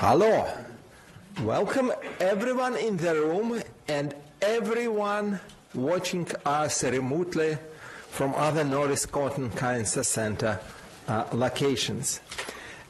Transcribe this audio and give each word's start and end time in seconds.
Hello. 0.00 0.46
Welcome 1.42 1.92
everyone 2.20 2.76
in 2.76 2.98
the 2.98 3.14
room 3.16 3.60
and 3.88 4.14
everyone 4.40 5.40
watching 5.74 6.24
us 6.46 6.84
remotely 6.84 7.58
from 8.08 8.32
other 8.36 8.62
Norris 8.62 9.06
Cotton 9.06 9.50
Cancer 9.50 10.04
Center 10.04 10.60
uh, 11.08 11.24
locations. 11.32 12.20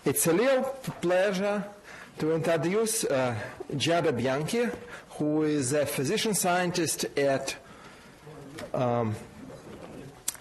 It's 0.05 0.27
a 0.27 0.35
real 0.35 0.65
pleasure 1.01 1.65
to 2.19 2.35
introduce 2.35 3.05
uh, 3.05 3.35
Giada 3.73 4.15
Bianchi, 4.15 4.67
who 5.13 5.45
is 5.45 5.73
a 5.73 5.87
physician 5.87 6.35
scientist 6.35 7.07
at 7.17 7.57
um, 8.75 9.17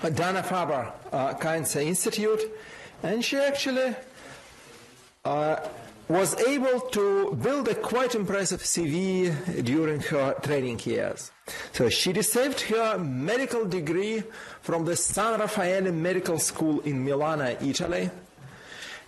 Dana-Farber 0.02 0.92
uh, 1.14 1.34
Cancer 1.36 1.80
Institute, 1.80 2.42
and 3.04 3.24
she 3.24 3.38
actually 3.38 3.96
uh, 5.24 5.56
was 6.10 6.40
able 6.42 6.80
to 6.80 7.36
build 7.42 7.68
a 7.68 7.76
quite 7.76 8.16
impressive 8.16 8.62
CV 8.62 9.64
during 9.64 10.00
her 10.02 10.34
training 10.42 10.80
years. 10.86 11.32
So 11.74 11.90
she 11.90 12.14
received 12.14 12.62
her 12.62 12.98
medical 12.98 13.66
degree 13.66 14.24
from 14.62 14.86
the 14.86 14.96
San 14.96 15.40
Raffaele 15.40 15.92
Medical 15.92 16.40
School 16.40 16.80
in 16.82 17.04
Milan, 17.04 17.42
Italy. 17.62 18.10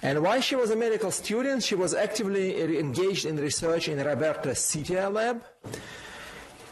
And 0.01 0.23
while 0.23 0.41
she 0.41 0.55
was 0.55 0.71
a 0.71 0.75
medical 0.75 1.11
student, 1.11 1.63
she 1.63 1.75
was 1.75 1.93
actively 1.93 2.79
engaged 2.79 3.25
in 3.25 3.37
research 3.37 3.87
in 3.87 3.97
Roberta 3.97 4.49
Citia 4.55 5.11
lab. 5.11 5.43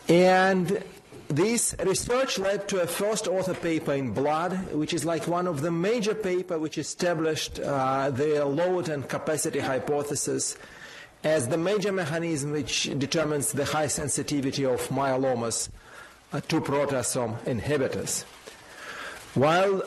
And 0.08 0.84
this 1.30 1.76
research 1.84 2.40
led 2.40 2.68
to 2.70 2.82
a 2.82 2.88
first 2.88 3.28
author 3.28 3.54
paper 3.54 3.94
in 3.94 4.14
Blood, 4.14 4.72
which 4.74 4.94
is 4.94 5.04
like 5.04 5.28
one 5.28 5.46
of 5.46 5.62
the 5.62 5.72
major 5.72 6.16
paper 6.16 6.58
which 6.58 6.78
established 6.78 7.60
uh, 7.60 8.10
the 8.12 8.46
load 8.46 8.88
and 8.90 9.08
capacity 9.08 9.60
hypothesis 9.60 10.58
as 11.24 11.48
the 11.48 11.58
major 11.58 11.92
mechanism 11.92 12.52
which 12.52 12.84
determines 12.98 13.52
the 13.52 13.66
high 13.66 13.88
sensitivity 13.88 14.66
of 14.66 14.88
myelomas 14.90 15.70
uh, 16.32 16.40
to 16.42 16.62
proteasome 16.62 17.38
inhibitors. 17.44 18.24
While 19.34 19.84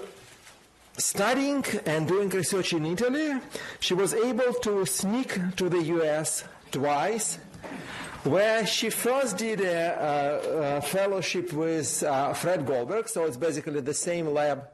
studying 0.98 1.64
and 1.86 2.06
doing 2.06 2.28
research 2.28 2.74
in 2.74 2.84
Italy, 2.84 3.41
she 3.80 3.94
was 3.94 4.12
able 4.12 4.52
to 4.55 4.84
sneak 4.84 5.38
to 5.56 5.68
the 5.70 5.83
US 5.84 6.44
twice 6.70 7.38
where 8.24 8.66
she 8.66 8.90
first 8.90 9.38
did 9.38 9.60
a, 9.60 9.64
a, 9.64 10.76
a 10.76 10.80
fellowship 10.82 11.52
with 11.52 12.02
uh, 12.02 12.32
Fred 12.34 12.66
Goldberg, 12.66 13.08
so 13.08 13.24
it's 13.24 13.36
basically 13.36 13.80
the 13.80 13.94
same 13.94 14.28
lab 14.28 14.64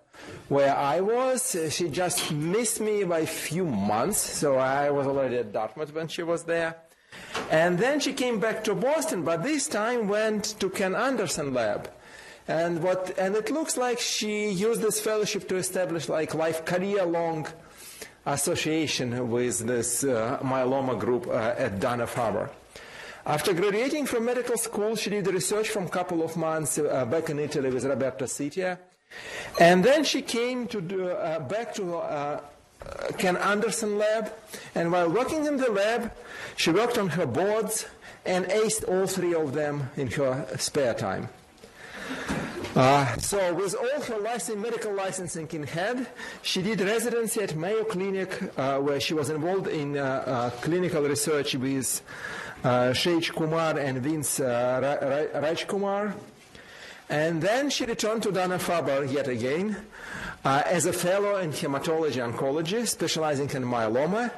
where 0.48 0.75
I 0.75 1.00
was. 1.00 1.56
She 1.70 1.88
just 1.88 2.33
missed 2.33 2.80
me 2.80 3.05
by 3.05 3.20
a 3.20 3.27
few 3.27 3.64
months, 3.64 4.19
so 4.19 4.56
I 4.56 4.91
was 4.91 5.06
already 5.06 5.36
at 5.36 5.53
Dartmouth 5.53 5.94
when 5.94 6.08
she 6.08 6.22
was 6.22 6.44
there. 6.44 6.77
And 7.50 7.78
then 7.78 8.00
she 8.00 8.12
came 8.12 8.41
back 8.41 8.64
to 8.64 8.75
Boston, 8.75 9.22
but 9.22 9.42
this 9.42 9.69
time 9.69 10.08
went 10.08 10.58
to 10.60 10.69
Ken 10.69 10.94
Anderson 10.94 11.55
lab. 11.55 11.91
And 12.48 12.83
what 12.83 13.16
and 13.19 13.34
it 13.34 13.50
looks 13.50 13.77
like 13.77 13.98
she 13.98 14.50
used 14.50 14.81
this 14.81 15.00
fellowship 15.00 15.48
to 15.48 15.56
establish 15.56 16.08
like 16.08 16.34
life 16.34 16.64
career 16.64 17.05
long 17.05 17.47
association 18.25 19.28
with 19.31 19.58
this 19.66 20.05
uh, 20.05 20.38
myeloma 20.42 20.98
group 20.98 21.27
uh, 21.27 21.55
at 21.56 21.81
Dana-Farber. 21.81 22.50
After 23.27 23.52
graduating 23.52 24.06
from 24.06 24.24
medical 24.24 24.56
school, 24.56 24.94
she 24.94 25.10
did 25.10 25.27
research 25.27 25.70
for 25.70 25.82
a 25.82 25.88
couple 25.88 26.22
of 26.22 26.36
months 26.36 26.78
uh, 26.78 27.05
back 27.06 27.28
in 27.28 27.41
Italy 27.41 27.70
with 27.70 27.84
Roberta 27.84 28.27
Citia. 28.27 28.78
And 29.58 29.82
then 29.84 30.05
she 30.05 30.22
came 30.22 30.69
to 30.69 30.80
do, 30.80 31.08
uh, 31.08 31.41
back 31.41 31.74
to 31.74 31.97
uh, 31.97 32.41
Ken 33.19 33.36
Anderson 33.36 33.98
lab. 33.98 34.32
And 34.77 34.92
while 34.92 35.10
working 35.10 35.44
in 35.44 35.56
the 35.56 35.72
lab, 35.72 36.12
she 36.56 36.70
worked 36.70 36.98
on 36.98 37.08
her 37.08 37.27
boards 37.27 37.86
and 38.24 38.47
aced 38.47 38.88
all 38.88 39.08
three 39.08 39.34
of 39.34 39.54
them 39.54 39.91
in 39.97 40.06
her 40.12 40.47
spare 40.56 40.94
time. 40.94 41.28
Uh, 42.77 43.16
so 43.16 43.54
with 43.54 43.75
all 43.75 44.03
her 44.03 44.19
license, 44.19 44.62
medical 44.62 44.92
licensing 44.92 45.48
in 45.50 45.65
hand, 45.65 46.06
she 46.42 46.62
did 46.62 46.81
residency 46.81 47.41
at 47.41 47.56
Mayo 47.56 47.82
Clinic, 47.84 48.38
uh, 48.56 48.78
where 48.78 49.00
she 49.00 49.15
was 49.15 49.31
involved 49.31 49.66
in 49.66 49.97
uh, 49.97 50.03
uh 50.03 50.50
clinical 50.60 51.03
research 51.03 51.54
with 51.54 52.03
uh, 52.65 52.93
Sheikh 52.93 53.33
Kumar 53.33 53.78
and 53.78 53.99
Vince 53.99 54.41
uh, 54.41 55.31
Raj 55.34 55.67
Kumar. 55.67 56.15
And 57.09 57.41
then 57.41 57.71
she 57.71 57.84
returned 57.84 58.25
to 58.25 58.33
Dana-Farber 58.33 59.11
yet 59.12 59.28
again 59.28 59.77
uh, 60.44 60.62
as 60.66 60.87
a 60.87 60.93
fellow 60.93 61.37
in 61.37 61.50
hematology 61.50 62.21
oncology, 62.21 62.87
specializing 62.87 63.50
in 63.50 63.62
myeloma. 63.62 64.33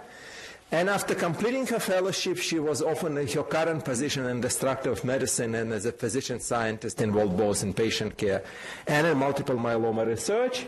And 0.71 0.91
after 0.91 1.15
completing 1.15 1.67
her 1.69 1.78
fellowship, 1.78 2.37
she 2.37 2.59
was 2.59 2.83
offered 2.83 3.17
her 3.17 3.43
current 3.43 3.87
position 3.87 4.27
in 4.27 4.43
destructive 4.43 5.03
medicine 5.03 5.55
and 5.55 5.73
as 5.73 5.87
a 5.87 5.93
physician 5.93 6.41
scientist 6.41 7.01
involved 7.01 7.39
both 7.39 7.62
in 7.62 7.73
patient 7.73 8.19
care 8.19 8.45
and 8.87 9.07
in 9.07 9.17
multiple 9.17 9.57
myeloma 9.57 10.07
research. 10.07 10.67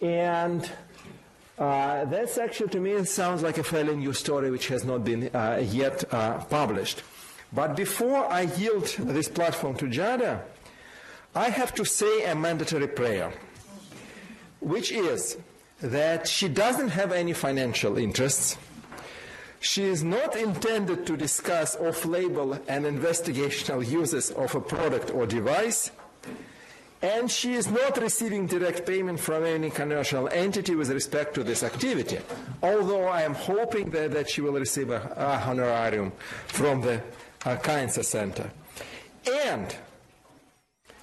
And 0.00 0.70
uh, 1.58 2.04
that's 2.04 2.36
actually, 2.38 2.68
to 2.68 2.80
me, 2.80 3.04
sounds 3.04 3.42
like 3.42 3.58
a 3.58 3.64
fairly 3.64 3.96
new 3.96 4.12
story 4.12 4.50
which 4.50 4.68
has 4.68 4.84
not 4.84 5.04
been 5.04 5.30
uh, 5.34 5.62
yet 5.64 6.04
uh, 6.12 6.38
published. 6.44 7.02
But 7.52 7.76
before 7.76 8.30
I 8.30 8.42
yield 8.42 8.86
this 8.98 9.28
platform 9.28 9.76
to 9.76 9.86
Jada, 9.86 10.42
I 11.34 11.48
have 11.48 11.74
to 11.74 11.84
say 11.84 12.24
a 12.24 12.34
mandatory 12.34 12.88
prayer, 12.88 13.32
which 14.60 14.92
is 14.92 15.38
that 15.80 16.26
she 16.28 16.48
doesn't 16.48 16.90
have 16.90 17.12
any 17.12 17.32
financial 17.32 17.96
interests. 17.98 18.58
She 19.60 19.84
is 19.84 20.04
not 20.04 20.36
intended 20.36 21.06
to 21.06 21.16
discuss 21.16 21.76
off 21.76 22.04
label 22.04 22.54
and 22.68 22.84
investigational 22.84 23.86
uses 23.86 24.30
of 24.30 24.54
a 24.54 24.60
product 24.60 25.10
or 25.10 25.26
device 25.26 25.90
and 27.06 27.30
she 27.30 27.52
is 27.54 27.70
not 27.70 27.96
receiving 27.98 28.48
direct 28.48 28.84
payment 28.84 29.20
from 29.20 29.44
any 29.44 29.70
commercial 29.70 30.28
entity 30.28 30.74
with 30.74 30.90
respect 30.90 31.34
to 31.34 31.44
this 31.44 31.62
activity, 31.62 32.18
although 32.64 33.06
I 33.06 33.22
am 33.22 33.34
hoping 33.34 33.90
that, 33.90 34.10
that 34.10 34.28
she 34.28 34.40
will 34.40 34.54
receive 34.54 34.90
a, 34.90 35.00
a 35.16 35.48
honorarium 35.48 36.10
from 36.48 36.80
the 36.80 37.00
uh, 37.44 37.56
Cancer 37.58 38.02
Center. 38.02 38.50
And 39.24 39.76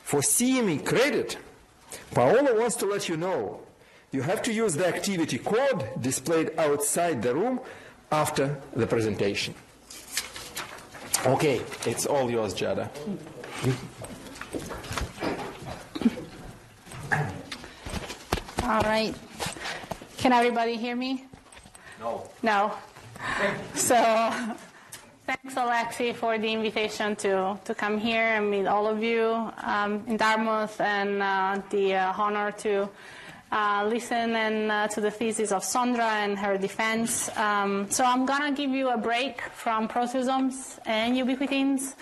for 0.03 0.19
CME 0.19 0.85
credit, 0.85 1.37
Paola 2.13 2.53
wants 2.59 2.75
to 2.77 2.85
let 2.85 3.07
you 3.07 3.15
know 3.15 3.61
you 4.11 4.23
have 4.23 4.41
to 4.43 4.51
use 4.51 4.75
the 4.75 4.85
activity 4.85 5.37
code 5.37 5.87
displayed 6.01 6.51
outside 6.57 7.21
the 7.21 7.33
room 7.33 7.61
after 8.11 8.59
the 8.75 8.87
presentation. 8.87 9.55
Okay, 11.25 11.61
it's 11.85 12.05
all 12.05 12.29
yours, 12.29 12.53
Giada. 12.53 12.89
All 18.63 18.81
right. 18.81 19.13
Can 20.17 20.31
everybody 20.31 20.77
hear 20.77 20.95
me? 20.95 21.25
No. 21.99 22.29
No. 22.41 22.71
So 23.75 23.95
thanks, 25.25 25.55
Alexi, 25.55 26.15
for 26.15 26.37
the 26.37 26.47
invitation 26.51 27.15
to, 27.17 27.59
to 27.65 27.75
come 27.75 27.97
here 27.97 28.23
and 28.23 28.49
meet 28.49 28.65
all 28.67 28.87
of 28.87 29.03
you 29.03 29.51
um, 29.57 30.03
in 30.07 30.17
Dartmouth 30.17 30.79
and 30.79 31.21
uh, 31.21 31.61
the 31.69 31.95
uh, 31.95 32.13
honor 32.17 32.51
to 32.51 32.89
uh, 33.51 33.85
listen 33.87 34.35
and 34.35 34.71
uh, 34.71 34.87
to 34.87 35.01
the 35.01 35.11
thesis 35.11 35.51
of 35.51 35.61
Sondra 35.61 36.23
and 36.23 36.39
her 36.39 36.57
defense. 36.57 37.29
Um, 37.37 37.89
so 37.91 38.03
I'm 38.03 38.25
going 38.25 38.55
to 38.55 38.61
give 38.61 38.71
you 38.71 38.89
a 38.89 38.97
break 38.97 39.41
from 39.41 39.87
proteasomes 39.87 40.79
and 40.85 41.15
ubiquitins 41.15 41.95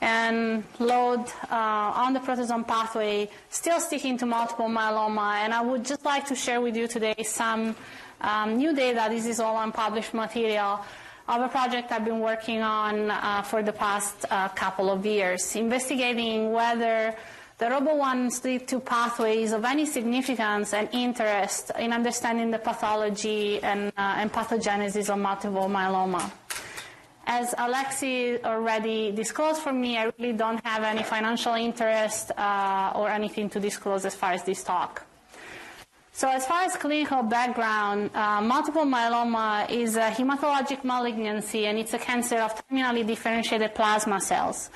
and 0.00 0.64
load 0.78 1.24
uh, 1.50 2.02
on 2.02 2.12
the 2.12 2.20
proteasome 2.20 2.66
pathway, 2.66 3.28
still 3.50 3.80
sticking 3.80 4.18
to 4.18 4.26
multiple 4.26 4.68
myeloma. 4.68 5.36
And 5.44 5.54
I 5.54 5.60
would 5.60 5.84
just 5.84 6.04
like 6.04 6.26
to 6.26 6.34
share 6.34 6.60
with 6.60 6.76
you 6.76 6.86
today 6.88 7.22
some 7.22 7.74
um, 8.20 8.56
new 8.56 8.74
data. 8.74 9.06
This 9.10 9.26
is 9.26 9.40
all 9.40 9.60
unpublished 9.60 10.14
material 10.14 10.80
of 11.28 11.42
a 11.42 11.48
project 11.48 11.90
I've 11.90 12.04
been 12.04 12.20
working 12.20 12.62
on 12.62 13.10
uh, 13.10 13.42
for 13.42 13.62
the 13.62 13.72
past 13.72 14.24
uh, 14.30 14.48
couple 14.48 14.90
of 14.90 15.04
years, 15.04 15.56
investigating 15.56 16.52
whether 16.52 17.14
the 17.58 17.64
ROBO1 17.64 18.28
SLEEP2 18.30 18.84
pathway 18.84 19.42
is 19.42 19.52
of 19.52 19.64
any 19.64 19.86
significance 19.86 20.74
and 20.74 20.88
interest 20.92 21.72
in 21.78 21.92
understanding 21.92 22.50
the 22.50 22.58
pathology 22.58 23.62
and, 23.62 23.88
uh, 23.96 24.16
and 24.18 24.30
pathogenesis 24.32 25.08
of 25.08 25.18
multiple 25.18 25.66
myeloma. 25.68 26.30
As 27.26 27.54
Alexi 27.54 28.42
already 28.44 29.10
disclosed 29.10 29.60
for 29.60 29.72
me, 29.72 29.98
I 29.98 30.12
really 30.16 30.32
don't 30.32 30.64
have 30.64 30.84
any 30.84 31.02
financial 31.02 31.54
interest 31.54 32.30
uh, 32.38 32.92
or 32.94 33.08
anything 33.08 33.50
to 33.50 33.58
disclose 33.58 34.04
as 34.04 34.14
far 34.14 34.32
as 34.32 34.44
this 34.44 34.62
talk. 34.62 35.04
So 36.12 36.28
as 36.28 36.46
far 36.46 36.62
as 36.62 36.76
clinical 36.76 37.22
background, 37.24 38.10
uh, 38.14 38.40
multiple 38.40 38.84
myeloma 38.84 39.68
is 39.68 39.96
a 39.96 40.08
hematologic 40.10 40.82
malignancy 40.82 41.66
and 41.66 41.78
it's 41.78 41.92
a 41.94 41.98
cancer 41.98 42.38
of 42.38 42.54
terminally 42.56 43.06
differentiated 43.06 43.74
plasma 43.74 44.20
cells. 44.20 44.70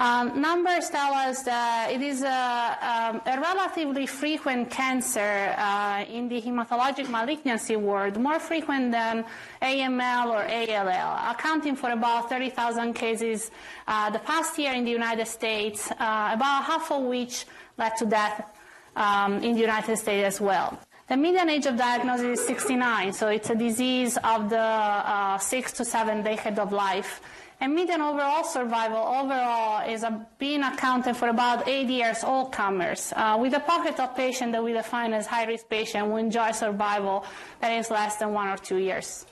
Um, 0.00 0.40
numbers 0.40 0.90
tell 0.90 1.12
us 1.12 1.42
that 1.42 1.90
it 1.90 2.00
is 2.00 2.22
a, 2.22 2.28
um, 2.28 3.20
a 3.26 3.40
relatively 3.40 4.06
frequent 4.06 4.70
cancer 4.70 5.52
uh, 5.58 6.04
in 6.08 6.28
the 6.28 6.40
hematologic 6.40 7.08
malignancy 7.08 7.74
world, 7.74 8.16
more 8.16 8.38
frequent 8.38 8.92
than 8.92 9.24
AML 9.60 10.26
or 10.28 10.44
ALL, 10.44 11.32
accounting 11.32 11.74
for 11.74 11.90
about 11.90 12.28
30,000 12.28 12.92
cases 12.92 13.50
uh, 13.88 14.08
the 14.10 14.20
past 14.20 14.56
year 14.56 14.72
in 14.72 14.84
the 14.84 14.92
United 14.92 15.26
States, 15.26 15.90
uh, 15.90 16.30
about 16.32 16.62
half 16.64 16.92
of 16.92 17.02
which 17.02 17.44
led 17.76 17.96
to 17.96 18.06
death 18.06 18.56
um, 18.94 19.42
in 19.42 19.54
the 19.54 19.60
United 19.60 19.96
States 19.96 20.36
as 20.36 20.40
well. 20.40 20.78
The 21.08 21.16
median 21.16 21.48
age 21.48 21.66
of 21.66 21.76
diagnosis 21.76 22.38
is 22.38 22.46
69, 22.46 23.14
so 23.14 23.28
it's 23.28 23.50
a 23.50 23.56
disease 23.56 24.16
of 24.22 24.48
the 24.50 24.60
uh, 24.60 25.38
six 25.38 25.72
to 25.72 25.84
seven 25.84 26.22
decade 26.22 26.58
of 26.60 26.70
life. 26.70 27.20
And 27.60 27.74
median 27.74 28.00
overall 28.00 28.44
survival 28.44 28.98
overall 28.98 29.88
is 29.88 30.04
being 30.38 30.62
accounted 30.62 31.16
for 31.16 31.28
about 31.28 31.66
eight 31.66 31.88
years 31.88 32.22
all 32.22 32.46
comers, 32.46 33.12
uh, 33.16 33.36
with 33.40 33.52
a 33.54 33.60
pocket 33.60 33.98
of 33.98 34.14
patient 34.14 34.52
that 34.52 34.62
we 34.62 34.72
define 34.72 35.12
as 35.12 35.26
high 35.26 35.44
risk 35.44 35.68
patient 35.68 36.06
who 36.06 36.16
enjoy 36.18 36.52
survival 36.52 37.24
that 37.60 37.72
is 37.72 37.90
less 37.90 38.16
than 38.16 38.32
one 38.32 38.46
or 38.48 38.56
two 38.56 38.76
years. 38.76 39.26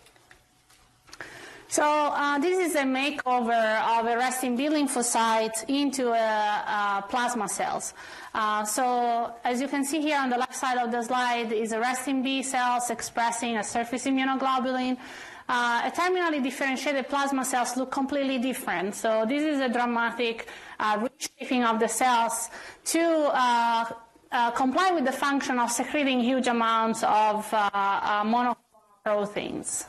So 1.69 1.82
uh, 1.82 2.38
this 2.38 2.58
is 2.58 2.75
a 2.76 2.82
makeover 2.82 3.99
of 3.99 4.06
a 4.06 4.17
resting 4.17 4.56
B 4.56 4.69
lymphocyte 4.69 5.69
into 5.69 6.11
a, 6.11 6.14
a 6.17 7.05
plasma 7.08 7.49
cells. 7.49 7.93
Uh, 8.34 8.64
so 8.64 9.34
as 9.44 9.61
you 9.61 9.69
can 9.69 9.84
see 9.84 10.00
here 10.00 10.19
on 10.19 10.31
the 10.31 10.38
left 10.38 10.55
side 10.55 10.78
of 10.78 10.90
the 10.90 11.02
slide 11.02 11.52
is 11.52 11.73
a 11.73 11.81
resting 11.81 12.23
B 12.23 12.43
cells 12.43 12.90
expressing 12.90 13.56
a 13.56 13.64
surface 13.64 14.05
immunoglobulin 14.05 14.96
uh, 15.49 15.91
terminally 15.91 16.43
differentiated 16.43 17.09
plasma 17.09 17.45
cells 17.45 17.77
look 17.77 17.91
completely 17.91 18.39
different. 18.39 18.95
So 18.95 19.25
this 19.29 19.43
is 19.43 19.61
a 19.61 19.69
dramatic 19.69 20.49
uh, 20.81 21.07
reshaping 21.07 21.65
of 21.65 21.79
the 21.79 21.89
cells 21.89 22.51
to 22.87 23.01
uh, 23.33 23.85
uh 24.33 24.51
comply 24.51 24.91
with 24.91 25.05
the 25.05 25.13
function 25.13 25.59
of 25.59 25.71
secreting 25.71 26.21
huge 26.21 26.49
amounts 26.49 27.03
of 27.05 27.53
uh, 27.55 27.71
uh, 27.73 28.25
monoclonal 28.25 28.57
proteins. 29.05 29.87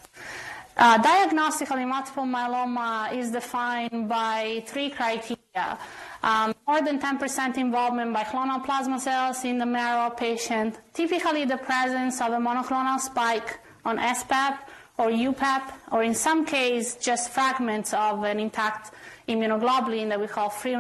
diagnostically, 0.77 1.88
multiple 1.88 2.24
myeloma 2.24 3.12
is 3.12 3.31
defined 3.31 4.07
by 4.07 4.63
three 4.68 4.92
criteria. 4.92 5.80
Um, 6.21 6.54
more 6.68 6.81
than 6.81 7.00
10% 7.00 7.57
involvement 7.57 8.13
by 8.13 8.24
clonal 8.24 8.63
plasma 8.63 9.00
cells 9.00 9.44
in 9.44 9.57
the 9.57 9.65
marrow 9.65 10.12
patient, 10.12 10.80
typically 10.94 11.45
the 11.45 11.57
presence 11.57 12.21
of 12.21 12.31
a 12.33 12.38
monoclonal 12.38 13.00
spike 13.00 13.59
on 13.86 13.98
SPEP, 13.98 14.66
or 14.97 15.09
UPEP, 15.09 15.73
or 15.91 16.03
in 16.03 16.15
some 16.15 16.45
case, 16.45 16.95
just 16.95 17.29
fragments 17.31 17.94
of 17.94 18.23
an 18.23 18.39
intact 18.39 18.94
immunoglobulin 19.27 20.09
that 20.09 20.19
we 20.19 20.27
call 20.27 20.49
free, 20.49 20.75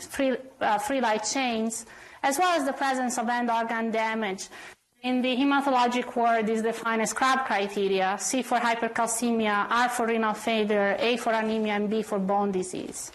free, 0.00 0.36
uh, 0.60 0.78
free 0.78 1.00
light 1.00 1.24
chains, 1.24 1.86
as 2.22 2.38
well 2.38 2.56
as 2.58 2.66
the 2.66 2.72
presence 2.72 3.18
of 3.18 3.28
end 3.28 3.50
organ 3.50 3.90
damage. 3.90 4.48
In 5.02 5.20
the 5.20 5.34
hematologic 5.34 6.14
world 6.14 6.48
is 6.48 6.62
defined 6.62 7.02
as 7.02 7.12
CRAB 7.12 7.44
criteria, 7.46 8.16
C 8.20 8.42
for 8.42 8.58
hypercalcemia, 8.58 9.66
R 9.68 9.88
for 9.88 10.06
renal 10.06 10.34
failure, 10.34 10.96
A 10.98 11.16
for 11.16 11.32
anemia, 11.32 11.72
and 11.72 11.90
B 11.90 12.02
for 12.02 12.20
bone 12.20 12.52
disease. 12.52 13.10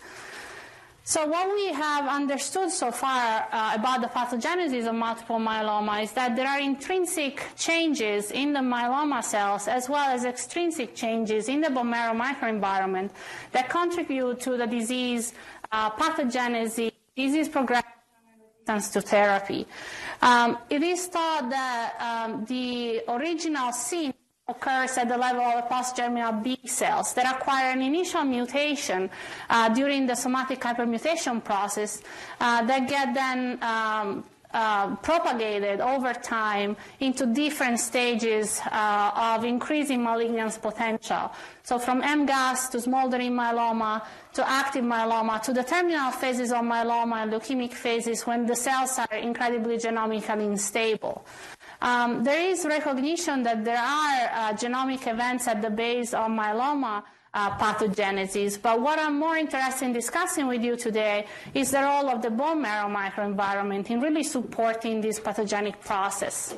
So 1.07 1.25
what 1.25 1.47
we 1.55 1.67
have 1.71 2.05
understood 2.05 2.69
so 2.69 2.91
far 2.91 3.47
uh, 3.49 3.71
about 3.75 4.01
the 4.01 4.07
pathogenesis 4.07 4.89
of 4.89 4.95
multiple 4.95 5.37
myeloma 5.37 6.03
is 6.03 6.11
that 6.11 6.35
there 6.35 6.45
are 6.45 6.59
intrinsic 6.59 7.41
changes 7.55 8.31
in 8.31 8.51
the 8.51 8.59
myeloma 8.59 9.23
cells 9.23 9.69
as 9.69 9.87
well 9.87 10.09
as 10.09 10.25
extrinsic 10.25 10.95
changes 10.95 11.47
in 11.47 11.61
the 11.61 11.69
bone 11.69 11.91
marrow 11.91 12.13
microenvironment 12.13 13.11
that 13.53 13.69
contribute 13.69 14.41
to 14.41 14.57
the 14.57 14.67
disease 14.67 15.33
uh, 15.71 15.89
pathogenesis, 15.91 16.91
disease 17.15 17.47
progression, 17.47 17.87
resistance 18.59 18.89
to 18.89 18.99
therapy. 18.99 19.65
Um, 20.21 20.57
it 20.69 20.83
is 20.83 21.07
thought 21.07 21.49
that 21.49 21.95
um, 22.01 22.43
the 22.43 23.01
original 23.07 23.71
sin 23.71 24.13
occurs 24.49 24.97
at 24.97 25.09
the 25.09 25.17
level 25.17 25.41
of 25.41 25.55
the 25.61 25.67
post-germinal 25.67 26.31
B 26.41 26.57
cells 26.63 27.13
that 27.15 27.35
acquire 27.35 27.69
an 27.69 27.81
initial 27.81 28.23
mutation 28.23 29.09
uh, 29.49 29.67
during 29.67 30.07
the 30.07 30.15
somatic 30.15 30.61
hypermutation 30.61 31.43
process 31.43 32.01
uh, 32.39 32.63
that 32.63 32.87
get 32.87 33.13
then 33.13 33.61
um, 33.61 34.23
uh, 34.53 34.95
propagated 34.97 35.81
over 35.81 36.13
time 36.13 36.77
into 37.01 37.25
different 37.25 37.77
stages 37.77 38.61
uh, 38.71 39.11
of 39.35 39.43
increasing 39.43 40.01
malignance 40.01 40.57
potential. 40.57 41.29
So 41.63 41.77
from 41.77 42.01
MGUS 42.01 42.71
to 42.71 42.79
smoldering 42.79 43.33
myeloma 43.33 44.05
to 44.33 44.49
active 44.49 44.85
myeloma 44.85 45.41
to 45.41 45.51
the 45.51 45.63
terminal 45.63 46.11
phases 46.11 46.53
of 46.53 46.59
myeloma 46.59 47.23
and 47.23 47.33
leukemic 47.33 47.73
phases 47.73 48.25
when 48.25 48.45
the 48.45 48.55
cells 48.55 48.97
are 48.97 49.17
incredibly 49.17 49.77
genomically 49.77 50.45
unstable. 50.45 51.25
Um, 51.81 52.23
there 52.23 52.49
is 52.49 52.65
recognition 52.65 53.43
that 53.43 53.63
there 53.63 53.77
are 53.77 54.29
uh, 54.33 54.53
genomic 54.53 55.05
events 55.07 55.47
at 55.47 55.61
the 55.61 55.69
base 55.69 56.13
of 56.13 56.27
myeloma 56.31 57.03
uh, 57.33 57.57
pathogenesis, 57.57 58.59
but 58.59 58.81
what 58.81 58.97
I'm 58.97 59.19
more 59.19 59.37
interested 59.37 59.85
in 59.85 59.93
discussing 59.93 60.47
with 60.47 60.63
you 60.63 60.75
today 60.75 61.27
is 61.53 61.71
the 61.71 61.81
role 61.81 62.09
of 62.09 62.23
the 62.23 62.31
bone 62.31 62.63
marrow 62.63 62.89
microenvironment 62.89 63.89
in 63.91 64.01
really 64.01 64.23
supporting 64.23 65.01
this 65.01 65.19
pathogenic 65.19 65.79
process. 65.81 66.55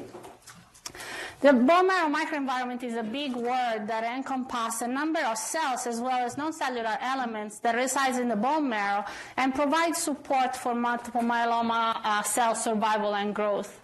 The 1.42 1.54
bone 1.54 1.88
marrow 1.88 2.14
microenvironment 2.14 2.84
is 2.84 2.96
a 2.96 3.04
big 3.04 3.34
word 3.34 3.88
that 3.88 4.04
encompasses 4.04 4.82
a 4.82 4.88
number 4.88 5.22
of 5.22 5.38
cells 5.38 5.88
as 5.88 6.02
well 6.02 6.26
as 6.26 6.38
non-cellular 6.38 6.98
elements 7.02 7.60
that 7.60 7.76
reside 7.76 8.16
in 8.20 8.28
the 8.28 8.36
bone 8.36 8.68
marrow 8.68 9.06
and 9.38 9.56
provide 9.56 9.96
support 9.96 10.56
for 10.56 10.76
multiple 10.76 11.22
myeloma 11.22 12.00
uh, 12.04 12.22
cell 12.24 12.56
survival 12.56 13.16
and 13.16 13.34
growth. 13.34 13.80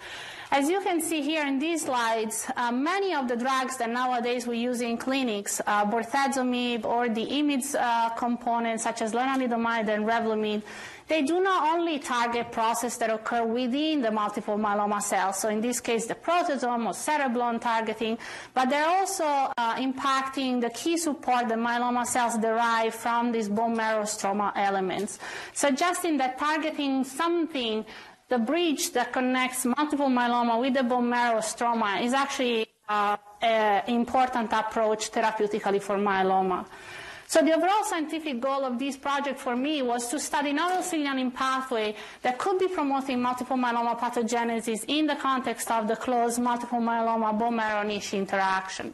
As 0.55 0.69
you 0.69 0.79
can 0.79 1.01
see 1.01 1.21
here 1.21 1.45
in 1.45 1.59
these 1.59 1.81
slides, 1.81 2.49
uh, 2.55 2.71
many 2.71 3.13
of 3.13 3.27
the 3.27 3.35
drugs 3.35 3.75
that 3.75 3.89
nowadays 3.89 4.47
we 4.47 4.57
use 4.57 4.79
in 4.79 4.95
clinics, 4.97 5.59
uh, 5.67 5.85
bortezomib 5.85 6.85
or 6.85 7.09
the 7.09 7.25
IMiDs 7.25 7.75
uh, 7.77 8.11
components 8.11 8.83
such 8.83 9.01
as 9.01 9.11
lenalidomide 9.11 9.89
and 9.89 10.05
Revlimid, 10.05 10.63
they 11.09 11.23
do 11.23 11.41
not 11.41 11.75
only 11.75 11.99
target 11.99 12.53
processes 12.53 12.97
that 12.99 13.09
occur 13.09 13.43
within 13.43 14.01
the 14.01 14.09
multiple 14.09 14.57
myeloma 14.57 15.01
cells, 15.01 15.39
so 15.39 15.49
in 15.49 15.59
this 15.59 15.81
case 15.81 16.05
the 16.05 16.15
proteasome 16.15 16.85
or 16.85 16.93
cereblon 16.93 17.59
targeting, 17.59 18.17
but 18.53 18.69
they're 18.69 18.87
also 18.87 19.25
uh, 19.25 19.75
impacting 19.75 20.61
the 20.61 20.69
key 20.69 20.95
support 20.95 21.49
that 21.49 21.57
myeloma 21.57 22.05
cells 22.05 22.37
derive 22.37 22.95
from 22.95 23.33
these 23.33 23.49
bone 23.49 23.75
marrow 23.75 24.03
stroma 24.03 24.53
elements, 24.55 25.19
suggesting 25.51 26.15
that 26.15 26.39
targeting 26.39 27.03
something 27.03 27.83
the 28.27 28.37
bridge 28.39 28.91
that 28.93 29.13
connects 29.13 29.65
multiple 29.65 30.07
myeloma 30.07 30.59
with 30.59 30.73
the 30.73 30.83
bone 30.83 31.09
marrow 31.09 31.39
stroma 31.39 32.01
is 32.01 32.13
actually 32.13 32.67
uh, 32.89 33.17
an 33.41 33.83
important 33.87 34.51
approach 34.51 35.11
therapeutically 35.11 35.81
for 35.81 35.95
myeloma. 35.97 36.65
So 37.27 37.41
the 37.41 37.53
overall 37.53 37.83
scientific 37.83 38.39
goal 38.39 38.65
of 38.65 38.77
this 38.77 38.97
project 38.97 39.39
for 39.39 39.55
me 39.55 39.81
was 39.81 40.07
to 40.09 40.19
study 40.19 40.53
novel 40.53 40.83
signaling 40.83 41.31
pathway 41.31 41.95
that 42.21 42.37
could 42.37 42.59
be 42.59 42.67
promoting 42.67 43.21
multiple 43.21 43.57
myeloma 43.57 43.97
pathogenesis 43.99 44.85
in 44.87 45.07
the 45.07 45.15
context 45.15 45.69
of 45.71 45.87
the 45.87 45.95
close 45.95 46.37
multiple 46.37 46.79
myeloma 46.79 47.37
bone 47.37 47.55
marrow 47.55 47.87
niche 47.87 48.13
interaction. 48.13 48.93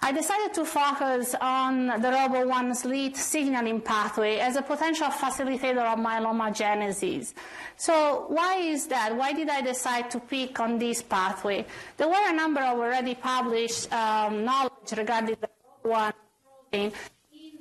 I 0.00 0.12
decided 0.12 0.54
to 0.54 0.64
focus 0.64 1.34
on 1.40 1.86
the 1.86 2.08
ROBO1's 2.08 2.84
lead 2.84 3.16
signaling 3.16 3.80
pathway 3.80 4.38
as 4.38 4.56
a 4.56 4.62
potential 4.62 5.08
facilitator 5.08 5.84
of 5.84 5.98
myeloma 5.98 6.54
genesis. 6.54 7.34
So 7.76 8.26
why 8.28 8.56
is 8.56 8.86
that? 8.86 9.16
Why 9.16 9.32
did 9.32 9.48
I 9.48 9.60
decide 9.60 10.10
to 10.12 10.20
pick 10.20 10.60
on 10.60 10.78
this 10.78 11.02
pathway? 11.02 11.66
There 11.96 12.08
were 12.08 12.28
a 12.28 12.32
number 12.32 12.60
of 12.60 12.78
already 12.78 13.16
published 13.16 13.92
um, 13.92 14.44
knowledge 14.44 14.92
regarding 14.96 15.36
the 15.40 15.48
ROBO1 15.84 16.12
protein 16.44 16.92
in 16.92 16.92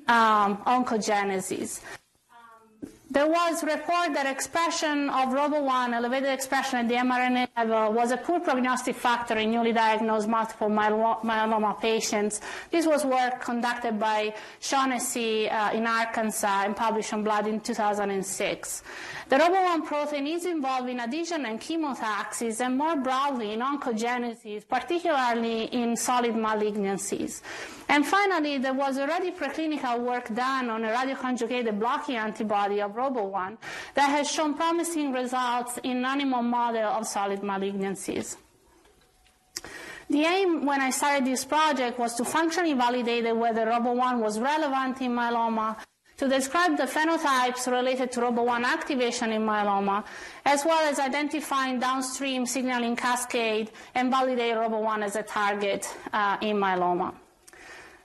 um, 0.08 0.58
oncogenesis. 0.58 1.82
There 3.10 3.26
was 3.26 3.64
report 3.64 4.14
that 4.16 4.26
expression 4.26 5.10
of 5.10 5.30
ROBO1, 5.30 5.94
elevated 5.94 6.28
expression 6.30 6.80
at 6.80 6.90
the 6.90 6.96
mRNA 6.96 7.48
level, 7.56 7.94
was 7.94 8.12
a 8.12 8.18
poor 8.18 8.42
prognostic 8.42 8.98
factor 8.98 9.38
in 9.38 9.50
newly 9.52 9.72
diagnosed 9.72 10.28
multiple 10.28 10.68
myeloma 10.68 11.80
patients. 11.80 12.42
This 12.70 12.86
was 12.86 13.06
work 13.06 13.40
conducted 13.40 13.98
by 13.98 14.34
Shaughnessy 14.60 15.50
uh, 15.50 15.72
in 15.72 15.88
Arkansas 15.88 16.64
and 16.66 16.76
published 16.76 17.14
on 17.14 17.24
Blood 17.24 17.48
in 17.48 17.62
2006. 17.62 18.84
The 19.30 19.36
ROBO1 19.36 19.86
protein 19.86 20.26
is 20.26 20.46
involved 20.46 20.88
in 20.88 21.02
adhesion 21.02 21.46
and 21.46 21.60
chemotaxis 21.60 22.62
and 22.62 22.78
more 22.78 22.96
broadly 22.96 23.52
in 23.52 23.60
oncogenesis, 23.60 24.66
particularly 24.66 25.64
in 25.66 25.98
solid 25.98 26.34
malignancies. 26.34 27.42
And 27.90 28.06
finally, 28.06 28.58
there 28.58 28.74
was 28.74 28.98
already 28.98 29.32
preclinical 29.32 30.00
work 30.00 30.34
done 30.34 30.70
on 30.70 30.86
a 30.86 30.94
radioconjugated 30.94 31.78
blocking 31.78 32.16
antibody 32.16 32.80
of 32.80 32.92
ROBO1 32.94 33.58
that 33.96 34.10
has 34.10 34.32
shown 34.32 34.54
promising 34.54 35.12
results 35.12 35.78
in 35.84 36.06
animal 36.06 36.42
model 36.42 36.88
of 36.88 37.06
solid 37.06 37.42
malignancies. 37.42 38.38
The 40.10 40.24
aim 40.24 40.66
when 40.66 40.80
I 40.80 40.90
started 40.92 41.26
this 41.26 41.44
project 41.44 42.00
was 42.00 42.16
to 42.16 42.24
functionally 42.24 42.76
validate 42.76 43.36
whether 43.36 43.66
ROBO1 43.66 44.22
was 44.22 44.40
relevant 44.40 45.02
in 45.02 45.12
myeloma 45.12 45.76
to 46.18 46.28
describe 46.28 46.78
the 46.78 46.84
phenotypes 46.84 47.72
related 47.72 48.12
to 48.12 48.22
ROBO1 48.22 48.64
activation 48.64 49.32
in 49.32 49.44
myeloma, 49.44 50.04
as 50.46 50.66
well 50.66 50.82
as 50.90 51.00
identifying 51.00 51.80
downstream 51.80 52.46
signaling 52.46 52.96
cascade 52.96 53.72
and 53.94 54.10
validate 54.10 54.56
ROBO1 54.56 55.04
as 55.04 55.16
a 55.16 55.24
target 55.24 55.88
uh, 56.14 56.38
in 56.42 56.58
myeloma. 56.58 57.14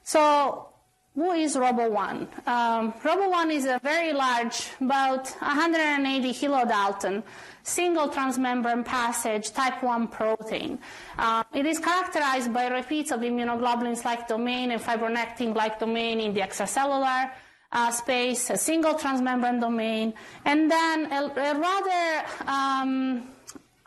So 0.04 0.68
who 1.14 1.32
is 1.32 1.56
ROBO1? 1.56 2.46
Um, 2.46 2.92
ROBO1 3.02 3.52
is 3.52 3.64
a 3.64 3.80
very 3.82 4.12
large, 4.12 4.68
about 4.80 5.28
180 5.28 6.32
kilodalton, 6.34 7.22
single 7.62 8.08
transmembrane 8.08 8.84
passage 8.84 9.52
type 9.52 9.82
1 9.82 10.08
protein. 10.08 10.78
Uh, 11.16 11.44
it 11.54 11.64
is 11.64 11.78
characterized 11.78 12.52
by 12.52 12.68
repeats 12.68 13.10
of 13.10 13.20
immunoglobulins-like 13.20 14.28
domain 14.28 14.70
and 14.70 14.82
fibronectin-like 14.82 15.78
domain 15.78 16.20
in 16.20 16.34
the 16.34 16.40
extracellular 16.40 17.30
uh, 17.72 17.90
space, 17.90 18.50
a 18.50 18.56
single 18.56 18.94
transmembrane 18.94 19.60
domain, 19.60 20.14
and 20.44 20.70
then 20.70 21.10
a, 21.12 21.24
a 21.24 21.58
rather 21.58 22.26
um, 22.46 23.28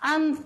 un- 0.03 0.45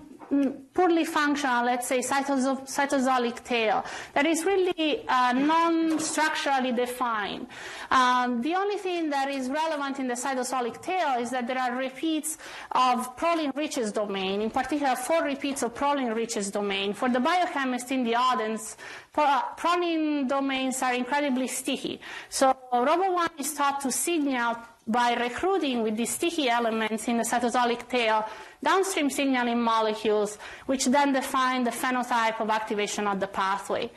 poorly 0.74 1.04
functional, 1.04 1.64
let's 1.64 1.88
say, 1.88 1.98
cytosolic 1.98 3.42
tail 3.44 3.84
that 4.14 4.26
is 4.26 4.44
really 4.44 5.04
uh, 5.08 5.32
non-structurally 5.32 6.72
defined. 6.72 7.46
Um, 7.90 8.40
the 8.40 8.54
only 8.54 8.76
thing 8.76 9.10
that 9.10 9.28
is 9.28 9.48
relevant 9.48 9.98
in 9.98 10.06
the 10.06 10.14
cytosolic 10.14 10.80
tail 10.82 11.18
is 11.18 11.30
that 11.30 11.46
there 11.46 11.58
are 11.58 11.74
repeats 11.76 12.38
of 12.72 13.16
proline 13.16 13.54
riches 13.56 13.92
domain, 13.92 14.40
in 14.40 14.50
particular 14.50 14.94
four 14.94 15.24
repeats 15.24 15.62
of 15.62 15.74
proline 15.74 16.14
riches 16.14 16.50
domain. 16.50 16.92
For 16.92 17.08
the 17.08 17.20
biochemist 17.20 17.90
in 17.90 18.04
the 18.04 18.14
audience, 18.14 18.76
proline 19.14 20.28
domains 20.28 20.82
are 20.82 20.94
incredibly 20.94 21.48
sticky. 21.48 22.00
So 22.28 22.56
ROBO1 22.72 23.40
is 23.40 23.52
thought 23.52 23.80
to 23.80 23.90
signal 23.90 24.56
by 24.90 25.14
recruiting 25.14 25.82
with 25.82 25.96
these 25.96 26.10
sticky 26.10 26.48
elements 26.48 27.08
in 27.08 27.16
the 27.18 27.24
cytosolic 27.24 27.88
tail 27.88 28.24
downstream 28.62 29.08
signaling 29.08 29.60
molecules, 29.60 30.38
which 30.66 30.86
then 30.86 31.12
define 31.12 31.64
the 31.64 31.70
phenotype 31.70 32.40
of 32.40 32.50
activation 32.50 33.06
of 33.06 33.20
the 33.20 33.26
pathway. 33.26 33.90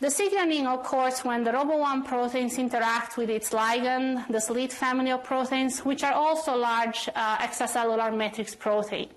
The 0.00 0.10
signaling 0.10 0.66
occurs 0.66 1.20
when 1.20 1.44
the 1.44 1.50
ROBO1 1.50 2.06
proteins 2.06 2.58
interact 2.58 3.18
with 3.18 3.28
its 3.28 3.50
ligand, 3.50 4.26
the 4.28 4.40
SLEET 4.40 4.72
family 4.72 5.10
of 5.10 5.22
proteins, 5.22 5.80
which 5.80 6.02
are 6.02 6.14
also 6.14 6.56
large 6.56 7.10
uh, 7.14 7.36
extracellular 7.36 8.16
matrix 8.16 8.54
protein. 8.54 9.10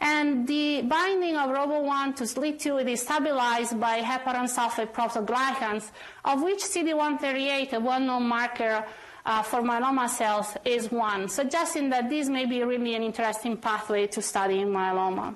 And 0.00 0.46
the 0.46 0.82
binding 0.82 1.36
of 1.36 1.50
ROBO1 1.50 2.16
to 2.16 2.24
SLEET2 2.24 2.88
is 2.88 3.02
stabilized 3.02 3.78
by 3.78 4.00
heparan 4.00 4.48
sulfate 4.48 4.92
proteoglycans, 4.92 5.90
of 6.24 6.42
which 6.42 6.60
CD138, 6.60 7.72
a 7.74 7.80
well-known 7.80 8.22
marker 8.22 8.84
uh, 9.26 9.42
for 9.42 9.60
myeloma 9.60 10.08
cells 10.08 10.56
is 10.64 10.90
one, 10.90 11.28
suggesting 11.28 11.90
that 11.90 12.08
this 12.08 12.28
may 12.28 12.46
be 12.46 12.62
really 12.62 12.94
an 12.94 13.02
interesting 13.02 13.56
pathway 13.56 14.06
to 14.06 14.22
study 14.22 14.60
in 14.60 14.68
myeloma. 14.68 15.34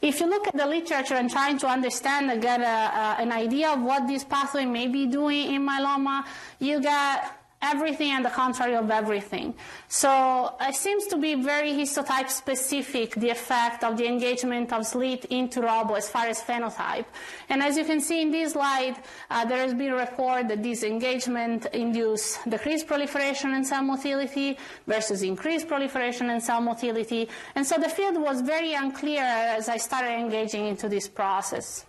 If 0.00 0.20
you 0.20 0.30
look 0.30 0.46
at 0.46 0.56
the 0.56 0.66
literature 0.66 1.14
and 1.14 1.28
trying 1.28 1.58
to 1.58 1.66
understand 1.66 2.30
and 2.30 2.40
get 2.40 2.60
a, 2.60 3.20
an 3.20 3.32
idea 3.32 3.70
of 3.70 3.82
what 3.82 4.06
this 4.06 4.22
pathway 4.22 4.64
may 4.64 4.86
be 4.86 5.06
doing 5.06 5.54
in 5.54 5.66
myeloma, 5.66 6.24
you 6.60 6.80
get 6.80 7.37
everything 7.60 8.10
and 8.10 8.24
the 8.24 8.30
contrary 8.30 8.76
of 8.76 8.90
everything. 8.90 9.54
So 9.88 10.54
it 10.60 10.74
seems 10.74 11.06
to 11.08 11.16
be 11.16 11.34
very 11.34 11.72
histotype 11.72 12.28
specific, 12.28 13.14
the 13.14 13.30
effect 13.30 13.82
of 13.82 13.96
the 13.96 14.06
engagement 14.06 14.72
of 14.72 14.86
SLEET 14.86 15.26
into 15.26 15.60
ROBO 15.62 15.94
as 15.94 16.08
far 16.08 16.26
as 16.26 16.40
phenotype. 16.40 17.06
And 17.48 17.62
as 17.62 17.76
you 17.76 17.84
can 17.84 18.00
see 18.00 18.22
in 18.22 18.30
this 18.30 18.52
slide, 18.52 18.96
uh, 19.30 19.44
there 19.44 19.58
has 19.58 19.74
been 19.74 19.92
a 19.92 19.96
report 19.96 20.48
that 20.48 20.62
this 20.62 20.82
engagement 20.82 21.66
induce 21.72 22.38
decreased 22.48 22.86
proliferation 22.86 23.54
and 23.54 23.66
cell 23.66 23.82
motility 23.82 24.56
versus 24.86 25.22
increased 25.22 25.66
proliferation 25.66 26.30
and 26.30 26.42
cell 26.42 26.60
motility. 26.60 27.28
And 27.54 27.66
so 27.66 27.76
the 27.76 27.88
field 27.88 28.20
was 28.20 28.40
very 28.40 28.74
unclear 28.74 29.22
as 29.22 29.68
I 29.68 29.78
started 29.78 30.12
engaging 30.12 30.66
into 30.66 30.88
this 30.88 31.08
process. 31.08 31.84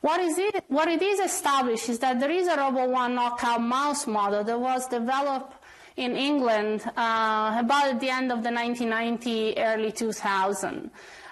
What, 0.00 0.20
is 0.20 0.38
it, 0.38 0.64
what 0.68 0.88
it 0.88 1.02
is 1.02 1.20
established 1.20 1.90
is 1.90 1.98
that 1.98 2.20
there 2.20 2.30
is 2.30 2.46
a 2.46 2.56
ROBO1 2.56 3.14
knockout 3.14 3.60
mouse 3.60 4.06
model 4.06 4.42
that 4.44 4.58
was 4.58 4.88
developed 4.88 5.54
in 5.96 6.16
England 6.16 6.82
uh, 6.96 7.56
about 7.58 7.88
at 7.88 8.00
the 8.00 8.08
end 8.08 8.32
of 8.32 8.42
the 8.42 8.50
1990, 8.50 9.58
early 9.58 9.92
2000. 9.92 10.90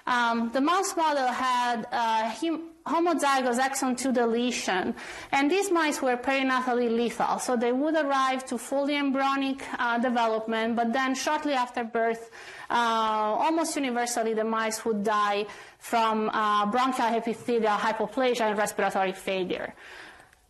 Um, 0.09 0.49
the 0.49 0.59
mouse 0.59 0.97
model 0.97 1.27
had 1.27 1.85
uh, 1.91 2.33
homozygous 2.87 3.59
exon 3.59 3.95
2 3.95 4.11
deletion, 4.11 4.95
and 5.31 5.51
these 5.51 5.69
mice 5.69 6.01
were 6.01 6.17
perinatally 6.17 6.89
lethal, 6.89 7.37
so 7.37 7.55
they 7.55 7.71
would 7.71 7.93
arrive 7.93 8.43
to 8.47 8.57
fully 8.57 8.95
embryonic 8.95 9.63
uh, 9.77 9.99
development, 9.99 10.75
but 10.75 10.91
then 10.93 11.13
shortly 11.13 11.53
after 11.53 11.83
birth, 11.83 12.31
uh, 12.71 12.73
almost 12.73 13.75
universally 13.75 14.33
the 14.33 14.43
mice 14.43 14.83
would 14.83 15.03
die 15.03 15.45
from 15.77 16.29
uh, 16.29 16.65
bronchial 16.65 17.13
epithelial 17.13 17.77
hypoplasia 17.77 18.49
and 18.49 18.57
respiratory 18.57 19.11
failure. 19.11 19.75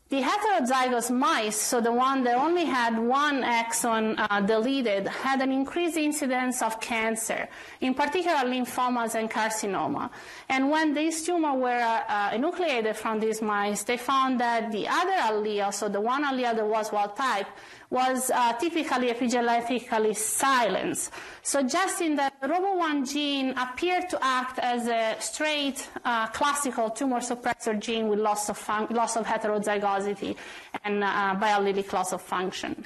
The 0.09 0.23
heterozygous 0.23 1.11
mice, 1.11 1.55
so 1.55 1.81
the 1.81 1.91
one 1.91 2.23
that 2.23 2.35
only 2.35 2.65
had 2.65 2.97
one 2.97 3.43
exon 3.43 4.15
uh, 4.17 4.41
deleted, 4.41 5.07
had 5.07 5.39
an 5.39 5.51
increased 5.51 5.97
incidence 5.97 6.63
of 6.63 6.81
cancer, 6.81 7.47
in 7.79 7.93
particular 7.93 8.39
lymphomas 8.39 9.13
and 9.13 9.29
carcinoma. 9.29 10.09
And 10.49 10.71
when 10.71 10.95
these 10.95 11.23
tumors 11.23 11.61
were 11.61 12.03
uh, 12.07 12.31
enucleated 12.31 12.95
from 12.95 13.19
these 13.19 13.43
mice, 13.43 13.83
they 13.83 13.97
found 13.97 14.39
that 14.39 14.71
the 14.71 14.87
other 14.87 15.11
allele, 15.11 15.71
so 15.71 15.87
the 15.87 16.01
one 16.01 16.25
allele 16.25 16.55
that 16.55 16.65
was 16.65 16.91
wild 16.91 17.15
type, 17.15 17.45
was 17.89 18.29
uh, 18.29 18.53
typically 18.53 19.11
epigenetically 19.11 20.15
silenced, 20.15 21.11
suggesting 21.41 22.15
that 22.17 22.39
the 22.39 22.47
ROBO1 22.47 23.11
gene 23.11 23.49
appeared 23.57 24.07
to 24.09 24.19
act 24.23 24.59
as 24.59 24.87
a 24.87 25.15
straight 25.19 25.87
uh, 26.05 26.27
classical 26.27 26.91
tumor 26.91 27.19
suppressor 27.19 27.79
gene 27.79 28.07
with 28.07 28.19
loss 28.19 28.49
of, 28.49 28.91
loss 28.91 29.17
of 29.17 29.25
heterozygosity 29.25 30.35
and 30.83 31.03
uh, 31.03 31.35
biallelic 31.39 31.91
loss 31.91 32.13
of 32.13 32.21
function. 32.21 32.85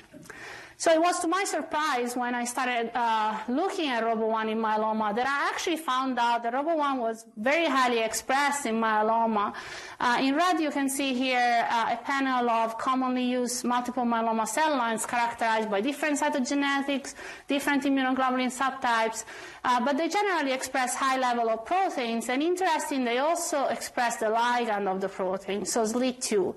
So 0.83 0.91
it 0.91 0.99
was 0.99 1.17
to 1.21 1.29
my 1.29 1.45
surprise 1.45 2.17
when 2.17 2.35
I 2.35 2.43
started 2.43 2.91
uh, 2.93 3.39
looking 3.47 3.87
at 3.87 4.03
ROBO1 4.03 4.51
in 4.51 4.57
myeloma 4.57 5.15
that 5.15 5.25
I 5.25 5.49
actually 5.49 5.77
found 5.77 6.19
out 6.19 6.43
that 6.43 6.53
ROBO1 6.53 6.99
was 6.99 7.25
very 7.37 7.67
highly 7.67 7.99
expressed 7.99 8.65
in 8.65 8.75
myeloma. 8.81 9.53
Uh, 9.97 10.17
in 10.19 10.35
red, 10.35 10.59
you 10.59 10.71
can 10.71 10.89
see 10.89 11.13
here 11.13 11.65
uh, 11.69 11.95
a 11.97 12.03
panel 12.03 12.49
of 12.49 12.77
commonly 12.77 13.23
used 13.23 13.63
multiple 13.63 14.03
myeloma 14.03 14.45
cell 14.45 14.71
lines 14.71 15.05
characterized 15.05 15.71
by 15.71 15.79
different 15.79 16.19
cytogenetics, 16.19 17.13
different 17.47 17.83
immunoglobulin 17.83 18.51
subtypes, 18.51 19.23
uh, 19.63 19.79
but 19.85 19.97
they 19.97 20.09
generally 20.09 20.51
express 20.51 20.95
high 20.95 21.17
level 21.17 21.49
of 21.49 21.63
proteins. 21.63 22.27
And 22.27 22.43
interesting, 22.43 23.05
they 23.05 23.19
also 23.19 23.67
express 23.67 24.17
the 24.17 24.25
ligand 24.25 24.93
of 24.93 24.99
the 24.99 25.07
protein, 25.07 25.63
so 25.63 25.83
SLEET2. 25.83 26.53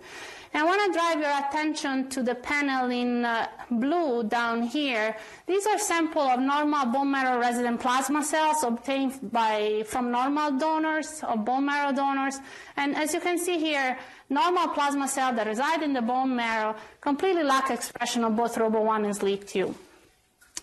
I 0.56 0.62
want 0.62 0.80
to 0.86 0.98
drive 0.98 1.20
your 1.20 1.36
attention 1.46 2.08
to 2.08 2.22
the 2.22 2.34
panel 2.34 2.90
in 2.90 3.26
uh, 3.26 3.46
blue 3.70 4.24
down 4.24 4.62
here. 4.62 5.14
These 5.46 5.66
are 5.66 5.78
samples 5.78 6.30
of 6.32 6.40
normal 6.40 6.86
bone 6.86 7.10
marrow 7.10 7.38
resident 7.38 7.78
plasma 7.78 8.24
cells 8.24 8.64
obtained 8.64 9.30
by, 9.30 9.84
from 9.86 10.10
normal 10.10 10.52
donors 10.52 11.22
or 11.28 11.36
bone 11.36 11.66
marrow 11.66 11.92
donors. 11.92 12.38
And 12.78 12.96
as 12.96 13.12
you 13.12 13.20
can 13.20 13.36
see 13.36 13.58
here, 13.58 13.98
normal 14.30 14.68
plasma 14.68 15.08
cells 15.08 15.36
that 15.36 15.46
reside 15.46 15.82
in 15.82 15.92
the 15.92 16.00
bone 16.00 16.34
marrow 16.34 16.74
completely 17.02 17.42
lack 17.42 17.68
expression 17.68 18.24
of 18.24 18.34
both 18.34 18.56
ROBO1 18.56 19.04
and 19.04 19.14
SLEET2. 19.14 19.74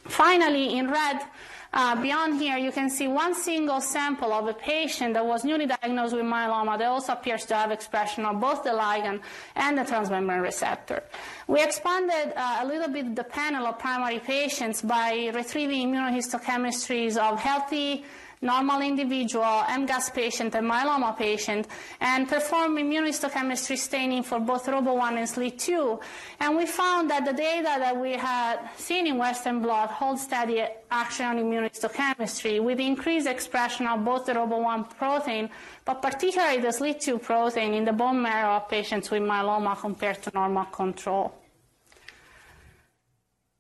Finally, 0.06 0.76
in 0.76 0.90
red, 0.90 1.22
uh, 1.74 2.00
beyond 2.00 2.40
here, 2.40 2.58
you 2.58 2.72
can 2.72 2.90
see 2.90 3.08
one 3.08 3.34
single 3.34 3.82
sample 3.82 4.32
of 4.32 4.48
a 4.48 4.54
patient 4.54 5.16
that 5.16 5.26
was 5.26 5.44
newly 5.44 5.66
diagnosed 5.66 6.14
with 6.16 6.24
myeloma 6.24 6.78
that 6.78 6.88
also 6.88 7.14
appears 7.14 7.46
to 7.46 7.56
have 7.56 7.72
expression 7.72 8.26
of 8.26 8.40
both 8.40 8.64
the 8.64 8.70
ligand 8.70 9.22
and 9.56 9.78
the 9.78 9.82
transmembrane 9.82 10.42
receptor. 10.42 11.04
We 11.48 11.64
expanded 11.64 12.34
uh, 12.36 12.60
a 12.62 12.68
little 12.68 12.90
bit 12.90 13.16
the 13.16 13.24
panel 13.24 13.66
of 13.66 13.80
primary 13.80 14.20
patients 14.20 14.84
by 14.84 15.32
retrieving 15.34 15.92
immunohistochemistries 15.92 17.18
of 17.18 17.40
healthy 17.40 18.06
normal 18.44 18.82
individual, 18.82 19.64
MGUS 19.80 20.14
patient, 20.14 20.54
and 20.54 20.70
myeloma 20.70 21.18
patient, 21.18 21.68
and 22.02 22.28
perform 22.28 22.76
immunohistochemistry 22.76 23.78
staining 23.78 24.22
for 24.22 24.40
both 24.40 24.66
ROBO1 24.66 25.18
and 25.18 25.28
SLEET2. 25.28 26.02
And 26.42 26.58
we 26.58 26.66
found 26.66 27.10
that 27.10 27.26
the 27.26 27.34
data 27.34 27.76
that 27.80 27.98
we 27.98 28.12
had 28.12 28.60
seen 28.78 29.08
in 29.08 29.18
Western 29.18 29.62
blot 29.62 29.90
hold 29.92 30.20
steady 30.20 30.64
action 30.92 31.26
on 31.26 31.38
immunohistochemistry 31.38 32.62
with 32.62 32.80
increased 32.80 33.28
expression 33.28 33.88
of 33.88 34.04
both 34.04 34.26
the 34.26 34.34
ROBO1 34.34 34.96
protein, 34.98 35.50
but 35.86 36.02
particularly 36.02 36.60
the 36.60 36.68
SLEET2 36.68 37.22
protein 37.22 37.74
in 37.74 37.86
the 37.86 37.94
bone 37.94 38.22
marrow 38.22 38.58
of 38.58 38.70
patients 38.70 39.10
with 39.10 39.22
myeloma 39.22 39.80
compared 39.80 40.22
to 40.22 40.32
normal 40.34 40.66
control. 40.66 41.43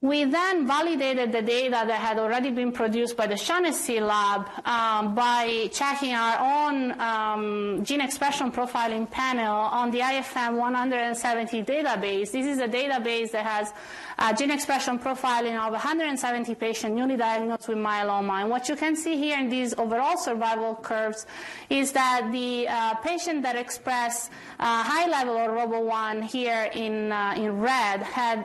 We 0.04 0.26
then 0.26 0.68
validated 0.68 1.32
the 1.32 1.42
data 1.42 1.86
that 1.88 2.02
had 2.02 2.20
already 2.20 2.52
been 2.52 2.74
produced 2.74 3.16
by 3.16 3.26
the 3.26 3.38
Shaughnessy 3.38 4.02
lab 4.02 4.50
um, 4.66 5.16
by 5.16 5.70
checking 5.72 6.14
our 6.14 6.68
own 6.68 7.00
um, 7.00 7.86
gene 7.86 8.02
expression 8.02 8.52
profiling 8.52 9.10
panel 9.10 9.56
on 9.56 9.92
the 9.92 10.00
IFM 10.00 10.58
170 10.58 11.64
database. 11.64 12.34
This 12.34 12.46
is 12.46 12.60
a 12.60 12.68
database 12.68 13.32
that 13.32 13.46
has 13.46 13.72
uh, 14.18 14.34
gene 14.34 14.52
expression 14.52 15.00
profiling 15.00 15.60
of 15.60 15.72
170 15.72 16.56
patients 16.56 16.96
newly 16.96 17.18
diagnosed 17.18 17.68
with 17.68 17.78
myeloma. 17.78 18.42
And 18.42 18.50
what 18.50 18.70
you 18.70 18.76
can 18.76 18.96
see 18.96 19.18
here 19.18 19.40
in 19.40 19.50
these 19.50 19.74
overall 19.76 20.18
survival 20.18 20.76
curves 20.76 21.26
is 21.70 21.92
that 21.94 22.30
the 22.32 22.68
uh, 22.68 22.96
patient 22.96 23.44
that 23.44 23.56
expressed 23.56 24.32
uh, 24.60 24.84
high 24.84 25.08
level 25.08 25.38
of 25.38 25.50
ROBO1 25.52 26.24
here 26.24 26.70
in, 26.74 27.12
uh, 27.12 27.34
in 27.38 27.60
red 27.60 28.02
had 28.02 28.44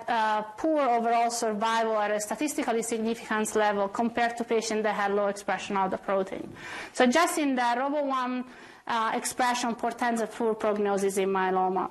poor 0.57 0.81
overall 0.81 1.31
survival 1.31 1.97
at 1.99 2.11
a 2.11 2.21
statistically 2.21 2.83
significant 2.83 3.55
level 3.55 3.89
compared 3.89 4.37
to 4.37 4.45
patients 4.45 4.83
that 4.83 4.95
had 4.95 5.13
low 5.13 5.27
expression 5.27 5.77
of 5.77 5.91
the 5.91 5.99
protein, 5.99 6.49
suggesting 6.93 7.55
that 7.55 7.79
ROBO1 7.79 8.45
uh, 8.89 9.13
expression 9.15 9.75
portends 9.75 10.21
a 10.21 10.27
poor 10.27 10.55
prognosis 10.55 11.19
in 11.19 11.29
myeloma. 11.29 11.91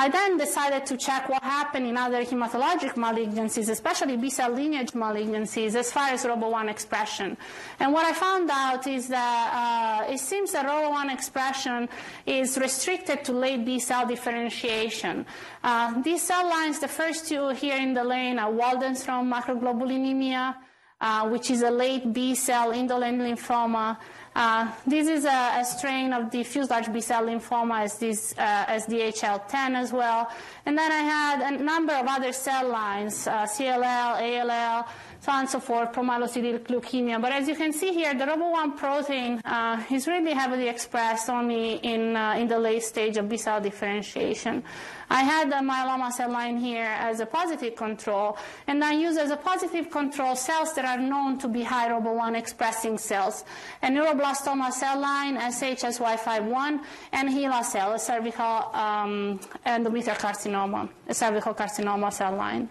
I 0.00 0.08
then 0.08 0.38
decided 0.38 0.86
to 0.86 0.96
check 0.96 1.28
what 1.28 1.42
happened 1.42 1.86
in 1.86 1.98
other 1.98 2.24
hematologic 2.24 2.94
malignancies, 2.94 3.68
especially 3.68 4.16
B-cell 4.16 4.50
lineage 4.50 4.92
malignancies, 4.92 5.74
as 5.74 5.92
far 5.92 6.08
as 6.08 6.24
ROBO1 6.24 6.70
expression. 6.70 7.36
And 7.78 7.92
what 7.92 8.06
I 8.06 8.14
found 8.14 8.48
out 8.50 8.86
is 8.86 9.08
that 9.08 10.06
uh, 10.08 10.10
it 10.10 10.18
seems 10.18 10.52
that 10.52 10.64
ROBO1 10.64 11.12
expression 11.12 11.86
is 12.24 12.56
restricted 12.56 13.24
to 13.24 13.32
late 13.32 13.66
B-cell 13.66 14.06
differentiation. 14.06 15.26
Uh, 15.62 16.00
these 16.00 16.22
cell 16.22 16.48
lines, 16.48 16.78
the 16.78 16.88
first 16.88 17.28
two 17.28 17.50
here 17.50 17.76
in 17.76 17.92
the 17.92 18.02
lane 18.02 18.38
are 18.38 18.50
Waldenstrom 18.50 19.30
macroglobulinemia, 19.30 20.54
uh, 21.02 21.28
which 21.28 21.50
is 21.50 21.60
a 21.60 21.70
late 21.70 22.10
B-cell 22.10 22.70
indolent 22.70 23.20
lymphoma. 23.20 23.98
Uh, 24.40 24.72
this 24.86 25.06
is 25.06 25.26
a, 25.26 25.60
a, 25.60 25.64
strain 25.66 26.14
of 26.14 26.30
diffuse 26.30 26.70
large 26.70 26.90
B-cell 26.90 27.26
lymphoma 27.26 27.82
as, 27.82 27.98
this, 27.98 28.32
uh, 28.38 28.64
as 28.68 28.86
DHL10 28.86 29.74
as 29.74 29.92
well. 29.92 30.30
And 30.64 30.78
then 30.78 30.90
I 30.90 31.02
had 31.02 31.40
a 31.42 31.62
number 31.62 31.92
of 31.92 32.06
other 32.08 32.32
cell 32.32 32.66
lines, 32.66 33.26
uh, 33.26 33.44
CLL, 33.44 34.16
ALL, 34.18 34.88
so 35.20 35.32
on 35.32 35.40
and 35.40 35.48
so 35.50 35.60
forth, 35.60 35.92
promyelocytic 35.92 36.64
leukemia. 36.64 37.20
But 37.20 37.32
as 37.32 37.46
you 37.46 37.54
can 37.54 37.72
see 37.72 37.92
here, 37.92 38.14
the 38.14 38.24
ROBO1 38.24 38.76
protein 38.76 39.40
uh, 39.44 39.82
is 39.90 40.06
really 40.06 40.32
heavily 40.32 40.68
expressed 40.68 41.28
only 41.28 41.74
in, 41.74 42.16
uh, 42.16 42.36
in 42.38 42.48
the 42.48 42.58
late 42.58 42.82
stage 42.82 43.18
of 43.18 43.28
B-cell 43.28 43.60
differentiation. 43.60 44.64
I 45.10 45.22
had 45.22 45.50
the 45.50 45.56
myeloma 45.56 46.10
cell 46.12 46.30
line 46.30 46.56
here 46.56 46.86
as 46.86 47.20
a 47.20 47.26
positive 47.26 47.76
control, 47.76 48.38
and 48.66 48.82
I 48.82 48.92
use 48.92 49.18
as 49.18 49.30
a 49.30 49.36
positive 49.36 49.90
control 49.90 50.36
cells 50.36 50.72
that 50.74 50.86
are 50.86 50.98
known 50.98 51.38
to 51.40 51.48
be 51.48 51.64
high 51.64 51.90
ROBO1 51.90 52.38
expressing 52.38 52.96
cells. 52.96 53.44
A 53.82 53.88
neuroblastoma 53.88 54.72
cell 54.72 55.00
line, 55.00 55.36
SHSY51, 55.36 56.80
and 57.12 57.28
HeLa 57.28 57.62
cell, 57.64 57.92
a 57.92 57.98
cervical 57.98 58.70
um, 58.72 59.38
endometrial 59.66 60.16
carcinoma, 60.16 60.88
a 61.08 61.12
cervical 61.12 61.52
carcinoma 61.52 62.10
cell 62.10 62.34
line. 62.36 62.70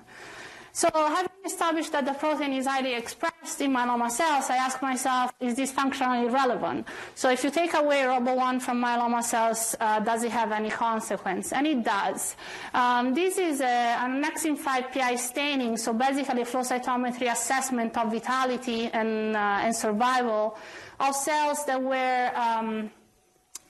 So 0.79 0.89
having 0.93 1.29
established 1.43 1.91
that 1.91 2.05
the 2.05 2.13
protein 2.13 2.53
is 2.53 2.65
highly 2.65 2.93
expressed 2.93 3.59
in 3.59 3.74
myeloma 3.74 4.09
cells, 4.09 4.50
I 4.50 4.55
ask 4.55 4.81
myself, 4.81 5.33
is 5.41 5.55
this 5.55 5.74
functionally 5.74 6.29
relevant? 6.29 6.88
So 7.15 7.29
if 7.29 7.43
you 7.43 7.51
take 7.51 7.74
away 7.74 7.98
ROBO1 8.03 8.62
from 8.62 8.81
myeloma 8.81 9.21
cells, 9.21 9.75
uh, 9.81 10.00
does 10.00 10.24
it 10.24 10.31
have 10.31 10.53
any 10.53 10.69
consequence? 10.69 11.51
And 11.51 11.67
it 11.67 11.83
does. 11.83 12.38
Um, 12.74 13.13
this 13.13 13.38
is 13.38 13.59
a, 13.59 13.65
an 13.65 14.24
Annexin-5 14.24 14.93
PI 14.93 15.15
staining, 15.17 15.75
so 15.75 15.91
basically 15.91 16.45
flow 16.45 16.62
cytometry 16.62 17.29
assessment 17.29 17.98
of 17.98 18.09
vitality 18.09 18.89
and, 18.93 19.36
uh, 19.36 19.65
and 19.65 19.75
survival 19.75 20.57
of 20.98 21.13
cells 21.13 21.65
that 21.65 21.81
were 21.83 22.31
um, 22.36 22.89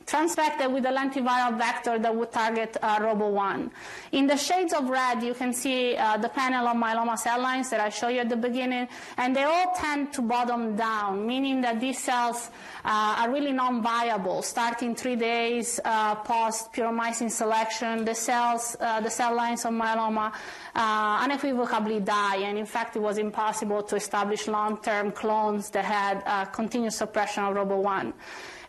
transfected 0.10 0.72
with 0.72 0.86
a 0.86 0.90
lentiviral 0.90 1.58
vector 1.58 2.00
that 2.00 2.16
would 2.16 2.32
target 2.32 2.76
uh, 2.82 3.00
ROBO1. 3.00 3.70
In 4.12 4.26
the 4.26 4.38
shades 4.38 4.74
of 4.74 4.90
red, 4.90 5.22
you 5.22 5.34
can 5.34 5.54
see 5.54 5.96
uh, 5.96 6.18
the 6.18 6.30
panel 6.30 6.68
of 6.68 6.76
myeloma 6.76 7.18
cell 7.18 7.40
lines 7.40 7.70
that 7.70 7.80
I 7.80 7.90
showed 7.90 8.10
you 8.10 8.20
at 8.20 8.30
the 8.30 8.36
beginning, 8.36 8.88
and 9.18 9.36
they 9.36 9.44
all 9.44 9.74
tend 9.76 10.12
to 10.14 10.22
bottom 10.22 10.76
down, 10.76 11.28
meaning 11.28 11.62
that 11.62 11.80
these 11.80 12.00
cells 12.00 12.50
uh, 12.84 13.18
are 13.20 13.32
really 13.32 13.52
non-viable. 13.52 14.42
Starting 14.42 14.96
three 14.96 15.16
days 15.16 15.80
uh, 15.86 16.16
post 16.16 16.74
puromycin 16.74 17.30
selection, 17.30 18.04
the 18.04 18.16
cells, 18.16 18.76
uh, 18.80 19.00
the 19.02 19.10
cell 19.10 19.36
lines 19.36 19.66
of 19.66 19.72
myeloma 19.74 20.34
uh, 20.76 21.20
unequivocally 21.24 22.00
die, 22.00 22.38
and 22.38 22.58
in 22.58 22.66
fact, 22.66 22.96
it 22.96 23.00
was 23.00 23.18
impossible 23.18 23.84
to 23.84 23.96
establish 23.96 24.48
long-term 24.48 25.12
clones 25.12 25.70
that 25.72 25.86
had 25.86 26.52
continuous 26.52 26.98
suppression 26.98 27.44
of 27.44 27.56
ROBO1. 27.56 28.14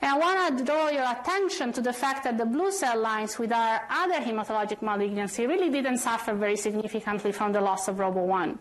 And 0.02 0.10
I 0.10 0.16
want 0.16 0.58
to 0.58 0.64
draw 0.64 0.88
your 0.88 1.04
attention 1.10 1.72
to 1.74 1.82
the 1.82 1.92
fact 1.92 2.24
that 2.24 2.38
the 2.38 2.46
blue 2.46 2.72
cell 2.72 2.98
lines 2.98 3.38
with 3.38 3.52
our 3.52 3.82
other 3.90 4.14
hematologic 4.14 4.80
malignancy 4.80 5.46
really 5.46 5.68
didn't 5.68 5.98
suffer 5.98 6.32
very 6.32 6.56
significantly 6.56 7.32
from 7.32 7.52
the 7.52 7.60
loss 7.60 7.86
of 7.86 7.96
ROBO1. 7.96 8.56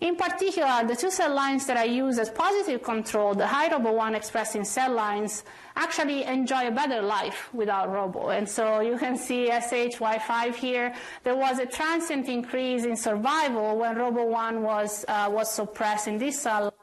In 0.00 0.14
particular, 0.14 0.84
the 0.86 0.94
two 0.94 1.10
cell 1.10 1.34
lines 1.34 1.64
that 1.66 1.78
I 1.78 1.84
use 1.84 2.18
as 2.18 2.28
positive 2.28 2.82
control, 2.82 3.34
the 3.34 3.46
high 3.46 3.70
ROBO1 3.70 4.14
expressing 4.14 4.62
cell 4.62 4.92
lines, 4.92 5.42
actually 5.74 6.24
enjoy 6.24 6.68
a 6.68 6.70
better 6.70 7.00
life 7.00 7.48
without 7.54 7.90
ROBO. 7.90 8.28
And 8.28 8.46
so 8.46 8.80
you 8.80 8.98
can 8.98 9.16
see 9.16 9.48
SHY5 9.48 10.54
here. 10.54 10.94
There 11.24 11.34
was 11.34 11.58
a 11.60 11.66
transient 11.66 12.28
increase 12.28 12.84
in 12.84 12.94
survival 12.94 13.78
when 13.78 13.96
ROBO1 13.96 14.60
was, 14.60 15.06
uh, 15.08 15.30
was 15.32 15.50
suppressed 15.50 16.08
in 16.08 16.18
this 16.18 16.42
cell 16.42 16.74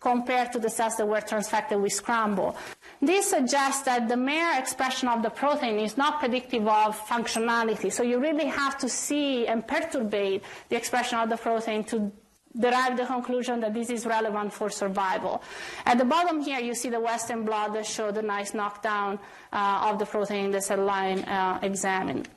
compared 0.00 0.52
to 0.52 0.58
the 0.58 0.70
cells 0.70 0.96
that 0.96 1.06
were 1.06 1.20
transfected 1.20 1.80
with 1.80 1.92
scramble. 1.92 2.56
This 3.00 3.30
suggests 3.30 3.82
that 3.82 4.08
the 4.08 4.16
mere 4.16 4.58
expression 4.58 5.08
of 5.08 5.22
the 5.22 5.30
protein 5.30 5.78
is 5.78 5.96
not 5.96 6.18
predictive 6.18 6.66
of 6.66 6.98
functionality. 7.06 7.92
So 7.92 8.02
you 8.02 8.18
really 8.20 8.46
have 8.46 8.78
to 8.78 8.88
see 8.88 9.46
and 9.46 9.66
perturbate 9.66 10.42
the 10.68 10.76
expression 10.76 11.18
of 11.18 11.28
the 11.28 11.36
protein 11.36 11.84
to 11.84 12.12
derive 12.58 12.96
the 12.96 13.06
conclusion 13.06 13.60
that 13.60 13.74
this 13.74 13.90
is 13.90 14.06
relevant 14.06 14.52
for 14.52 14.70
survival. 14.70 15.42
At 15.86 15.98
the 15.98 16.04
bottom 16.04 16.40
here, 16.40 16.60
you 16.60 16.74
see 16.74 16.90
the 16.90 17.00
Western 17.00 17.44
blot 17.44 17.72
that 17.74 17.86
showed 17.86 18.16
a 18.16 18.22
nice 18.22 18.54
knockdown 18.54 19.18
uh, 19.52 19.90
of 19.90 19.98
the 19.98 20.06
protein 20.06 20.46
in 20.46 20.50
the 20.50 20.60
cell 20.60 20.84
line 20.84 21.20
uh, 21.20 21.58
examined. 21.62 22.28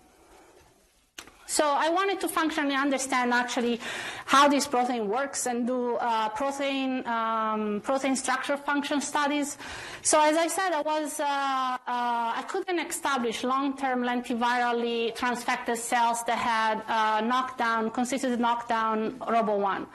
So 1.51 1.65
I 1.67 1.89
wanted 1.89 2.21
to 2.21 2.29
functionally 2.29 2.75
understand 2.75 3.33
actually 3.33 3.81
how 4.25 4.47
this 4.47 4.65
protein 4.65 5.09
works 5.09 5.47
and 5.47 5.67
do 5.67 5.97
uh, 5.97 6.29
protein 6.29 7.05
um, 7.05 7.81
protein 7.83 8.15
structure 8.15 8.55
function 8.55 9.01
studies. 9.01 9.57
So 10.01 10.15
as 10.23 10.37
I 10.37 10.47
said, 10.47 10.71
I 10.71 10.81
was 10.81 11.19
uh, 11.19 11.25
uh, 11.25 12.39
I 12.41 12.45
couldn't 12.47 12.79
establish 12.79 13.43
long-term 13.43 14.01
lentivirally 14.01 15.13
transfected 15.13 15.75
cells 15.75 16.23
that 16.23 16.37
had 16.37 16.83
uh, 16.87 17.19
knockdown, 17.19 17.91
consistent 17.91 18.39
knockdown 18.39 19.19
ROBO1. 19.19 19.87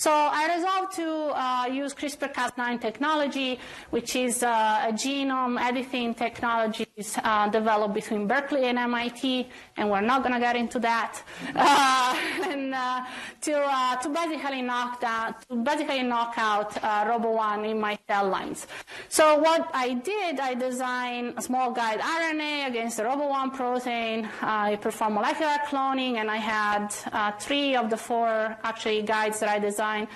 So 0.00 0.10
I 0.10 0.56
resolved 0.56 0.92
to 0.96 1.08
uh, 1.36 1.66
use 1.66 1.92
CRISPR-Cas9 1.92 2.80
technology, 2.80 3.60
which 3.90 4.16
is 4.16 4.42
uh, 4.42 4.86
a 4.88 4.92
genome 4.94 5.60
editing 5.60 6.14
technology 6.14 6.86
uh, 7.22 7.50
developed 7.50 7.92
between 7.92 8.26
Berkeley 8.26 8.64
and 8.64 8.78
MIT, 8.78 9.46
and 9.76 9.90
we're 9.90 10.00
not 10.00 10.22
going 10.22 10.32
to 10.32 10.40
get 10.40 10.56
into 10.56 10.78
that. 10.80 11.22
Uh, 11.62 12.16
and 12.48 12.74
uh, 12.74 13.04
to 13.40 13.52
uh, 13.54 13.96
to 13.96 14.08
basically 14.08 14.62
knock 14.62 15.00
down, 15.00 15.34
to 15.48 15.56
basically 15.56 16.02
knock 16.02 16.34
out 16.36 16.70
ROBO1 16.82 17.70
in 17.70 17.78
my 17.78 17.98
cell 18.08 18.28
lines. 18.28 18.66
So 19.08 19.36
what 19.38 19.68
I 19.74 19.94
did, 19.94 20.40
I 20.40 20.54
designed 20.54 21.34
a 21.36 21.42
small 21.42 21.70
guide 21.72 22.00
RNA 22.00 22.68
against 22.68 22.96
the 22.96 23.04
ROBO1 23.04 23.54
protein. 23.54 24.28
I 24.40 24.76
performed 24.76 25.16
molecular 25.16 25.58
cloning, 25.68 26.14
and 26.16 26.30
I 26.30 26.36
had 26.36 26.88
three 27.38 27.76
of 27.76 27.90
the 27.90 27.96
four 27.96 28.56
actually 28.62 29.02
guides 29.02 29.40
that 29.40 29.48
I 29.48 29.58
designed 29.58 29.89
design 29.90 30.08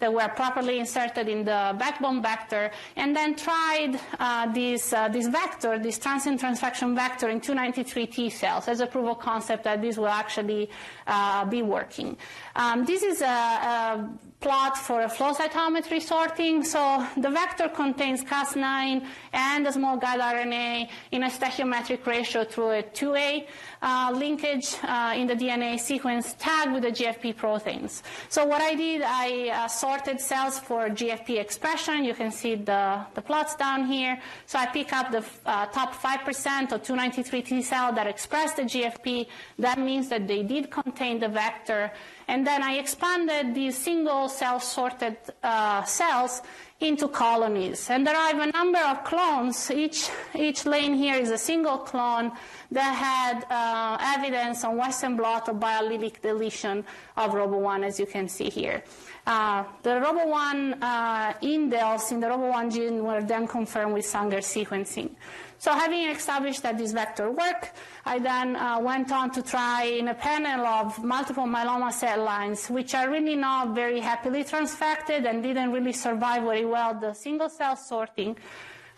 that 0.00 0.12
were 0.12 0.28
properly 0.28 0.78
inserted 0.78 1.28
in 1.28 1.44
the 1.44 1.74
backbone 1.78 2.22
vector, 2.22 2.70
and 2.96 3.14
then 3.14 3.34
tried 3.34 3.98
uh, 4.18 4.52
this, 4.52 4.92
uh, 4.92 5.08
this 5.08 5.26
vector, 5.28 5.78
this 5.78 5.98
transient 5.98 6.40
transfection 6.40 6.94
vector 6.94 7.28
in 7.28 7.40
293 7.40 8.06
T 8.06 8.30
cells 8.30 8.68
as 8.68 8.80
a 8.80 8.86
proof 8.86 9.08
of 9.08 9.18
concept 9.18 9.64
that 9.64 9.82
this 9.82 9.96
will 9.96 10.06
actually 10.06 10.70
uh, 11.06 11.44
be 11.44 11.62
working. 11.62 12.16
Um, 12.56 12.84
this 12.84 13.02
is 13.02 13.22
a, 13.22 13.26
a 13.26 14.08
plot 14.40 14.78
for 14.78 15.02
a 15.02 15.08
flow 15.08 15.32
cytometry 15.32 16.00
sorting. 16.00 16.62
So 16.62 17.04
the 17.16 17.30
vector 17.30 17.68
contains 17.68 18.22
Cas9 18.22 19.04
and 19.32 19.66
a 19.66 19.72
small 19.72 19.96
guide 19.96 20.20
RNA 20.20 20.88
in 21.10 21.24
a 21.24 21.28
stoichiometric 21.28 22.06
ratio 22.06 22.44
through 22.44 22.70
a 22.70 22.82
2A 22.82 23.46
uh, 23.82 24.12
linkage 24.14 24.76
uh, 24.82 25.14
in 25.16 25.26
the 25.26 25.34
DNA 25.34 25.78
sequence 25.78 26.34
tagged 26.38 26.72
with 26.72 26.82
the 26.82 26.92
GFP 26.92 27.36
proteins. 27.36 28.02
So 28.28 28.44
what 28.44 28.62
I 28.62 28.74
did, 28.74 29.02
I 29.04 29.48
uh, 29.48 29.68
sorted 29.88 30.20
cells 30.20 30.58
for 30.58 30.90
GFP 30.90 31.40
expression. 31.40 32.04
You 32.04 32.12
can 32.12 32.30
see 32.30 32.56
the, 32.56 33.06
the 33.14 33.22
plots 33.22 33.56
down 33.56 33.86
here. 33.86 34.20
So 34.44 34.58
I 34.58 34.66
pick 34.66 34.92
up 34.92 35.10
the 35.10 35.24
uh, 35.46 35.64
top 35.66 35.94
5% 35.94 36.72
or 36.72 36.78
293 36.78 37.42
T 37.42 37.62
cell 37.62 37.94
that 37.94 38.06
express 38.06 38.52
the 38.52 38.64
GFP. 38.72 39.26
That 39.58 39.78
means 39.78 40.10
that 40.10 40.28
they 40.28 40.42
did 40.42 40.70
contain 40.70 41.20
the 41.20 41.28
vector. 41.28 41.90
And 42.26 42.46
then 42.46 42.62
I 42.62 42.72
expanded 42.74 43.54
these 43.54 43.78
single 43.78 44.28
cell 44.28 44.60
sorted 44.60 45.16
uh, 45.42 45.84
cells 45.84 46.42
into 46.80 47.08
colonies 47.08 47.90
and 47.90 48.06
derive 48.06 48.38
a 48.38 48.46
number 48.52 48.78
of 48.78 49.02
clones. 49.02 49.70
Each, 49.70 50.08
each 50.34 50.64
lane 50.64 50.94
here 50.94 51.16
is 51.16 51.30
a 51.30 51.38
single 51.38 51.78
clone 51.78 52.30
that 52.70 52.94
had 52.94 53.44
uh, 53.50 53.96
evidence 54.16 54.62
on 54.62 54.76
Western 54.76 55.16
blot 55.16 55.48
of 55.48 55.56
biallelic 55.56 56.20
deletion 56.20 56.84
of 57.16 57.32
ROBO1, 57.32 57.84
as 57.84 57.98
you 57.98 58.06
can 58.06 58.28
see 58.28 58.48
here. 58.48 58.84
Uh, 59.28 59.62
the 59.82 59.90
ROBO1 59.90 60.78
uh, 60.80 61.34
indels 61.42 62.10
in 62.12 62.18
the 62.18 62.26
ROBO1 62.26 62.72
gene 62.72 63.04
were 63.04 63.20
then 63.20 63.46
confirmed 63.46 63.92
with 63.92 64.06
Sanger 64.06 64.38
sequencing. 64.38 65.10
So 65.58 65.70
having 65.72 66.08
established 66.08 66.62
that 66.62 66.78
this 66.78 66.92
vector 66.92 67.30
worked, 67.30 67.72
I 68.06 68.20
then 68.20 68.56
uh, 68.56 68.78
went 68.80 69.12
on 69.12 69.30
to 69.32 69.42
try 69.42 69.82
in 69.82 70.08
a 70.08 70.14
panel 70.14 70.64
of 70.64 71.04
multiple 71.04 71.44
myeloma 71.44 71.92
cell 71.92 72.24
lines, 72.24 72.70
which 72.70 72.94
are 72.94 73.10
really 73.10 73.36
not 73.36 73.74
very 73.74 74.00
happily 74.00 74.44
transfected 74.44 75.26
and 75.26 75.42
didn't 75.42 75.72
really 75.72 75.92
survive 75.92 76.44
very 76.44 76.64
well 76.64 76.94
the 76.98 77.12
single 77.12 77.50
cell 77.50 77.76
sorting. 77.76 78.34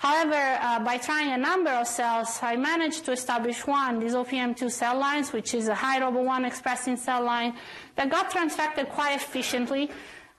However, 0.00 0.58
uh, 0.62 0.78
by 0.80 0.96
trying 0.96 1.32
a 1.32 1.36
number 1.36 1.70
of 1.70 1.86
cells, 1.86 2.38
I 2.40 2.56
managed 2.56 3.04
to 3.04 3.12
establish 3.12 3.66
one, 3.66 3.98
these 3.98 4.14
OPM2 4.14 4.70
cell 4.70 4.98
lines, 4.98 5.32
which 5.32 5.52
is 5.54 5.68
a 5.68 5.74
high 5.74 6.00
ROBO1 6.00 6.46
expressing 6.46 6.96
cell 6.96 7.22
line 7.22 7.54
that 7.96 8.08
got 8.08 8.30
transfected 8.30 8.88
quite 8.88 9.16
efficiently. 9.16 9.90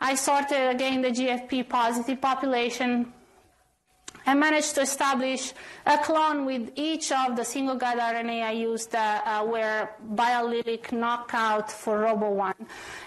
I 0.01 0.15
sorted 0.15 0.75
again 0.75 1.01
the 1.01 1.11
GFP 1.11 1.69
positive 1.69 2.19
population 2.19 3.13
I 4.25 4.35
managed 4.35 4.75
to 4.75 4.81
establish 4.81 5.53
a 5.85 5.97
clone 5.97 6.45
with 6.45 6.71
each 6.75 7.11
of 7.11 7.35
the 7.35 7.43
single 7.43 7.75
guide 7.75 7.97
RNA 7.97 8.43
I 8.43 8.51
used 8.51 8.91
that 8.91 9.25
uh, 9.25 9.43
were 9.45 9.89
biallelic 10.13 10.91
knockout 10.91 11.71
for 11.71 12.01
ROBO1. 12.01 12.53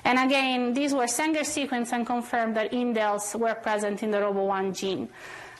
And 0.04 0.18
again, 0.18 0.74
these 0.74 0.92
were 0.92 1.06
Sanger 1.06 1.44
sequence 1.44 1.92
and 1.92 2.04
confirmed 2.04 2.56
that 2.56 2.72
indels 2.72 3.38
were 3.38 3.54
present 3.54 4.02
in 4.02 4.10
the 4.10 4.18
ROBO1 4.18 4.76
gene. 4.76 5.08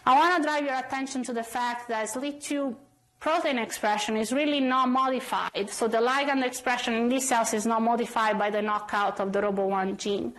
I 0.05 0.18
want 0.18 0.37
to 0.37 0.42
drive 0.42 0.64
your 0.64 0.77
attention 0.77 1.23
to 1.25 1.33
the 1.33 1.44
fact 1.44 1.88
that 1.88 2.09
SLIT2 2.09 2.75
protein 3.24 3.56
expression 3.56 4.18
is 4.18 4.34
really 4.34 4.60
not 4.60 4.87
modified. 4.87 5.70
So 5.70 5.88
the 5.88 5.96
ligand 5.96 6.44
expression 6.44 6.92
in 6.92 7.08
these 7.08 7.26
cells 7.26 7.54
is 7.54 7.64
not 7.64 7.80
modified 7.80 8.38
by 8.38 8.50
the 8.50 8.60
knockout 8.60 9.18
of 9.18 9.32
the 9.32 9.40
ROBO1 9.40 9.96
gene. 9.96 10.34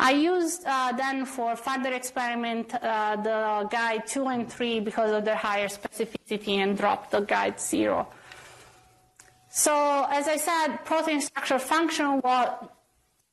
I 0.00 0.12
used 0.12 0.64
uh, 0.64 0.92
then 0.92 1.26
for 1.26 1.54
further 1.56 1.92
experiment 1.92 2.74
uh, 2.74 3.16
the 3.28 3.68
guide 3.70 4.06
2 4.06 4.28
and 4.28 4.50
3 4.50 4.80
because 4.80 5.12
of 5.12 5.26
their 5.26 5.36
higher 5.36 5.68
specificity 5.68 6.54
and 6.62 6.74
dropped 6.74 7.10
the 7.10 7.20
guide 7.20 7.60
0. 7.60 8.08
So 9.50 10.06
as 10.08 10.26
I 10.26 10.38
said, 10.38 10.68
protein 10.86 11.20
structure 11.20 11.58
function 11.58 12.22
was, 12.22 12.48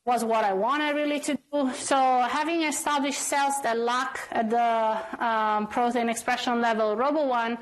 was 0.05 0.23
what 0.23 0.43
I 0.43 0.53
wanted 0.53 0.95
really 0.95 1.19
to 1.19 1.37
do. 1.51 1.71
So 1.73 1.95
having 1.95 2.63
established 2.63 3.21
cells 3.21 3.61
that 3.61 3.77
lack 3.77 4.27
at 4.31 4.49
the 4.49 5.23
um, 5.23 5.67
protein 5.67 6.09
expression 6.09 6.61
level 6.61 6.95
ROBO1, 6.95 7.57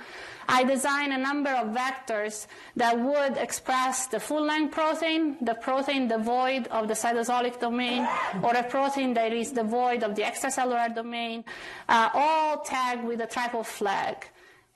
I 0.47 0.63
designed 0.63 1.11
a 1.11 1.17
number 1.17 1.49
of 1.49 1.75
vectors 1.75 2.47
that 2.77 2.97
would 2.97 3.35
express 3.37 4.07
the 4.07 4.19
full-length 4.19 4.71
protein, 4.71 5.35
the 5.41 5.55
protein 5.55 6.07
devoid 6.07 6.67
of 6.67 6.87
the 6.87 6.93
cytosolic 6.93 7.59
domain, 7.59 8.07
or 8.41 8.55
a 8.55 8.63
protein 8.63 9.13
that 9.15 9.33
is 9.33 9.51
devoid 9.51 10.03
of 10.03 10.15
the 10.15 10.21
extracellular 10.21 10.93
domain, 10.95 11.43
uh, 11.89 12.09
all 12.13 12.61
tagged 12.61 13.03
with 13.03 13.19
a 13.19 13.27
triple 13.27 13.63
flag, 13.63 14.25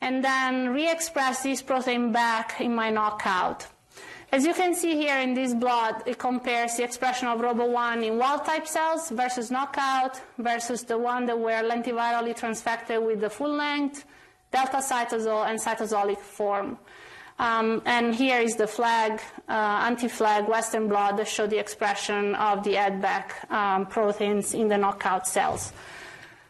and 0.01 0.21
then 0.21 0.73
re-express 0.73 1.43
this 1.43 1.61
protein 1.61 2.11
back 2.11 2.59
in 2.59 2.75
my 2.75 2.89
knockout. 2.89 3.67
As 4.31 4.45
you 4.45 4.53
can 4.53 4.73
see 4.73 4.95
here 4.95 5.19
in 5.19 5.33
this 5.33 5.53
plot, 5.53 6.03
it 6.07 6.17
compares 6.17 6.77
the 6.77 6.85
expression 6.85 7.27
of 7.27 7.41
ROBO1 7.41 8.05
in 8.05 8.17
wild-type 8.17 8.65
cells 8.65 9.09
versus 9.09 9.51
knockout 9.51 10.21
versus 10.37 10.83
the 10.83 10.97
one 10.97 11.25
that 11.25 11.37
were 11.37 11.61
lentivirally 11.63 12.33
transfected 12.33 13.05
with 13.05 13.19
the 13.19 13.29
full 13.29 13.51
length, 13.51 14.05
delta 14.49 14.77
cytosol 14.77 15.45
and 15.49 15.59
cytosolic 15.59 16.17
form. 16.17 16.77
Um, 17.39 17.81
and 17.85 18.15
here 18.15 18.39
is 18.39 18.55
the 18.55 18.67
flag, 18.67 19.19
uh, 19.49 19.51
anti-flag 19.51 20.47
Western 20.47 20.87
blot 20.87 21.17
that 21.17 21.27
show 21.27 21.45
the 21.45 21.59
expression 21.59 22.33
of 22.35 22.63
the 22.63 22.75
EDBAC 22.75 23.51
um, 23.51 23.85
proteins 23.85 24.53
in 24.53 24.69
the 24.69 24.77
knockout 24.77 25.27
cells. 25.27 25.73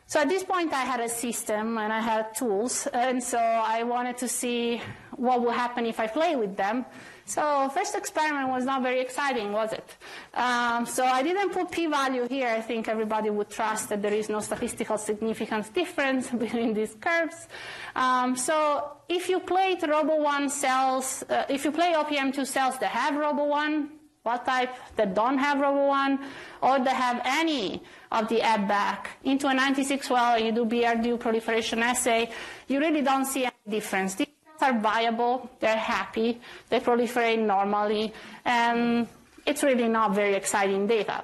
So 0.05 0.19
at 0.19 0.29
this 0.29 0.43
point, 0.43 0.71
I 0.71 0.81
had 0.81 0.99
a 0.99 1.09
system 1.09 1.79
and 1.79 1.91
I 1.91 2.01
had 2.01 2.35
tools, 2.35 2.85
and 2.93 3.23
so 3.23 3.39
I 3.39 3.81
wanted 3.83 4.17
to 4.17 4.27
see 4.27 4.81
what 5.15 5.41
would 5.41 5.55
happen 5.55 5.87
if 5.87 5.99
I 5.99 6.05
play 6.05 6.35
with 6.35 6.57
them. 6.57 6.85
So 7.31 7.69
first 7.69 7.95
experiment 7.95 8.49
was 8.49 8.65
not 8.65 8.83
very 8.83 8.99
exciting, 8.99 9.53
was 9.53 9.71
it? 9.71 9.95
Um, 10.33 10.85
so 10.85 11.05
I 11.05 11.23
didn't 11.23 11.51
put 11.53 11.71
p-value 11.71 12.27
here. 12.27 12.49
I 12.49 12.59
think 12.59 12.89
everybody 12.89 13.29
would 13.29 13.49
trust 13.49 13.87
that 13.87 14.01
there 14.01 14.13
is 14.13 14.27
no 14.27 14.41
statistical 14.41 14.97
significance 14.97 15.69
difference 15.69 16.29
between 16.43 16.73
these 16.73 16.93
curves. 16.99 17.47
Um, 17.95 18.35
so 18.35 18.97
if 19.07 19.29
you 19.29 19.39
play 19.39 19.77
ROBO1 19.77 20.49
cells, 20.49 21.23
uh, 21.29 21.45
if 21.47 21.63
you 21.63 21.71
play 21.71 21.93
OPM2 21.93 22.45
cells 22.45 22.77
that 22.79 22.91
have 22.91 23.13
ROBO1, 23.13 23.87
what 24.23 24.43
type 24.45 24.75
that 24.97 25.15
don't 25.15 25.37
have 25.37 25.59
ROBO1, 25.59 26.19
or 26.61 26.79
that 26.79 26.95
have 26.95 27.21
any 27.23 27.81
of 28.11 28.27
the 28.27 28.41
EDBAC 28.41 29.05
into 29.23 29.47
a 29.47 29.53
96 29.53 30.09
well, 30.09 30.37
you 30.37 30.51
do 30.51 30.65
BRDU 30.65 31.17
proliferation 31.17 31.79
assay, 31.79 32.29
you 32.67 32.77
really 32.79 33.01
don't 33.01 33.25
see 33.25 33.45
any 33.45 33.53
difference 33.69 34.15
are 34.61 34.77
viable, 34.79 35.49
they're 35.59 35.75
happy, 35.75 36.39
they 36.69 36.79
proliferate 36.79 37.39
normally, 37.39 38.13
and 38.45 39.07
it's 39.45 39.63
really 39.63 39.87
not 39.87 40.13
very 40.13 40.35
exciting 40.35 40.87
data. 40.87 41.23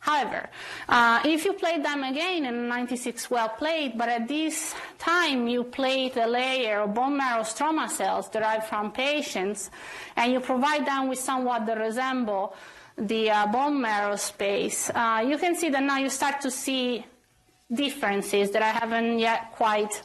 However, 0.00 0.48
uh, 0.88 1.20
if 1.24 1.44
you 1.44 1.52
plate 1.52 1.82
them 1.82 2.02
again 2.02 2.46
in 2.46 2.68
96 2.68 3.30
well 3.30 3.50
plate, 3.50 3.98
but 3.98 4.08
at 4.08 4.26
this 4.26 4.74
time 4.98 5.46
you 5.46 5.64
plate 5.64 6.16
a 6.16 6.26
layer 6.26 6.80
of 6.80 6.94
bone 6.94 7.18
marrow 7.18 7.42
stroma 7.42 7.88
cells 7.88 8.30
derived 8.30 8.64
from 8.64 8.92
patients, 8.92 9.70
and 10.16 10.32
you 10.32 10.40
provide 10.40 10.86
them 10.86 11.08
with 11.08 11.18
somewhat 11.18 11.66
that 11.66 11.78
resemble 11.78 12.54
the 12.96 13.30
uh, 13.30 13.46
bone 13.46 13.80
marrow 13.80 14.16
space, 14.16 14.90
uh, 14.94 15.24
you 15.26 15.38
can 15.38 15.54
see 15.54 15.68
that 15.68 15.82
now 15.82 15.98
you 15.98 16.10
start 16.10 16.40
to 16.40 16.50
see 16.50 17.04
differences 17.72 18.50
that 18.50 18.62
I 18.62 18.70
haven't 18.70 19.18
yet 19.18 19.52
quite 19.52 20.02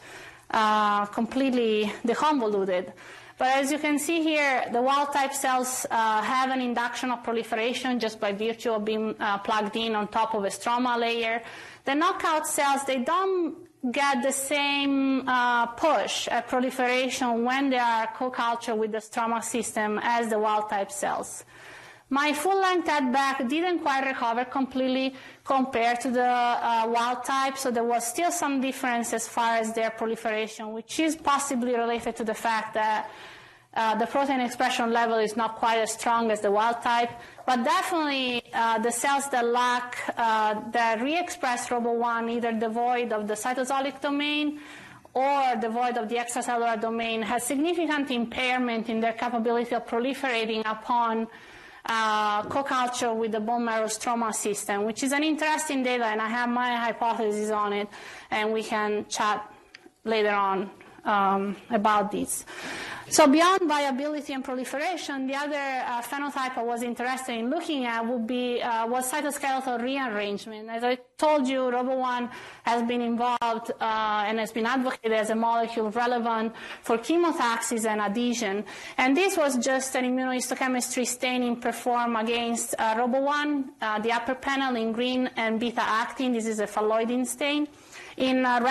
uh, 0.51 1.05
completely 1.08 1.91
deconvoluted. 2.05 2.93
But 3.38 3.49
as 3.49 3.69
you 3.71 3.79
can 3.79 3.99
see 3.99 4.23
here, 4.23 4.65
the 4.71 4.81
wild 4.81 5.12
type 5.12 5.34
cells 5.34 5.86
uh, 5.91 6.21
have 6.21 6.51
an 6.51 6.62
induction 6.62 7.12
of 7.12 7.21
proliferation 7.21 7.99
just 7.99 8.19
by 8.19 8.31
virtue 8.31 8.71
of 8.71 8.86
being 8.86 9.13
uh, 9.19 9.39
plugged 9.39 9.75
in 9.75 9.93
on 9.93 10.08
top 10.08 10.34
of 10.34 10.45
a 10.45 10.47
stroma 10.47 10.97
layer. 10.97 11.41
The 11.84 11.95
knockout 11.95 12.47
cells, 12.47 12.86
they 12.86 12.99
don't 12.99 13.58
get 13.91 14.23
the 14.23 14.31
same 14.31 15.27
uh, 15.27 15.67
push 15.67 16.27
at 16.29 16.47
proliferation 16.47 17.43
when 17.43 17.69
they 17.69 17.77
are 17.77 18.08
co-cultured 18.08 18.77
with 18.79 18.93
the 18.93 18.99
stroma 18.99 19.43
system 19.43 19.99
as 20.01 20.29
the 20.29 20.39
wild 20.39 20.69
type 20.69 20.91
cells. 20.91 21.43
My 22.10 22.34
full 22.34 22.60
length 22.62 22.88
EDBAC 22.88 23.50
didn't 23.50 23.80
quite 23.80 24.06
recover 24.06 24.46
completely 24.46 25.15
compared 25.44 26.02
to 26.02 26.12
the 26.12 26.24
uh, 26.24 26.86
wild 26.88 27.24
type, 27.26 27.58
so 27.58 27.72
there 27.72 27.84
was 27.84 28.06
still 28.06 28.32
some 28.32 28.62
difference 28.62 29.12
as 29.12 29.28
far 29.28 29.56
as 29.58 29.74
their 29.74 29.89
proliferation, 29.89 30.72
which 30.72 31.00
is 31.00 31.15
possibly 31.15 31.76
related 31.76 32.15
to 32.18 32.24
the 32.24 32.36
fact 32.36 32.76
that 32.76 33.10
uh, 33.74 33.96
the 33.96 34.06
protein 34.06 34.39
expression 34.39 34.94
level 34.94 35.18
is 35.18 35.36
not 35.36 35.56
quite 35.56 35.80
as 35.80 35.94
strong 35.94 36.30
as 36.30 36.41
the 36.41 36.52
wild 36.52 36.80
type, 36.84 37.10
but 37.48 37.63
definitely 37.63 38.44
uh, 38.54 38.78
the 38.80 38.91
cells 38.91 39.28
that 39.32 39.46
lack, 39.46 39.98
uh, 40.15 40.62
that 40.72 41.02
re-express 41.02 41.70
ROBO1, 41.70 42.32
either 42.32 42.54
devoid 42.54 43.12
of 43.13 43.28
the 43.28 43.34
cytosolic 43.34 44.00
domain 44.00 44.60
or 45.15 45.56
devoid 45.60 45.98
of 45.98 46.08
the 46.08 46.15
extracellular 46.15 46.80
domain, 46.80 47.24
has 47.24 47.44
significant 47.44 48.12
impairment 48.12 48.89
in 48.89 49.00
their 49.00 49.13
capability 49.13 49.74
of 49.74 49.88
proliferating 49.88 50.62
upon 50.65 51.28
uh, 51.86 52.43
co-culture 52.43 53.13
with 53.13 53.32
the 53.32 53.39
bone 53.39 53.65
marrow 53.65 53.88
stroma 53.88 54.34
system, 54.34 54.86
which 54.86 55.04
is 55.04 55.12
an 55.12 55.24
interesting 55.24 55.84
data, 55.84 56.06
and 56.06 56.21
I 56.21 56.28
have 56.28 56.50
my 56.50 56.76
hypothesis 56.76 57.52
on 57.52 57.74
it, 57.74 57.88
and 58.32 58.52
we 58.52 58.63
can 58.63 59.06
chat 59.08 59.52
later 60.04 60.32
on 60.32 60.69
um, 61.06 61.56
about 61.70 62.12
this. 62.12 62.46
So 63.08 63.28
beyond 63.28 63.62
viability 63.68 64.34
and 64.34 64.44
proliferation, 64.44 65.28
the 65.28 65.36
other 65.36 65.56
uh, 65.56 66.02
phenotype 66.02 66.58
I 66.58 66.63
was 66.63 66.82
interested 66.82 67.34
in 67.38 67.52
looking 67.52 67.86
at 67.86 68.04
would 68.04 68.26
be 68.26 68.60
uh, 68.63 68.88
was 68.88 69.12
cytoskeletal 69.12 69.80
rearrangement. 69.80 70.70
As 70.70 70.84
I 70.84 70.98
told 71.15 71.48
you, 71.48 71.60
ROBO1 71.60 72.32
has 72.63 72.82
been 72.88 73.02
involved 73.02 73.72
uh, 73.80 74.24
and 74.26 74.39
has 74.39 74.52
been 74.52 74.65
advocated 74.65 75.12
as 75.12 75.30
a 75.30 75.36
molecule 75.36 75.91
relevant 75.91 76.56
for 76.82 76.98
chemotaxis 76.98 77.86
and 77.86 78.02
adhesion. 78.02 78.65
And 78.98 79.15
this 79.15 79.38
was 79.38 79.60
just 79.60 79.96
an 79.96 80.06
immunohistochemistry 80.06 81.06
staining 81.06 81.62
performed 81.62 82.18
against 82.18 82.74
uh, 82.80 82.96
ROBO1, 82.96 83.65
uh, 83.82 84.00
the 84.00 84.13
upper 84.13 84.34
panel 84.34 84.76
in 84.76 84.91
green 84.91 85.30
and 85.36 85.60
beta-actin. 85.60 86.34
This 86.34 86.48
is 86.48 86.60
a 86.60 86.65
phalloidin 86.65 87.28
stain. 87.28 87.68
In 88.18 88.46
uh, 88.46 88.62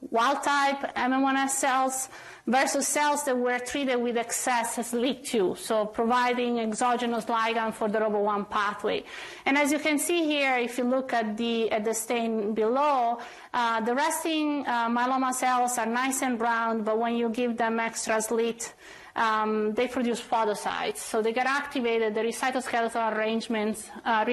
resting 0.00 0.08
wild-type 0.10 0.94
MM1S 0.96 1.50
cells, 1.50 2.08
versus 2.48 2.88
cells 2.88 3.24
that 3.24 3.36
were 3.36 3.58
treated 3.58 3.96
with 3.96 4.16
excess 4.16 4.78
LIT2, 4.94 5.58
so 5.58 5.84
providing 5.84 6.58
exogenous 6.58 7.26
ligand 7.26 7.74
for 7.74 7.88
the 7.88 7.98
ROBO1 7.98 8.48
pathway. 8.48 9.04
And 9.44 9.58
as 9.58 9.70
you 9.70 9.78
can 9.78 9.98
see 9.98 10.24
here, 10.24 10.56
if 10.56 10.78
you 10.78 10.84
look 10.84 11.12
at 11.12 11.36
the, 11.36 11.70
at 11.70 11.84
the 11.84 11.92
stain 11.92 12.54
below, 12.54 13.18
uh, 13.52 13.80
the 13.82 13.94
resting 13.94 14.66
uh, 14.66 14.88
myeloma 14.88 15.34
cells 15.34 15.76
are 15.76 15.86
nice 15.86 16.22
and 16.22 16.38
brown, 16.38 16.84
but 16.84 16.98
when 16.98 17.16
you 17.16 17.28
give 17.28 17.58
them 17.58 17.78
extra 17.78 18.22
SLIT, 18.22 18.72
um, 19.18 19.74
they 19.74 19.88
produce 19.88 20.20
podocytes. 20.22 20.98
So 20.98 21.20
they 21.20 21.32
get 21.32 21.46
activated, 21.46 22.14
there 22.14 22.24
is 22.24 22.36
cytoskeletal 22.36 23.16
arrangements, 23.16 23.90
uh, 24.04 24.24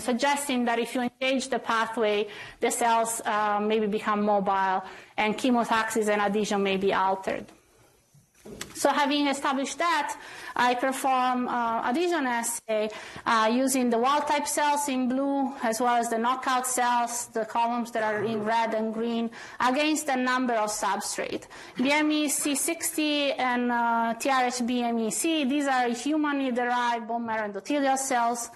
suggesting 0.00 0.64
that 0.64 0.78
if 0.78 0.94
you 0.94 1.02
engage 1.02 1.48
the 1.48 1.58
pathway, 1.58 2.28
the 2.60 2.70
cells 2.70 3.20
uh, 3.24 3.60
maybe 3.60 3.86
become 3.86 4.22
mobile 4.22 4.82
and 5.16 5.36
chemotaxis 5.36 6.08
and 6.08 6.20
adhesion 6.20 6.62
may 6.62 6.76
be 6.76 6.92
altered. 6.92 7.46
So 8.74 8.90
having 8.90 9.28
established 9.28 9.78
that, 9.78 10.18
I 10.54 10.74
perform 10.74 11.48
uh, 11.48 11.88
adhesion 11.88 12.26
assay 12.26 12.90
uh, 13.24 13.50
using 13.50 13.88
the 13.88 13.98
wild 13.98 14.26
type 14.26 14.46
cells 14.46 14.88
in 14.88 15.08
blue 15.08 15.54
as 15.62 15.80
well 15.80 15.96
as 15.96 16.10
the 16.10 16.18
knockout 16.18 16.66
cells, 16.66 17.28
the 17.28 17.46
columns 17.46 17.90
that 17.92 18.02
are 18.02 18.22
in 18.22 18.44
red 18.44 18.74
and 18.74 18.92
green, 18.92 19.30
against 19.60 20.08
a 20.08 20.16
number 20.16 20.54
of 20.54 20.68
substrate. 20.68 21.46
BME 21.78 22.26
C60 22.26 23.38
and 23.38 23.72
uh, 23.72 24.14
TRH-BMEC, 24.18 25.48
these 25.48 25.66
are 25.66 25.88
humanly 25.88 26.52
derived 26.52 27.08
bone 27.08 27.24
marrow 27.24 27.48
endothelial 27.48 27.96
cells. 27.96 28.50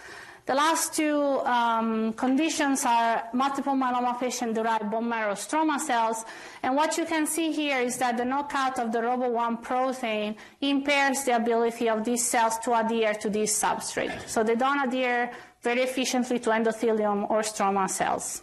The 0.48 0.54
last 0.54 0.94
two 0.94 1.40
um, 1.44 2.14
conditions 2.14 2.86
are 2.86 3.28
multiple 3.34 3.74
myeloma 3.74 4.18
patient-derived 4.18 4.90
bone 4.90 5.06
marrow 5.06 5.34
stroma 5.34 5.78
cells. 5.78 6.24
And 6.62 6.74
what 6.74 6.96
you 6.96 7.04
can 7.04 7.26
see 7.26 7.52
here 7.52 7.80
is 7.80 7.98
that 7.98 8.16
the 8.16 8.24
knockout 8.24 8.78
of 8.78 8.90
the 8.90 9.00
ROBO1 9.00 9.60
protein 9.60 10.36
impairs 10.62 11.24
the 11.24 11.36
ability 11.36 11.90
of 11.90 12.02
these 12.02 12.26
cells 12.26 12.56
to 12.60 12.72
adhere 12.72 13.12
to 13.12 13.28
this 13.28 13.62
substrate. 13.62 14.26
So 14.26 14.42
they 14.42 14.54
don't 14.54 14.88
adhere 14.88 15.30
very 15.60 15.82
efficiently 15.82 16.38
to 16.38 16.48
endothelium 16.48 17.28
or 17.28 17.42
stroma 17.42 17.90
cells. 17.90 18.40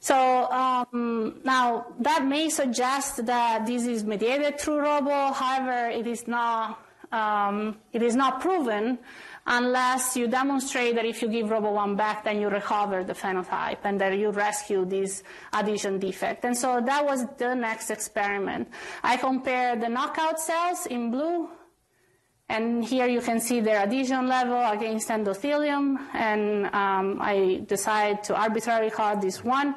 So 0.00 0.14
um, 0.52 1.40
now 1.42 1.86
that 2.00 2.26
may 2.26 2.50
suggest 2.50 3.24
that 3.24 3.64
this 3.64 3.86
is 3.86 4.04
mediated 4.04 4.60
through 4.60 4.80
ROBO. 4.80 5.32
However, 5.32 5.88
it 5.88 6.06
is 6.06 6.28
not 6.28 6.82
um, 7.12 7.78
it 7.94 8.02
is 8.02 8.14
not 8.14 8.40
proven 8.40 8.98
unless 9.46 10.16
you 10.16 10.26
demonstrate 10.26 10.96
that 10.96 11.04
if 11.04 11.22
you 11.22 11.28
give 11.28 11.46
ROBO1 11.46 11.96
back, 11.96 12.24
then 12.24 12.40
you 12.40 12.48
recover 12.48 13.04
the 13.04 13.12
phenotype 13.12 13.78
and 13.84 14.00
that 14.00 14.16
you 14.18 14.30
rescue 14.30 14.84
this 14.84 15.22
adhesion 15.52 15.98
defect. 15.98 16.44
And 16.44 16.56
so 16.56 16.80
that 16.84 17.04
was 17.04 17.24
the 17.38 17.54
next 17.54 17.90
experiment. 17.90 18.68
I 19.02 19.16
compared 19.16 19.80
the 19.80 19.88
knockout 19.88 20.40
cells 20.40 20.86
in 20.86 21.10
blue, 21.10 21.48
and 22.48 22.84
here 22.84 23.06
you 23.06 23.20
can 23.20 23.40
see 23.40 23.60
their 23.60 23.78
adhesion 23.78 24.28
level 24.28 24.62
against 24.70 25.08
endothelium, 25.08 25.96
and 26.14 26.66
um, 26.66 27.18
I 27.20 27.62
decided 27.66 28.22
to 28.24 28.36
arbitrarily 28.36 28.90
call 28.90 29.16
this 29.16 29.42
one. 29.42 29.74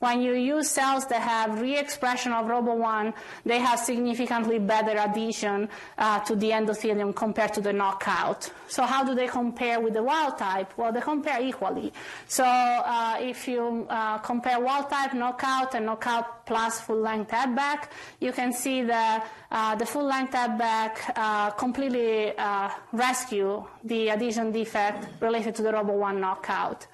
When 0.00 0.22
you 0.22 0.32
use 0.32 0.70
cells 0.70 1.04
that 1.08 1.20
have 1.20 1.60
re-expression 1.60 2.32
of 2.32 2.46
ROBO1, 2.46 3.12
they 3.44 3.58
have 3.58 3.78
significantly 3.78 4.58
better 4.58 4.96
adhesion 4.96 5.68
uh, 5.98 6.20
to 6.20 6.34
the 6.34 6.52
endothelium 6.52 7.14
compared 7.14 7.52
to 7.52 7.60
the 7.60 7.74
knockout. 7.74 8.50
So 8.66 8.84
how 8.84 9.04
do 9.04 9.14
they 9.14 9.26
compare 9.26 9.78
with 9.78 9.92
the 9.92 10.02
wild 10.02 10.38
type? 10.38 10.72
Well, 10.78 10.90
they 10.90 11.02
compare 11.02 11.42
equally. 11.42 11.92
So 12.28 12.44
uh, 12.44 13.18
if 13.20 13.46
you 13.46 13.86
uh, 13.90 14.16
compare 14.18 14.58
wild 14.58 14.88
type, 14.88 15.12
knockout, 15.12 15.74
and 15.74 15.84
knockout 15.84 16.46
plus 16.46 16.80
full 16.80 16.96
length 16.96 17.34
add 17.34 17.54
back, 17.54 17.92
you 18.20 18.32
can 18.32 18.54
see 18.54 18.80
that 18.84 19.28
uh, 19.50 19.74
the 19.74 19.84
full 19.84 20.04
length 20.04 20.34
add 20.34 20.56
back 20.56 21.12
uh, 21.14 21.50
completely 21.50 22.32
uh, 22.38 22.70
rescue 22.92 23.62
the 23.84 24.08
adhesion 24.08 24.50
defect 24.50 25.08
related 25.20 25.54
to 25.56 25.62
the 25.62 25.70
ROBO1 25.70 26.18
knockout. 26.18 26.86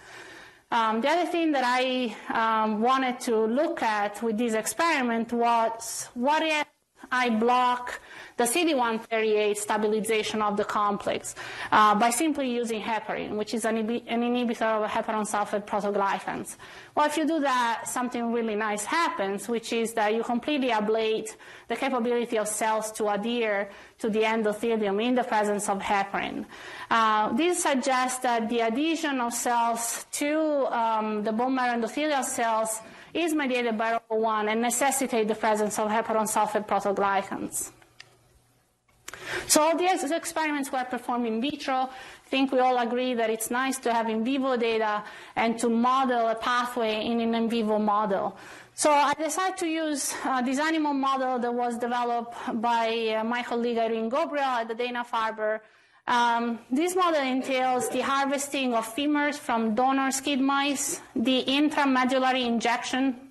Um, 0.70 1.00
the 1.00 1.08
other 1.08 1.26
thing 1.26 1.52
that 1.52 1.62
I 1.64 2.16
um, 2.34 2.80
wanted 2.80 3.20
to 3.20 3.46
look 3.46 3.82
at 3.82 4.20
with 4.22 4.36
this 4.36 4.54
experiment 4.54 5.32
was 5.32 6.08
what 6.14 6.42
if 6.42 6.66
I 7.12 7.30
block 7.30 8.00
the 8.36 8.44
CD138 8.44 9.56
stabilization 9.56 10.42
of 10.42 10.56
the 10.56 10.64
complex 10.64 11.34
uh, 11.72 11.94
by 11.94 12.10
simply 12.10 12.50
using 12.50 12.82
heparin, 12.82 13.36
which 13.36 13.54
is 13.54 13.64
an, 13.64 13.76
an 13.76 14.20
inhibitor 14.22 14.84
of 14.84 14.90
heparan 14.90 15.26
sulfate 15.26 15.64
protoglycans. 15.64 16.56
Well, 16.94 17.06
if 17.06 17.16
you 17.16 17.26
do 17.26 17.40
that, 17.40 17.84
something 17.88 18.32
really 18.32 18.54
nice 18.54 18.84
happens, 18.84 19.48
which 19.48 19.72
is 19.72 19.94
that 19.94 20.14
you 20.14 20.22
completely 20.22 20.68
ablate 20.68 21.36
the 21.68 21.76
capability 21.76 22.36
of 22.38 22.46
cells 22.46 22.92
to 22.92 23.08
adhere 23.08 23.70
to 23.98 24.10
the 24.10 24.20
endothelium 24.20 25.02
in 25.02 25.14
the 25.14 25.24
presence 25.24 25.68
of 25.70 25.78
heparin. 25.78 26.44
Uh, 26.90 27.32
this 27.32 27.62
suggests 27.62 28.18
that 28.18 28.48
the 28.50 28.60
adhesion 28.60 29.20
of 29.20 29.32
cells 29.32 30.04
to 30.12 30.66
um, 30.70 31.24
the 31.24 31.32
bone 31.32 31.54
marrow 31.54 31.80
endothelial 31.80 32.22
cells 32.22 32.80
is 33.14 33.34
mediated 33.34 33.78
by 33.78 33.98
ROBO1 34.10 34.52
and 34.52 34.60
necessitate 34.60 35.26
the 35.26 35.34
presence 35.34 35.78
of 35.78 35.88
heparan 35.88 36.28
sulfate 36.28 36.66
protoglycans. 36.66 37.72
So 39.46 39.62
all 39.62 39.76
these 39.76 40.10
experiments 40.10 40.70
were 40.72 40.84
performed 40.84 41.26
in 41.26 41.40
vitro. 41.40 41.74
I 41.74 42.28
think 42.28 42.52
we 42.52 42.58
all 42.58 42.78
agree 42.78 43.14
that 43.14 43.30
it's 43.30 43.50
nice 43.50 43.78
to 43.80 43.92
have 43.92 44.08
in 44.08 44.24
vivo 44.24 44.56
data 44.56 45.04
and 45.36 45.58
to 45.58 45.68
model 45.68 46.28
a 46.28 46.34
pathway 46.34 47.06
in 47.06 47.20
an 47.20 47.34
in 47.34 47.48
vivo 47.48 47.78
model. 47.78 48.36
So 48.74 48.90
I 48.90 49.14
decided 49.14 49.56
to 49.58 49.66
use 49.66 50.14
uh, 50.24 50.42
this 50.42 50.58
animal 50.58 50.92
model 50.92 51.38
that 51.38 51.54
was 51.54 51.78
developed 51.78 52.34
by 52.60 53.16
uh, 53.18 53.24
my 53.24 53.42
colleague 53.42 53.78
Irene 53.78 54.10
Gabriel 54.10 54.44
at 54.44 54.68
the 54.68 54.74
Dana-Farber. 54.74 55.60
Um, 56.06 56.60
this 56.70 56.94
model 56.94 57.22
entails 57.22 57.88
the 57.88 58.00
harvesting 58.00 58.74
of 58.74 58.86
femurs 58.94 59.38
from 59.38 59.74
donor 59.74 60.10
skid 60.10 60.40
mice, 60.40 61.00
the 61.16 61.44
intramedullary 61.48 62.44
injection 62.44 63.26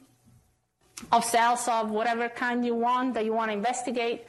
of 1.12 1.24
cells 1.24 1.68
of 1.68 1.92
whatever 1.92 2.28
kind 2.28 2.66
you 2.66 2.76
want 2.76 3.14
that 3.14 3.24
you 3.24 3.34
want 3.34 3.50
to 3.52 3.54
investigate, 3.54 4.26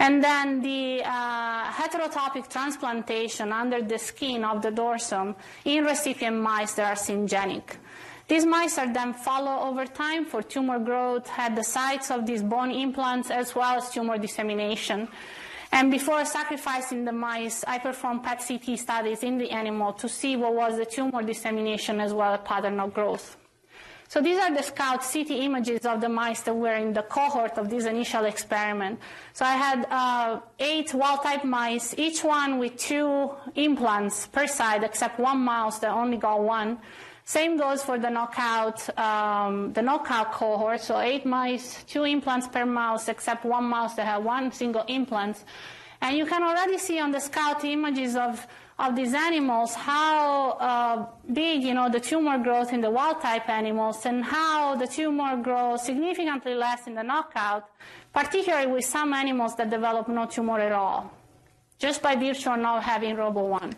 and 0.00 0.24
then 0.24 0.62
the 0.62 1.02
uh, 1.04 1.70
heterotopic 1.70 2.48
transplantation 2.48 3.52
under 3.52 3.82
the 3.82 3.98
skin 3.98 4.44
of 4.44 4.62
the 4.62 4.70
dorsum 4.70 5.34
in 5.66 5.84
recipient 5.84 6.40
mice 6.40 6.72
that 6.72 6.86
are 6.90 6.96
syngenic. 6.96 7.76
These 8.26 8.46
mice 8.46 8.78
are 8.78 8.90
then 8.90 9.12
followed 9.12 9.68
over 9.68 9.84
time 9.84 10.24
for 10.24 10.42
tumor 10.42 10.78
growth 10.78 11.28
at 11.36 11.54
the 11.54 11.62
sites 11.62 12.10
of 12.10 12.24
these 12.24 12.42
bone 12.42 12.70
implants 12.70 13.30
as 13.30 13.54
well 13.54 13.76
as 13.76 13.90
tumor 13.90 14.16
dissemination. 14.16 15.06
And 15.70 15.90
before 15.90 16.24
sacrificing 16.24 17.04
the 17.04 17.12
mice, 17.12 17.62
I 17.66 17.78
performed 17.78 18.24
PET 18.24 18.42
CT 18.46 18.78
studies 18.78 19.22
in 19.22 19.36
the 19.36 19.50
animal 19.50 19.92
to 19.94 20.08
see 20.08 20.34
what 20.34 20.54
was 20.54 20.78
the 20.78 20.86
tumor 20.86 21.22
dissemination 21.22 22.00
as 22.00 22.14
well 22.14 22.32
as 22.34 22.40
pattern 22.44 22.80
of 22.80 22.94
growth. 22.94 23.36
So 24.10 24.20
these 24.20 24.40
are 24.40 24.52
the 24.52 24.64
scout 24.64 25.02
CT 25.02 25.30
images 25.30 25.86
of 25.86 26.00
the 26.00 26.08
mice 26.08 26.40
that 26.40 26.52
were 26.52 26.74
in 26.74 26.92
the 26.92 27.02
cohort 27.02 27.56
of 27.58 27.70
this 27.70 27.84
initial 27.84 28.24
experiment. 28.24 28.98
So 29.34 29.44
I 29.44 29.54
had 29.54 29.86
uh, 29.88 30.40
eight 30.58 30.92
wild-type 30.92 31.44
mice, 31.44 31.94
each 31.96 32.24
one 32.24 32.58
with 32.58 32.76
two 32.76 33.30
implants 33.54 34.26
per 34.26 34.48
side, 34.48 34.82
except 34.82 35.20
one 35.20 35.38
mouse 35.38 35.78
that 35.78 35.92
only 35.92 36.16
got 36.16 36.42
one. 36.42 36.78
Same 37.24 37.56
goes 37.56 37.84
for 37.84 38.00
the 38.00 38.10
knockout, 38.10 38.98
um, 38.98 39.72
the 39.74 39.82
knockout 39.82 40.32
cohort. 40.32 40.80
So 40.80 40.98
eight 40.98 41.24
mice, 41.24 41.84
two 41.84 42.02
implants 42.02 42.48
per 42.48 42.66
mouse, 42.66 43.06
except 43.06 43.44
one 43.44 43.66
mouse 43.66 43.94
that 43.94 44.06
had 44.06 44.24
one 44.24 44.50
single 44.50 44.82
implant. 44.88 45.44
And 46.02 46.16
you 46.16 46.26
can 46.26 46.42
already 46.42 46.78
see 46.78 46.98
on 46.98 47.12
the 47.12 47.20
scout 47.20 47.64
images 47.64 48.16
of 48.16 48.44
of 48.80 48.96
these 48.96 49.12
animals, 49.12 49.74
how 49.74 50.52
uh, 50.52 51.06
big, 51.32 51.62
you 51.62 51.74
know, 51.74 51.90
the 51.90 52.00
tumor 52.00 52.38
growth 52.38 52.72
in 52.72 52.80
the 52.80 52.90
wild-type 52.90 53.48
animals 53.48 54.06
and 54.06 54.24
how 54.24 54.74
the 54.74 54.86
tumor 54.86 55.36
grows 55.36 55.84
significantly 55.84 56.54
less 56.54 56.86
in 56.86 56.94
the 56.94 57.02
knockout, 57.02 57.68
particularly 58.12 58.66
with 58.66 58.84
some 58.84 59.12
animals 59.12 59.54
that 59.56 59.68
develop 59.68 60.08
no 60.08 60.24
tumor 60.26 60.58
at 60.58 60.72
all, 60.72 61.12
just 61.78 62.02
by 62.02 62.16
virtue 62.16 62.50
of 62.50 62.58
not 62.58 62.82
having 62.82 63.16
ROBO1. 63.16 63.74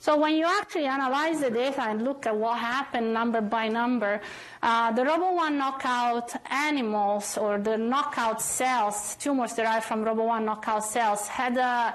So 0.00 0.18
when 0.18 0.34
you 0.34 0.46
actually 0.46 0.86
analyze 0.86 1.40
the 1.40 1.50
data 1.50 1.82
and 1.82 2.02
look 2.02 2.26
at 2.26 2.36
what 2.36 2.58
happened 2.58 3.14
number 3.14 3.40
by 3.40 3.68
number, 3.68 4.20
uh, 4.62 4.92
the 4.92 5.02
ROBO1 5.02 5.54
knockout 5.54 6.32
animals 6.50 7.38
or 7.38 7.58
the 7.58 7.78
knockout 7.78 8.42
cells, 8.42 9.16
tumors 9.18 9.54
derived 9.54 9.84
from 9.84 10.04
ROBO1 10.04 10.44
knockout 10.44 10.84
cells, 10.84 11.28
had 11.28 11.56
a 11.56 11.94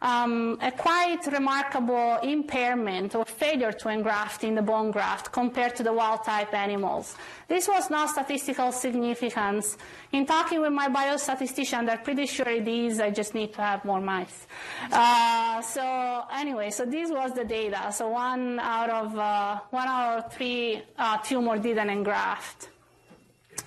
um, 0.00 0.58
a 0.62 0.70
quite 0.70 1.26
remarkable 1.26 2.18
impairment 2.22 3.14
or 3.14 3.24
failure 3.24 3.72
to 3.72 3.88
engraft 3.88 4.44
in 4.44 4.54
the 4.54 4.62
bone 4.62 4.90
graft 4.90 5.32
compared 5.32 5.74
to 5.76 5.82
the 5.82 5.92
wild 5.92 6.24
type 6.24 6.54
animals. 6.54 7.16
This 7.48 7.66
was 7.66 7.90
not 7.90 8.10
statistical 8.10 8.70
significance. 8.70 9.76
In 10.12 10.24
talking 10.24 10.60
with 10.60 10.72
my 10.72 10.88
biostatistician, 10.88 11.86
they're 11.86 11.98
pretty 11.98 12.26
sure 12.26 12.48
it 12.48 12.68
is. 12.68 13.00
I 13.00 13.10
just 13.10 13.34
need 13.34 13.52
to 13.54 13.62
have 13.62 13.84
more 13.84 14.00
mice. 14.00 14.46
Uh, 14.92 15.60
so 15.62 16.24
anyway, 16.32 16.70
so 16.70 16.84
this 16.84 17.10
was 17.10 17.32
the 17.32 17.44
data. 17.44 17.92
So 17.92 18.08
one 18.08 18.60
out 18.60 18.90
of 18.90 19.18
uh, 19.18 19.60
one 19.70 19.88
out 19.88 20.18
of 20.18 20.32
three 20.32 20.82
uh, 20.96 21.18
tumor 21.18 21.58
didn't 21.58 21.90
engraft. 21.90 22.68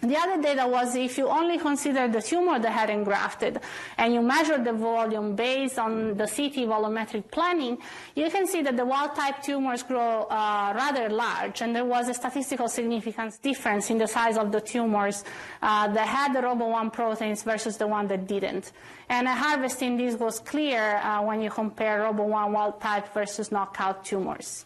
The 0.02 0.18
other 0.18 0.42
data 0.42 0.68
was 0.68 0.96
if 0.96 1.20
you 1.20 1.28
only 1.30 1.60
consider 1.60 2.08
the 2.08 2.24
tumor 2.24 2.58
that 2.58 2.72
had 2.72 2.90
engrafted 2.90 3.60
and 4.00 4.12
you 4.12 4.22
measure 4.22 4.58
the 4.58 4.74
volume 4.74 5.36
based 5.36 5.78
on 5.78 6.18
the 6.18 6.26
CT 6.26 6.66
volumetric 6.68 7.30
planning, 7.30 7.78
you 8.16 8.32
can 8.32 8.48
see 8.48 8.64
that 8.64 8.76
the 8.76 8.86
wild 8.86 9.14
type 9.14 9.44
tumors 9.44 9.84
grow 9.84 10.24
uh, 10.24 10.74
rather 10.76 11.08
large 11.08 11.62
and 11.62 11.76
there 11.76 11.86
was 11.86 12.10
a 12.10 12.16
statistical 12.16 12.68
significance 12.68 13.38
difference 13.38 13.92
in 13.92 14.00
the 14.00 14.08
size 14.08 14.38
of 14.38 14.52
the 14.52 14.60
tumors 14.60 15.24
uh, 15.62 15.88
that 15.90 16.08
had 16.08 16.34
the 16.34 16.40
ROBO1 16.40 16.92
proteins 16.92 17.44
versus 17.44 17.78
the 17.78 17.86
one 17.86 18.08
that 18.08 18.28
didn't. 18.28 18.72
And 19.08 19.28
at 19.28 19.38
harvesting, 19.38 19.98
this 19.98 20.16
was 20.16 20.40
clear 20.40 20.96
uh, 20.98 21.22
when 21.22 21.44
you 21.44 21.52
compare 21.52 22.00
ROBO1 22.00 22.52
wild 22.52 22.82
type 22.82 23.14
versus 23.14 23.52
knockout 23.52 24.04
tumors. 24.04 24.66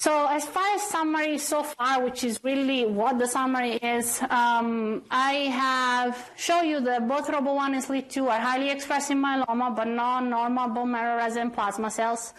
So 0.00 0.28
as 0.30 0.44
far 0.44 0.76
as 0.76 0.82
summary 0.82 1.38
so 1.38 1.64
far, 1.64 2.04
which 2.04 2.22
is 2.22 2.38
really 2.44 2.86
what 2.86 3.18
the 3.18 3.26
summary 3.26 3.72
is, 3.82 4.22
um, 4.30 5.02
I 5.10 5.50
have 5.50 6.30
shown 6.36 6.68
you 6.68 6.78
that 6.82 7.08
both 7.08 7.26
ROBO1 7.26 7.74
and 7.74 7.82
SLIT2 7.82 8.28
are 8.28 8.38
highly 8.38 8.70
expressed 8.70 9.10
in 9.10 9.18
myeloma, 9.20 9.74
but 9.74 9.88
not 9.88 10.24
normal 10.24 10.68
bone 10.68 10.92
marrow 10.92 11.16
resident 11.16 11.52
plasma 11.52 11.90
cells. 11.90 12.32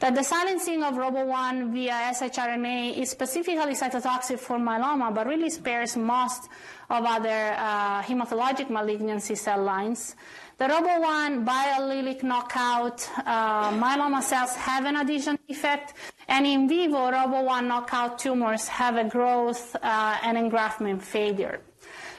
That 0.00 0.16
the 0.16 0.24
silencing 0.24 0.82
of 0.82 0.94
ROBO1 0.94 1.72
via 1.72 2.10
shRNA 2.18 2.98
is 2.98 3.10
specifically 3.10 3.74
cytotoxic 3.74 4.40
for 4.40 4.58
myeloma, 4.58 5.14
but 5.14 5.28
really 5.28 5.50
spares 5.50 5.96
most 5.96 6.48
of 6.90 7.04
other 7.04 7.54
uh, 7.56 8.02
hematologic 8.02 8.70
malignancy 8.70 9.36
cell 9.36 9.62
lines. 9.62 10.16
The 10.56 10.66
ROBO1 10.66 11.44
biallelic 11.44 12.22
knockout 12.22 13.10
uh, 13.26 13.72
myeloma 13.72 14.22
cells 14.22 14.54
have 14.54 14.84
an 14.84 14.96
adhesion 14.96 15.36
defect, 15.48 15.94
and 16.28 16.46
in 16.46 16.68
vivo 16.68 17.10
ROBO1 17.10 17.66
knockout 17.66 18.20
tumors 18.20 18.68
have 18.68 18.96
a 18.96 19.02
growth 19.02 19.74
uh, 19.82 20.16
and 20.22 20.38
engraftment 20.38 21.02
failure. 21.02 21.60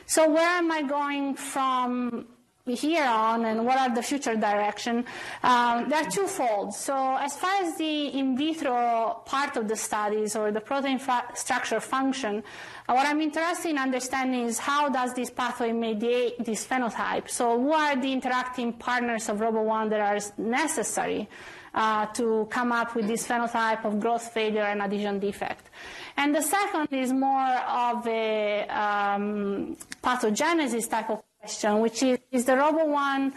So 0.05 0.29
where 0.29 0.49
am 0.49 0.69
I 0.69 0.81
going 0.81 1.35
from 1.35 2.27
here 2.65 3.05
on 3.05 3.45
and 3.45 3.65
what 3.65 3.77
are 3.77 3.95
the 3.95 4.03
future 4.03 4.35
direction? 4.35 5.05
Um, 5.41 5.87
they're 5.87 6.09
twofold. 6.09 6.73
So 6.73 7.15
as 7.15 7.37
far 7.37 7.63
as 7.63 7.77
the 7.77 8.07
in 8.07 8.35
vitro 8.37 9.21
part 9.25 9.55
of 9.55 9.69
the 9.69 9.77
studies 9.77 10.35
or 10.35 10.51
the 10.51 10.61
protein 10.61 10.99
structure 11.35 11.79
function, 11.79 12.43
uh, 12.87 12.93
what 12.93 13.07
I'm 13.07 13.19
interested 13.19 13.69
in 13.69 13.77
understanding 13.77 14.45
is 14.45 14.59
how 14.59 14.89
does 14.89 15.13
this 15.13 15.29
pathway 15.29 15.71
mediate 15.71 16.43
this 16.43 16.65
phenotype? 16.65 17.29
So 17.29 17.59
who 17.59 17.73
are 17.73 17.95
the 17.95 18.11
interacting 18.11 18.73
partners 18.73 19.27
of 19.29 19.37
ROBO1 19.37 19.89
that 19.89 20.01
are 20.01 20.19
necessary 20.37 21.27
uh, 21.73 22.05
to 22.07 22.47
come 22.51 22.71
up 22.71 22.95
with 22.95 23.07
this 23.07 23.27
phenotype 23.27 23.83
of 23.85 23.99
growth 23.99 24.31
failure 24.31 24.63
and 24.63 24.81
adhesion 24.81 25.19
defect? 25.19 25.69
And 26.15 26.33
the 26.35 26.41
second 26.41 26.87
is 26.91 27.11
more 27.11 27.57
of 27.57 28.05
a 28.07 28.67
um, 28.69 29.75
pathogenesis 30.03 30.87
type 30.89 31.09
of 31.09 31.23
question, 31.39 31.79
which 31.79 32.03
is, 32.03 32.19
is 32.31 32.45
the 32.45 32.53
ROBO1 32.53 33.33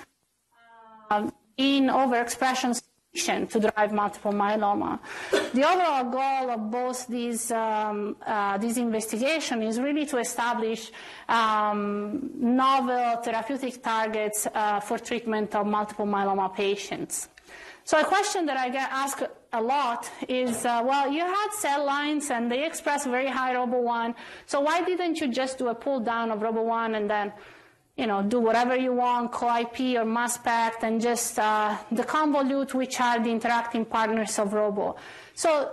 uh, 1.10 1.30
in 1.56 1.86
overexpression 1.86 2.80
to 3.14 3.72
drive 3.74 3.92
multiple 3.92 4.32
myeloma. 4.32 4.98
The 5.30 5.66
overall 5.66 6.04
goal 6.04 6.50
of 6.50 6.70
both 6.70 7.06
these 7.08 7.50
um, 7.50 8.16
uh, 8.24 8.58
these 8.58 8.76
investigation 8.76 9.62
is 9.62 9.80
really 9.80 10.06
to 10.06 10.18
establish 10.18 10.92
um, 11.28 12.30
novel 12.34 13.16
therapeutic 13.22 13.82
targets 13.82 14.46
uh, 14.46 14.80
for 14.80 14.98
treatment 14.98 15.54
of 15.54 15.66
multiple 15.66 16.06
myeloma 16.06 16.54
patients. 16.54 17.28
So 17.84 17.98
a 17.98 18.04
question 18.04 18.44
that 18.46 18.58
I 18.58 18.68
get 18.68 18.90
asked 18.92 19.22
a 19.54 19.62
lot 19.62 20.10
is, 20.28 20.66
uh, 20.66 20.82
well, 20.84 21.10
you 21.10 21.22
had 21.22 21.48
cell 21.52 21.86
lines 21.86 22.30
and 22.30 22.52
they 22.52 22.66
express 22.66 23.06
very 23.06 23.28
high 23.28 23.54
ROBO1, 23.54 24.14
so 24.44 24.60
why 24.60 24.84
didn't 24.84 25.22
you 25.22 25.28
just 25.28 25.56
do 25.56 25.68
a 25.68 25.74
pull 25.74 26.00
down 26.00 26.30
of 26.30 26.40
ROBO1 26.40 26.94
and 26.94 27.08
then 27.08 27.32
you 27.98 28.06
know, 28.06 28.22
do 28.22 28.38
whatever 28.38 28.76
you 28.76 28.92
want, 28.92 29.32
co-IP 29.32 29.98
or 30.00 30.04
mass 30.04 30.36
spec, 30.36 30.84
and 30.84 31.00
just 31.00 31.36
uh, 31.38 31.76
the 31.90 32.04
convolute 32.04 32.72
which 32.72 33.00
are 33.00 33.18
the 33.18 33.28
interacting 33.28 33.84
partners 33.84 34.38
of 34.38 34.52
Robo. 34.52 34.96
So 35.34 35.72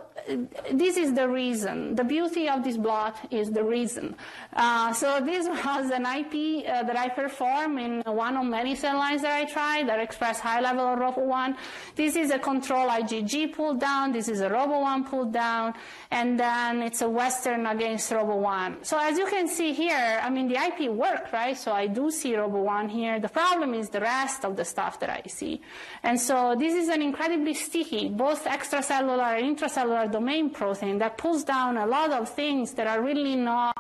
this 0.72 0.98
is 0.98 1.14
the 1.14 1.28
reason. 1.28 1.96
The 1.96 2.04
beauty 2.04 2.48
of 2.48 2.64
this 2.64 2.78
blot 2.78 3.18
is 3.32 3.52
the 3.52 3.64
reason. 3.64 4.16
Uh, 4.54 4.94
so 4.94 5.20
this 5.20 5.48
was 5.66 5.92
an 5.92 6.06
IP 6.06 6.66
uh, 6.68 6.84
that 6.84 6.98
I 6.98 7.10
performed 7.10 7.80
in 7.80 8.02
one 8.06 8.38
of 8.38 8.46
many 8.46 8.76
cell 8.76 8.98
lines 8.98 9.22
that 9.24 9.34
I 9.34 9.46
tried 9.46 9.90
that 9.90 10.00
express 10.00 10.40
high 10.40 10.62
level 10.62 10.86
of 10.86 11.00
ROBO1. 11.00 11.58
This 11.96 12.16
is 12.16 12.32
a 12.32 12.40
control 12.40 12.90
IgG 12.90 13.54
pull 13.54 13.76
down. 13.76 14.14
This 14.14 14.30
is 14.30 14.40
a 14.42 14.50
ROBO1 14.50 15.10
pull 15.10 15.26
down. 15.26 15.74
And 16.12 16.40
then 16.40 16.82
it's 16.82 17.02
a 17.02 17.10
Western 17.10 17.66
against 17.68 18.10
ROBO1. 18.12 18.86
So 18.86 18.98
as 18.98 19.18
you 19.18 19.28
can 19.28 19.48
see 19.48 19.74
here, 19.74 20.20
I 20.22 20.30
mean, 20.30 20.48
the 20.48 20.56
IP 20.56 20.92
worked, 20.92 21.34
right? 21.34 21.58
So 21.58 21.72
I 21.74 21.88
do 21.88 22.10
see 22.10 22.34
ROBO1 22.34 22.90
here. 22.90 23.20
The 23.20 23.30
problem 23.30 23.74
is 23.74 23.90
the 23.90 24.00
rest 24.00 24.46
of 24.46 24.56
the 24.56 24.66
stuff 24.66 25.00
that 25.02 25.10
I 25.10 25.24
see. 25.28 25.62
And 26.04 26.20
so 26.20 26.56
this 26.58 26.74
is 26.74 26.90
an 26.90 27.02
incredibly 27.02 27.54
sticky, 27.54 28.10
both 28.10 28.46
extracellular 28.46 29.38
and 29.38 29.58
intracellular 29.58 30.05
domain 30.08 30.50
protein 30.50 30.98
that 31.00 31.18
pulls 31.18 31.44
down 31.44 31.78
a 31.78 31.86
lot 31.86 32.12
of 32.12 32.30
things 32.30 32.74
that 32.74 32.88
are 32.88 33.02
really 33.02 33.36
not 33.36 33.76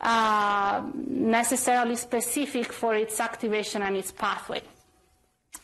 uh, 0.00 0.82
necessarily 1.06 1.96
specific 1.96 2.72
for 2.72 2.94
its 2.94 3.20
activation 3.20 3.82
and 3.82 3.96
its 3.96 4.10
pathway. 4.10 4.62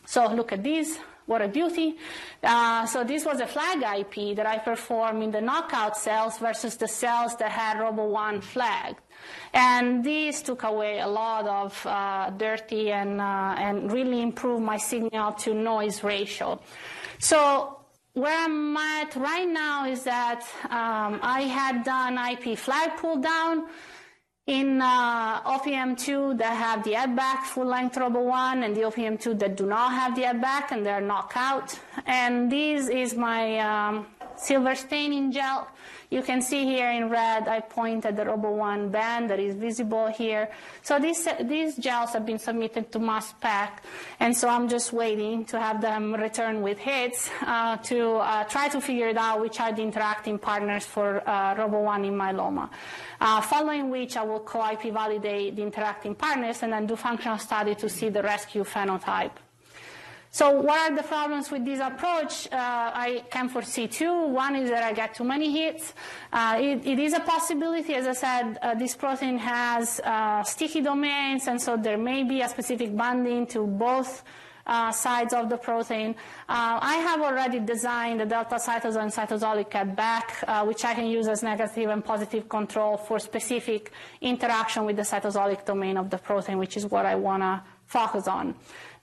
So 0.05 0.27
look 0.27 0.51
at 0.53 0.63
this. 0.63 0.99
What 1.25 1.41
a 1.41 1.49
beauty. 1.49 1.97
Uh, 2.41 2.85
so 2.85 3.03
this 3.03 3.25
was 3.25 3.41
a 3.41 3.47
flag 3.47 3.83
IP 3.99 4.37
that 4.37 4.45
I 4.45 4.59
performed 4.59 5.23
in 5.23 5.31
the 5.31 5.41
knockout 5.41 5.97
cells 5.97 6.37
versus 6.37 6.77
the 6.77 6.87
cells 6.87 7.35
that 7.35 7.51
had 7.51 7.77
ROBO1 7.77 8.41
flagged. 8.41 9.01
And 9.53 10.05
these 10.05 10.41
took 10.41 10.63
away 10.63 10.99
a 10.99 11.07
lot 11.07 11.45
of 11.45 11.85
uh, 11.85 12.29
dirty 12.29 12.93
and, 12.93 13.19
uh, 13.19 13.55
and 13.57 13.91
really 13.91 14.21
improved 14.21 14.63
my 14.63 14.77
signal 14.77 15.33
to 15.33 15.53
noise 15.53 16.01
ratio. 16.01 16.61
So 17.19 17.77
where 18.17 18.35
I'm 18.45 18.75
at 18.75 19.15
right 19.15 19.47
now 19.47 19.85
is 19.85 20.03
that 20.03 20.41
um, 20.71 21.19
I 21.21 21.41
had 21.41 21.83
done 21.83 22.17
IP 22.17 22.57
flag 22.57 22.97
pull 22.97 23.17
down 23.17 23.67
in 24.47 24.81
uh, 24.81 25.41
OPM2 25.43 26.37
that 26.39 26.55
have 26.55 26.83
the 26.83 26.93
back 27.15 27.45
full 27.45 27.65
length 27.65 27.95
ROBO1 27.95 28.65
and 28.65 28.75
the 28.75 28.81
OPM2 28.81 29.37
that 29.37 29.55
do 29.55 29.67
not 29.67 29.91
have 29.91 30.15
the 30.15 30.35
back 30.39 30.71
and 30.71 30.83
they're 30.83 30.99
knockout. 30.99 31.79
And 32.07 32.51
this 32.51 32.89
is 32.89 33.13
my 33.13 33.59
um, 33.59 34.07
silver 34.39 34.75
staining 34.75 35.31
gel. 35.31 35.67
You 36.09 36.21
can 36.21 36.41
see 36.41 36.63
here 36.63 36.89
in 36.89 37.09
red, 37.09 37.49
I 37.49 37.59
point 37.59 38.05
at 38.05 38.15
the 38.15 38.23
ROBO1 38.23 38.91
band 38.91 39.29
that 39.29 39.39
is 39.39 39.55
visible 39.55 40.07
here. 40.07 40.49
So 40.81 40.99
these, 40.99 41.27
these 41.41 41.75
gels 41.75 42.13
have 42.13 42.25
been 42.25 42.39
submitted 42.39 42.91
to 42.93 42.99
mass 42.99 43.29
spec, 43.29 43.83
and 44.19 44.35
so 44.35 44.47
I'm 44.47 44.69
just 44.69 44.93
waiting 44.93 45.43
to 45.45 45.59
have 45.59 45.81
them 45.81 46.13
return 46.13 46.61
with 46.61 46.77
hits 46.77 47.29
uh, 47.41 47.75
to 47.77 48.15
uh, 48.15 48.45
try 48.45 48.69
to 48.69 48.79
figure 48.79 49.09
it 49.09 49.17
out 49.17 49.41
which 49.41 49.59
are 49.59 49.73
the 49.73 49.81
interacting 49.81 50.39
partners 50.39 50.85
for 50.85 51.21
uh, 51.27 51.55
ROBO1 51.55 52.07
in 52.07 52.13
myeloma. 52.13 52.69
Uh, 53.19 53.41
following 53.41 53.89
which 53.89 54.15
I 54.15 54.23
will 54.23 54.39
co-IP 54.39 54.93
validate 54.93 55.55
the 55.57 55.63
interacting 55.63 56.15
partners 56.15 56.63
and 56.63 56.71
then 56.71 56.85
do 56.85 56.95
functional 56.95 57.37
study 57.37 57.75
to 57.75 57.89
see 57.89 58.09
the 58.09 58.23
rescue 58.23 58.63
phenotype. 58.63 59.31
So 60.37 60.51
what 60.51 60.91
are 60.91 60.95
the 60.95 61.01
problems 61.01 61.49
with 61.49 61.65
this 61.65 61.79
approach? 61.79 62.45
Uh, 62.51 62.57
I 62.93 63.23
can 63.31 63.49
foresee 63.49 63.87
two. 63.87 64.27
One 64.27 64.55
is 64.55 64.69
that 64.69 64.83
I 64.83 64.93
get 64.93 65.15
too 65.15 65.23
many 65.23 65.51
hits. 65.51 65.95
Uh, 66.31 66.59
it, 66.61 66.85
it 66.85 66.99
is 66.99 67.13
a 67.13 67.21
possibility, 67.21 67.95
as 67.95 68.05
I 68.05 68.13
said, 68.13 68.59
uh, 68.61 68.75
this 68.75 68.95
protein 68.95 69.39
has 69.39 69.99
uh, 70.01 70.43
sticky 70.43 70.81
domains, 70.81 71.47
and 71.47 71.59
so 71.59 71.75
there 71.75 71.97
may 71.97 72.21
be 72.23 72.41
a 72.41 72.49
specific 72.49 72.95
binding 72.95 73.47
to 73.47 73.65
both 73.65 74.23
uh, 74.67 74.91
sides 74.91 75.33
of 75.33 75.49
the 75.49 75.57
protein. 75.57 76.11
Uh, 76.47 76.77
I 76.83 76.97
have 76.97 77.19
already 77.21 77.59
designed 77.59 78.19
the 78.19 78.27
delta 78.27 78.57
cytosine 78.57 79.11
cytosolic 79.11 79.71
back, 79.95 80.35
which 80.67 80.85
I 80.85 80.93
can 80.93 81.07
use 81.07 81.27
as 81.27 81.41
negative 81.41 81.89
and 81.89 82.05
positive 82.05 82.47
control 82.47 82.97
for 82.97 83.17
specific 83.17 83.91
interaction 84.21 84.85
with 84.85 84.97
the 84.97 85.01
cytosolic 85.01 85.65
domain 85.65 85.97
of 85.97 86.11
the 86.11 86.19
protein, 86.19 86.59
which 86.59 86.77
is 86.77 86.85
what 86.85 87.07
I 87.07 87.15
want 87.15 87.41
to 87.41 87.63
focus 87.87 88.27
on. 88.27 88.53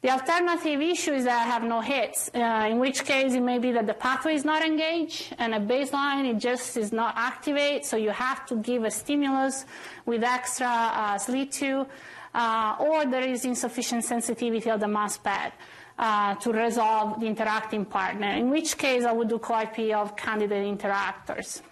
The 0.04 0.10
alternative 0.10 0.82
issue 0.82 1.14
is 1.14 1.24
that 1.24 1.46
I 1.46 1.48
have 1.48 1.62
no 1.62 1.80
hits, 1.80 2.30
uh, 2.34 2.68
in 2.70 2.78
which 2.78 3.06
case 3.06 3.32
it 3.32 3.40
may 3.40 3.58
be 3.58 3.72
that 3.72 3.86
the 3.86 3.94
pathway 3.94 4.34
is 4.34 4.44
not 4.44 4.62
engaged 4.62 5.34
and 5.38 5.54
at 5.54 5.66
baseline 5.66 6.30
it 6.30 6.36
just 6.36 6.76
is 6.76 6.92
not 6.92 7.14
activated, 7.16 7.86
so 7.86 7.96
you 7.96 8.10
have 8.10 8.44
to 8.48 8.56
give 8.56 8.84
a 8.84 8.90
stimulus 8.90 9.64
with 10.04 10.22
extra 10.22 10.66
uh, 10.66 11.14
SLE2, 11.14 11.86
uh, 12.34 12.76
or 12.80 13.06
there 13.06 13.26
is 13.26 13.46
insufficient 13.46 14.04
sensitivity 14.04 14.68
of 14.68 14.80
the 14.80 14.88
mouse 14.88 15.16
pad. 15.16 15.54
Uh, 15.96 16.34
to 16.34 16.52
resolve 16.52 17.20
the 17.20 17.26
interacting 17.26 17.84
partner, 17.84 18.28
in 18.32 18.50
which 18.50 18.76
case 18.76 19.04
I 19.04 19.12
would 19.12 19.28
do 19.28 19.38
co-IP 19.38 19.94
of 19.94 20.16
candidate 20.16 20.66
interactors. 20.66 21.62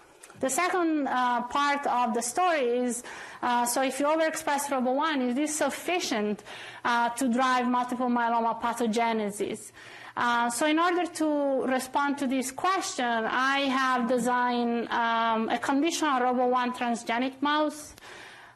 The 0.42 0.50
second 0.50 1.07
uh, 1.07 1.42
part 1.42 1.87
of 1.87 2.14
the 2.14 2.20
story 2.20 2.66
is, 2.78 3.05
uh, 3.42 3.64
so 3.64 3.81
if 3.81 4.00
you 4.00 4.06
overexpress 4.06 4.62
ROBO1, 4.75 5.29
is 5.29 5.35
this 5.37 5.54
sufficient 5.54 6.42
uh, 6.85 7.10
to 7.10 7.29
drive 7.29 7.69
multiple 7.69 8.08
myeloma 8.08 8.60
pathogenesis? 8.60 9.71
Uh, 10.16 10.50
so 10.50 10.66
in 10.66 10.81
order 10.81 11.06
to 11.06 11.62
respond 11.66 12.19
to 12.19 12.27
this 12.27 12.50
question, 12.50 13.04
I 13.06 13.60
have 13.71 14.08
designed 14.08 14.88
um, 14.88 15.48
a 15.48 15.58
conditional 15.58 16.19
ROBO1 16.19 16.77
transgenic 16.77 17.40
mouse 17.40 17.94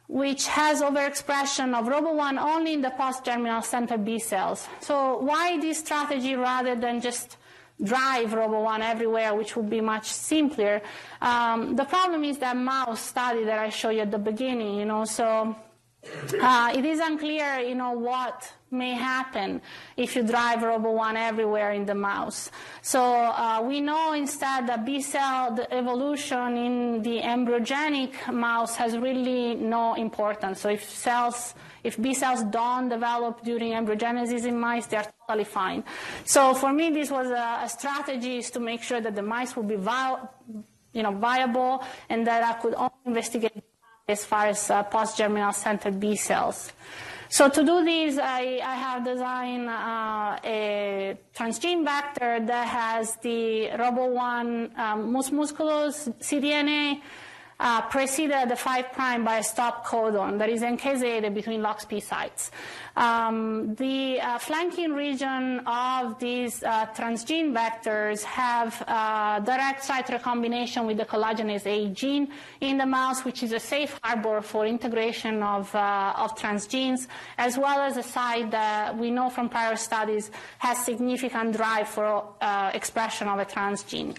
which 0.09 0.47
has 0.47 0.81
overexpression 0.81 1.73
of 1.73 1.85
ROBO1 1.85 2.37
only 2.37 2.73
in 2.73 2.81
the 2.81 2.91
post-germinal 2.91 3.61
center 3.61 3.97
B 3.97 4.19
cells. 4.19 4.67
So 4.81 5.19
why 5.19 5.57
this 5.59 5.79
strategy 5.79 6.35
rather 6.35 6.75
than 6.75 6.99
just 6.99 7.37
drive 7.81 8.29
ROBO1 8.29 8.79
everywhere, 8.81 9.35
which 9.35 9.55
would 9.55 9.69
be 9.69 9.81
much 9.81 10.11
simpler. 10.11 10.81
Um, 11.21 11.75
the 11.75 11.85
problem 11.85 12.23
is 12.23 12.37
that 12.39 12.57
mouse 12.57 13.01
study 13.01 13.43
that 13.45 13.59
I 13.59 13.69
showed 13.69 13.91
you 13.91 14.01
at 14.01 14.11
the 14.11 14.17
beginning, 14.17 14.75
you 14.75 14.85
know, 14.85 15.05
so 15.05 15.55
uh, 16.41 16.73
it 16.75 16.85
is 16.85 16.99
unclear, 16.99 17.59
you 17.59 17.75
know, 17.75 17.91
what 17.91 18.51
may 18.69 18.91
happen 18.91 19.61
if 19.95 20.15
you 20.15 20.23
drive 20.23 20.59
ROBO1 20.59 21.15
everywhere 21.15 21.71
in 21.71 21.85
the 21.85 21.95
mouse. 21.95 22.51
So 22.81 23.01
uh, 23.01 23.61
we 23.63 23.81
know 23.81 24.13
instead 24.13 24.67
that 24.67 24.85
B 24.85 25.01
cell 25.01 25.57
evolution 25.71 26.57
in 26.57 27.01
the 27.01 27.21
embryogenic 27.21 28.31
mouse 28.33 28.75
has 28.75 28.97
really 28.97 29.55
no 29.55 29.93
importance. 29.95 30.61
So 30.61 30.69
if 30.69 30.89
cells, 30.89 31.55
if 31.87 31.93
B 32.01 32.13
cells 32.13 32.43
don't 32.43 32.89
develop 32.89 33.33
during 33.43 33.71
embryogenesis 33.71 34.45
in 34.45 34.59
mice, 34.59 34.85
they 34.87 34.97
are 34.97 35.07
totally 35.27 35.45
fine. 35.45 35.83
So 36.25 36.53
for 36.53 36.71
me, 36.73 36.85
this 36.91 37.09
was 37.09 37.27
a, 37.27 37.47
a 37.63 37.69
strategy 37.69 38.37
is 38.37 38.51
to 38.51 38.59
make 38.59 38.81
sure 38.83 39.01
that 39.01 39.15
the 39.15 39.21
mice 39.21 39.55
would 39.55 39.67
be 39.67 39.77
vi- 39.77 40.19
you 40.93 41.03
know, 41.03 41.13
viable 41.13 41.83
and 42.09 42.27
that 42.27 42.43
I 42.43 42.53
could 42.61 42.75
only 42.75 43.01
investigate 43.05 43.63
as 44.07 44.25
far 44.25 44.47
as 44.47 44.69
uh, 44.69 44.83
post-germinal 44.83 45.53
centered 45.53 45.99
B 45.99 46.15
cells. 46.15 46.73
So 47.29 47.49
to 47.49 47.63
do 47.63 47.83
this, 47.83 48.17
I, 48.17 48.61
I 48.63 48.75
have 48.75 49.03
designed 49.03 49.67
uh, 49.67 50.39
a 50.43 51.17
transgene 51.35 51.83
vector 51.83 52.39
that 52.45 52.67
has 52.67 53.17
the 53.17 53.69
ROBO1 53.73 54.77
um, 54.77 55.11
mus 55.11 55.29
musculus 55.29 56.07
cDNA 56.19 57.01
uh, 57.59 57.81
preceded 57.83 58.49
the 58.49 58.55
5' 58.55 58.91
prime 58.91 59.23
by 59.23 59.37
a 59.37 59.43
stop 59.43 59.85
codon 59.85 60.37
that 60.39 60.49
is 60.49 60.61
encased 60.61 61.33
between 61.33 61.61
LOXP 61.61 62.01
sites. 62.01 62.51
Um, 62.95 63.75
the 63.75 64.19
uh, 64.19 64.37
flanking 64.39 64.93
region 64.93 65.61
of 65.67 66.19
these 66.19 66.63
uh, 66.63 66.87
transgene 66.87 67.53
vectors 67.53 68.23
have 68.23 68.83
uh, 68.87 69.39
direct 69.39 69.83
site 69.83 70.09
recombination 70.09 70.87
with 70.87 70.97
the 70.97 71.05
collagenase 71.05 71.65
A 71.65 71.89
gene 71.89 72.31
in 72.61 72.77
the 72.77 72.85
mouse, 72.85 73.23
which 73.23 73.43
is 73.43 73.51
a 73.51 73.59
safe 73.59 73.99
harbor 74.03 74.41
for 74.41 74.65
integration 74.65 75.43
of, 75.43 75.73
uh, 75.75 76.13
of 76.17 76.35
transgenes, 76.35 77.07
as 77.37 77.57
well 77.57 77.81
as 77.81 77.97
a 77.97 78.03
site 78.03 78.51
that 78.51 78.97
we 78.97 79.11
know 79.11 79.29
from 79.29 79.49
prior 79.49 79.75
studies 79.75 80.31
has 80.59 80.83
significant 80.83 81.55
drive 81.55 81.87
for 81.87 82.33
uh, 82.41 82.71
expression 82.73 83.27
of 83.27 83.39
a 83.39 83.45
transgene. 83.45 84.15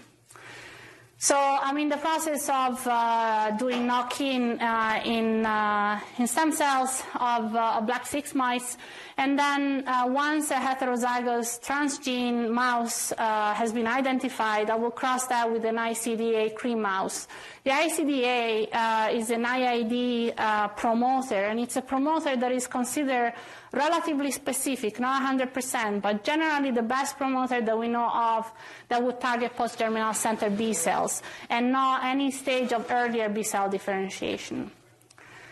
So 1.21 1.35
I'm 1.35 1.77
in 1.77 1.89
the 1.89 1.97
process 1.97 2.47
of 2.47 2.87
uh, 2.87 3.51
doing 3.57 3.85
knock-in 3.87 4.57
uh, 4.57 5.01
in, 5.03 5.45
uh, 5.45 5.99
in 6.17 6.27
stem 6.27 6.53
cells 6.53 7.03
of, 7.15 7.53
uh, 7.53 7.81
black 7.81 8.05
6 8.05 8.33
mice, 8.35 8.77
and 9.17 9.37
then 9.37 9.85
uh, 9.85 10.05
once 10.07 10.49
a 10.49 10.53
heterozygous 10.53 11.59
transgene 11.59 12.49
mouse 12.49 13.11
uh, 13.17 13.53
has 13.53 13.73
been 13.73 13.85
identified, 13.85 14.69
I 14.69 14.75
will 14.75 14.91
cross 14.91 15.27
that 15.27 15.51
with 15.51 15.65
an 15.65 15.75
ICDA 15.75 16.55
cream 16.55 16.81
mouse. 16.81 17.27
The 17.65 17.71
ICDA 17.71 19.11
is 19.13 19.29
an 19.29 19.43
IID 19.43 20.77
promoter, 20.77 21.35
and 21.35 21.59
it's 21.59 21.75
a 21.75 21.81
promoter 21.81 22.37
that 22.37 22.51
is 22.53 22.65
considered 22.65 23.33
relatively 23.71 24.31
specific, 24.31 24.99
not 24.99 25.21
100%, 25.21 26.01
but 26.01 26.23
generally 26.23 26.71
the 26.71 26.81
best 26.81 27.17
promoter 27.17 27.61
that 27.61 27.77
we 27.77 27.87
know 27.87 28.09
of 28.09 28.51
that 28.87 29.03
would 29.03 29.19
target 29.19 29.55
post-germinal 29.55 30.13
center 30.13 30.49
B 30.49 30.73
cells 30.73 31.21
and 31.49 31.71
not 31.71 32.03
any 32.03 32.31
stage 32.31 32.73
of 32.73 32.89
earlier 32.89 33.29
B 33.29 33.43
cell 33.43 33.69
differentiation. 33.69 34.71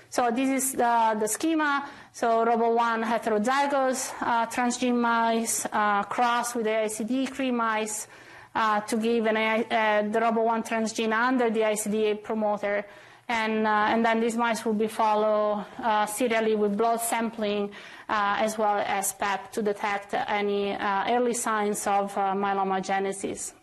So 0.09 0.31
this 0.31 0.49
is 0.49 0.71
the, 0.71 1.17
the 1.19 1.27
schema. 1.27 1.87
So 2.13 2.45
ROBO1 2.45 3.03
heterozygous 3.03 4.13
uh, 4.21 4.47
transgene 4.47 4.95
mice 4.95 5.67
uh, 5.71 6.03
cross 6.03 6.55
with 6.55 6.63
the 6.63 6.71
ICD 6.71 7.29
CRE 7.31 7.51
mice 7.51 8.07
uh, 8.55 8.81
to 8.81 8.97
give 8.97 9.27
an, 9.27 9.37
uh, 9.37 10.09
the 10.09 10.19
ROBO1 10.19 10.67
transgene 10.67 11.13
under 11.13 11.49
the 11.49 11.59
ICDA 11.59 12.23
promoter. 12.23 12.85
And, 13.29 13.67
uh, 13.67 13.87
and 13.89 14.05
then 14.05 14.21
these 14.21 14.37
mice 14.37 14.63
will 14.63 14.73
be 14.73 14.87
followed 14.87 15.65
uh, 15.83 16.05
serially 16.05 16.55
with 16.55 16.77
blood 16.77 17.01
sampling 17.01 17.71
as 18.09 18.57
well 18.57 18.83
as 18.85 19.13
PEP 19.13 19.51
to 19.51 19.61
detect 19.61 20.13
any 20.13 20.73
uh, 20.73 21.05
early 21.09 21.33
signs 21.33 21.85
of 21.87 22.17
uh, 22.17 22.33
myelomogenesis. 22.33 23.53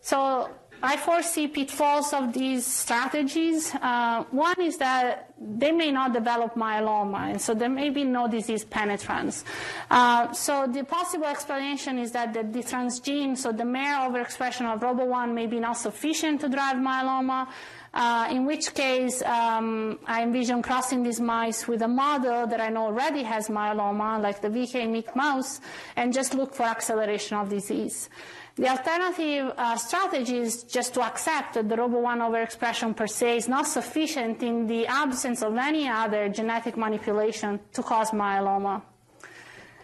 So 0.00 0.48
I 0.82 0.96
foresee 0.96 1.46
pitfalls 1.46 2.14
of 2.14 2.32
these 2.32 2.64
strategies. 2.66 3.74
Uh, 3.74 4.24
one 4.30 4.60
is 4.62 4.78
that 4.78 5.30
they 5.38 5.72
may 5.72 5.90
not 5.90 6.14
develop 6.14 6.54
myeloma, 6.54 7.30
and 7.30 7.40
so 7.40 7.52
there 7.52 7.68
may 7.68 7.90
be 7.90 8.04
no 8.04 8.28
disease 8.28 8.64
penetrance. 8.64 9.44
Uh, 9.90 10.32
so 10.32 10.66
the 10.66 10.82
possible 10.84 11.26
explanation 11.26 11.98
is 11.98 12.12
that 12.12 12.32
the, 12.32 12.42
the 12.44 12.60
transgene, 12.60 13.36
so 13.36 13.52
the 13.52 13.64
mere 13.64 13.94
overexpression 13.96 14.72
of 14.72 14.80
ROBO1 14.80 15.34
may 15.34 15.46
be 15.46 15.60
not 15.60 15.76
sufficient 15.76 16.40
to 16.40 16.48
drive 16.48 16.76
myeloma, 16.76 17.46
uh, 17.92 18.28
in 18.30 18.46
which 18.46 18.72
case, 18.74 19.22
um, 19.22 19.98
I 20.06 20.22
envision 20.22 20.62
crossing 20.62 21.02
these 21.02 21.20
mice 21.20 21.66
with 21.66 21.82
a 21.82 21.88
model 21.88 22.46
that 22.46 22.60
I 22.60 22.68
know 22.68 22.84
already 22.84 23.24
has 23.24 23.48
myeloma, 23.48 24.22
like 24.22 24.40
the 24.40 24.48
VK 24.48 25.14
mouse, 25.16 25.60
and 25.96 26.12
just 26.12 26.34
look 26.34 26.54
for 26.54 26.62
acceleration 26.62 27.36
of 27.36 27.48
disease. 27.48 28.08
The 28.56 28.68
alternative 28.68 29.52
uh, 29.56 29.76
strategy 29.76 30.38
is 30.38 30.64
just 30.64 30.94
to 30.94 31.02
accept 31.02 31.54
that 31.54 31.68
the 31.68 31.76
ROBO1 31.76 32.18
overexpression 32.18 32.94
per 32.94 33.06
se 33.06 33.38
is 33.38 33.48
not 33.48 33.66
sufficient 33.66 34.42
in 34.42 34.66
the 34.66 34.86
absence 34.86 35.42
of 35.42 35.56
any 35.56 35.88
other 35.88 36.28
genetic 36.28 36.76
manipulation 36.76 37.58
to 37.72 37.82
cause 37.82 38.10
myeloma. 38.10 38.82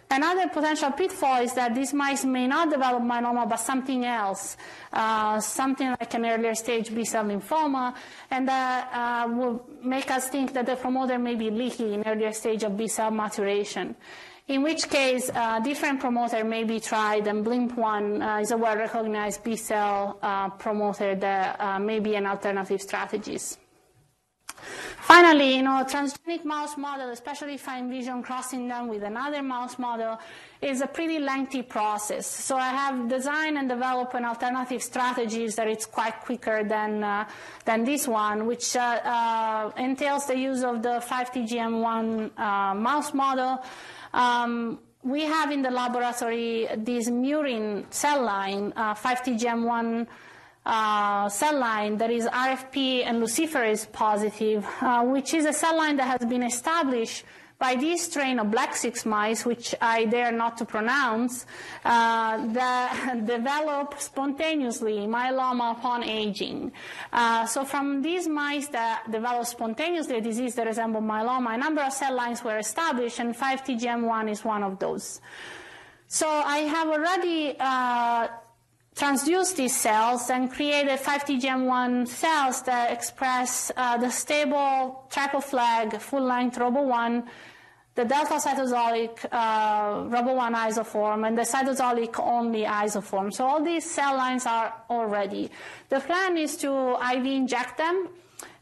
Another 0.09 0.47
potential 0.47 0.91
pitfall 0.91 1.41
is 1.41 1.53
that 1.53 1.75
these 1.75 1.93
mice 1.93 2.23
may 2.23 2.47
not 2.47 2.69
develop 2.69 3.03
myeloma, 3.03 3.47
but 3.47 3.57
something 3.57 4.05
else, 4.05 4.55
uh, 4.93 5.39
something 5.41 5.89
like 5.89 6.13
an 6.13 6.25
earlier 6.25 6.55
stage 6.55 6.95
B-cell 6.95 7.25
lymphoma, 7.25 7.93
and 8.31 8.47
that 8.47 8.89
uh, 8.93 9.27
will 9.27 9.65
make 9.83 10.09
us 10.09 10.29
think 10.29 10.53
that 10.53 10.65
the 10.65 10.77
promoter 10.77 11.19
may 11.19 11.35
be 11.35 11.49
leaky 11.49 11.93
in 11.93 12.07
earlier 12.07 12.31
stage 12.31 12.63
of 12.63 12.77
B-cell 12.77 13.11
maturation. 13.11 13.95
In 14.47 14.63
which 14.63 14.89
case, 14.89 15.29
uh, 15.35 15.59
different 15.59 15.99
promoter 15.99 16.45
may 16.45 16.63
be 16.63 16.79
tried, 16.79 17.27
and 17.27 17.45
BLIMP1 17.45 18.37
uh, 18.37 18.39
is 18.39 18.51
a 18.51 18.57
well-recognized 18.57 19.43
B-cell 19.43 20.19
uh, 20.21 20.49
promoter 20.51 21.15
that 21.15 21.59
uh, 21.59 21.79
may 21.79 21.99
be 21.99 22.15
an 22.15 22.25
alternative 22.25 22.81
strategies. 22.81 23.57
Finally, 24.57 25.55
you 25.55 25.63
know, 25.63 25.79
a 25.79 25.85
transgenic 25.85 26.43
mouse 26.43 26.77
model, 26.77 27.09
especially 27.09 27.53
if 27.53 27.67
I 27.67 27.79
envision 27.79 28.21
crossing 28.21 28.67
them 28.67 28.87
with 28.87 29.03
another 29.03 29.41
mouse 29.41 29.79
model, 29.79 30.19
is 30.61 30.81
a 30.81 30.87
pretty 30.87 31.19
lengthy 31.19 31.61
process. 31.61 32.27
So 32.27 32.57
I 32.57 32.69
have 32.69 33.07
designed 33.07 33.57
and 33.57 33.69
developed 33.69 34.13
an 34.15 34.25
alternative 34.25 34.83
strategies 34.83 35.55
that 35.55 35.67
it's 35.67 35.85
quite 35.85 36.19
quicker 36.21 36.63
than, 36.63 37.03
uh, 37.03 37.27
than 37.65 37.85
this 37.85 38.07
one, 38.07 38.47
which 38.47 38.75
uh, 38.75 38.79
uh, 38.79 39.71
entails 39.77 40.25
the 40.25 40.37
use 40.37 40.63
of 40.63 40.83
the 40.83 41.01
5TGM1 41.07 42.37
uh, 42.37 42.73
mouse 42.75 43.13
model. 43.13 43.63
Um, 44.13 44.79
we 45.03 45.23
have 45.23 45.51
in 45.51 45.61
the 45.61 45.71
laboratory 45.71 46.67
this 46.75 47.09
murine 47.09 47.85
cell 47.93 48.23
line, 48.23 48.73
5TGM1 48.73 50.07
uh, 50.67 51.29
cell 51.29 51.57
line 51.57 51.97
that 51.97 52.11
is 52.11 52.25
RFP 52.25 53.05
and 53.05 53.23
luciferase 53.23 53.89
positive, 53.91 54.67
uh, 54.81 55.03
which 55.03 55.33
is 55.33 55.45
a 55.45 55.53
cell 55.53 55.77
line 55.77 55.95
that 55.95 56.19
has 56.19 56.29
been 56.29 56.43
established 56.43 57.23
by 57.57 57.73
this 57.73 58.03
strain 58.03 58.37
of 58.37 58.51
black 58.51 58.75
six 58.75 59.05
mice, 59.05 59.45
which 59.45 59.73
I 59.81 60.05
dare 60.05 60.31
not 60.31 60.57
to 60.57 60.65
pronounce, 60.65 61.45
uh, 61.85 62.45
that 62.53 63.25
develop 63.25 63.95
spontaneously 63.99 65.07
myeloma 65.07 65.71
upon 65.71 66.03
aging. 66.03 66.71
Uh, 67.13 67.45
so 67.45 67.65
from 67.65 68.01
these 68.01 68.27
mice 68.27 68.67
that 68.67 69.09
develop 69.09 69.47
spontaneously 69.47 70.17
a 70.17 70.21
disease 70.21 70.53
that 70.55 70.67
resembles 70.67 71.03
myeloma, 71.03 71.55
a 71.55 71.57
number 71.57 71.81
of 71.81 71.93
cell 71.93 72.13
lines 72.13 72.43
were 72.43 72.57
established, 72.57 73.19
and 73.19 73.35
5-TGM1 73.35 74.29
is 74.29 74.43
one 74.43 74.63
of 74.63 74.77
those. 74.79 75.21
So 76.09 76.27
I 76.27 76.57
have 76.57 76.87
already 76.89 77.55
uh, 77.59 78.27
transduced 78.97 79.55
these 79.55 79.75
cells 79.75 80.29
and 80.31 80.51
created 80.51 80.99
5-TGM1 80.99 82.07
cells 82.07 82.63
that 82.63 82.91
express 82.91 83.71
uh, 83.77 83.95
the 83.97 84.09
stable 84.09 85.05
triple 85.11 85.39
flag 85.39 86.01
full-length 86.01 86.57
ROBO1, 86.57 87.27
the 87.93 88.05
delta 88.05 88.35
cytosolic 88.35 89.23
uh, 89.31 90.03
ROBO1 90.15 90.55
isoform, 90.69 91.27
and 91.27 91.37
the 91.37 91.43
cytosolic 91.43 92.19
only 92.19 92.63
isoform. 92.63 93.31
So 93.31 93.45
all 93.45 93.63
these 93.63 93.85
cell 93.89 94.17
lines 94.17 94.47
are 94.47 94.73
already. 94.89 95.51
The 95.89 95.99
plan 95.99 96.35
is 96.35 96.57
to 96.57 96.97
IV 97.13 97.25
inject 97.25 97.77
them 97.77 98.09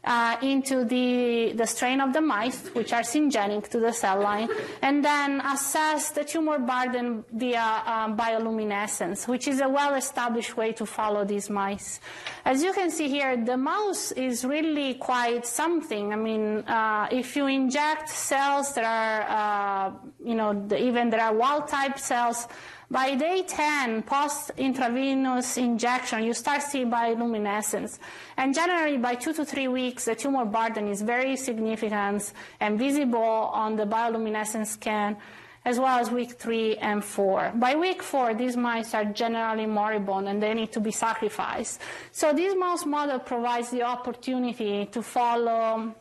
uh, 0.06 0.36
into 0.40 0.84
the, 0.84 1.52
the 1.54 1.66
strain 1.66 2.00
of 2.00 2.12
the 2.12 2.20
mice, 2.20 2.68
which 2.68 2.92
are 2.92 3.02
syngenic 3.02 3.68
to 3.68 3.80
the 3.80 3.92
cell 3.92 4.20
line, 4.20 4.48
and 4.80 5.04
then 5.04 5.40
assess 5.40 6.10
the 6.10 6.24
tumor 6.24 6.58
burden 6.58 7.24
via 7.32 7.82
um, 7.84 8.16
bioluminescence, 8.16 9.26
which 9.26 9.48
is 9.48 9.60
a 9.60 9.68
well-established 9.68 10.56
way 10.56 10.72
to 10.72 10.86
follow 10.86 11.24
these 11.24 11.50
mice. 11.50 12.00
As 12.44 12.62
you 12.62 12.72
can 12.72 12.90
see 12.90 13.08
here, 13.08 13.36
the 13.36 13.56
mouse 13.56 14.12
is 14.12 14.44
really 14.44 14.94
quite 14.94 15.44
something. 15.44 16.12
I 16.12 16.16
mean, 16.16 16.58
uh, 16.66 17.08
if 17.10 17.36
you 17.36 17.46
inject 17.46 18.08
cells 18.08 18.74
that 18.74 18.84
are, 18.84 19.20
uh, 19.28 19.92
you 20.24 20.34
know, 20.34 20.54
the, 20.68 20.80
even 20.80 21.10
there 21.10 21.20
are 21.20 21.34
wild-type 21.34 21.98
cells, 21.98 22.46
by 22.88 23.16
day 23.16 23.42
10, 23.42 24.02
post 24.02 24.52
intravenous 24.56 25.56
injection, 25.56 26.22
you 26.22 26.32
start 26.32 26.62
seeing 26.62 26.88
bioluminescence. 26.88 27.98
And 28.36 28.54
generally, 28.54 28.96
by 28.96 29.16
two 29.16 29.32
to 29.34 29.44
three 29.44 29.66
weeks, 29.66 30.04
the 30.04 30.14
tumor 30.14 30.44
burden 30.44 30.86
is 30.88 31.02
very 31.02 31.36
significant 31.36 32.32
and 32.60 32.78
visible 32.78 33.18
on 33.18 33.74
the 33.74 33.86
bioluminescence 33.86 34.68
scan, 34.68 35.16
as 35.64 35.80
well 35.80 35.98
as 35.98 36.12
week 36.12 36.34
three 36.38 36.76
and 36.76 37.04
four. 37.04 37.50
By 37.56 37.74
week 37.74 38.04
four, 38.04 38.34
these 38.34 38.56
mice 38.56 38.94
are 38.94 39.04
generally 39.04 39.66
moribund 39.66 40.28
and 40.28 40.40
they 40.40 40.54
need 40.54 40.70
to 40.72 40.80
be 40.80 40.92
sacrificed. 40.92 41.80
So, 42.12 42.32
this 42.32 42.54
mouse 42.54 42.86
model 42.86 43.18
provides 43.18 43.70
the 43.70 43.82
opportunity 43.82 44.86
to 44.92 45.02
follow 45.02 45.92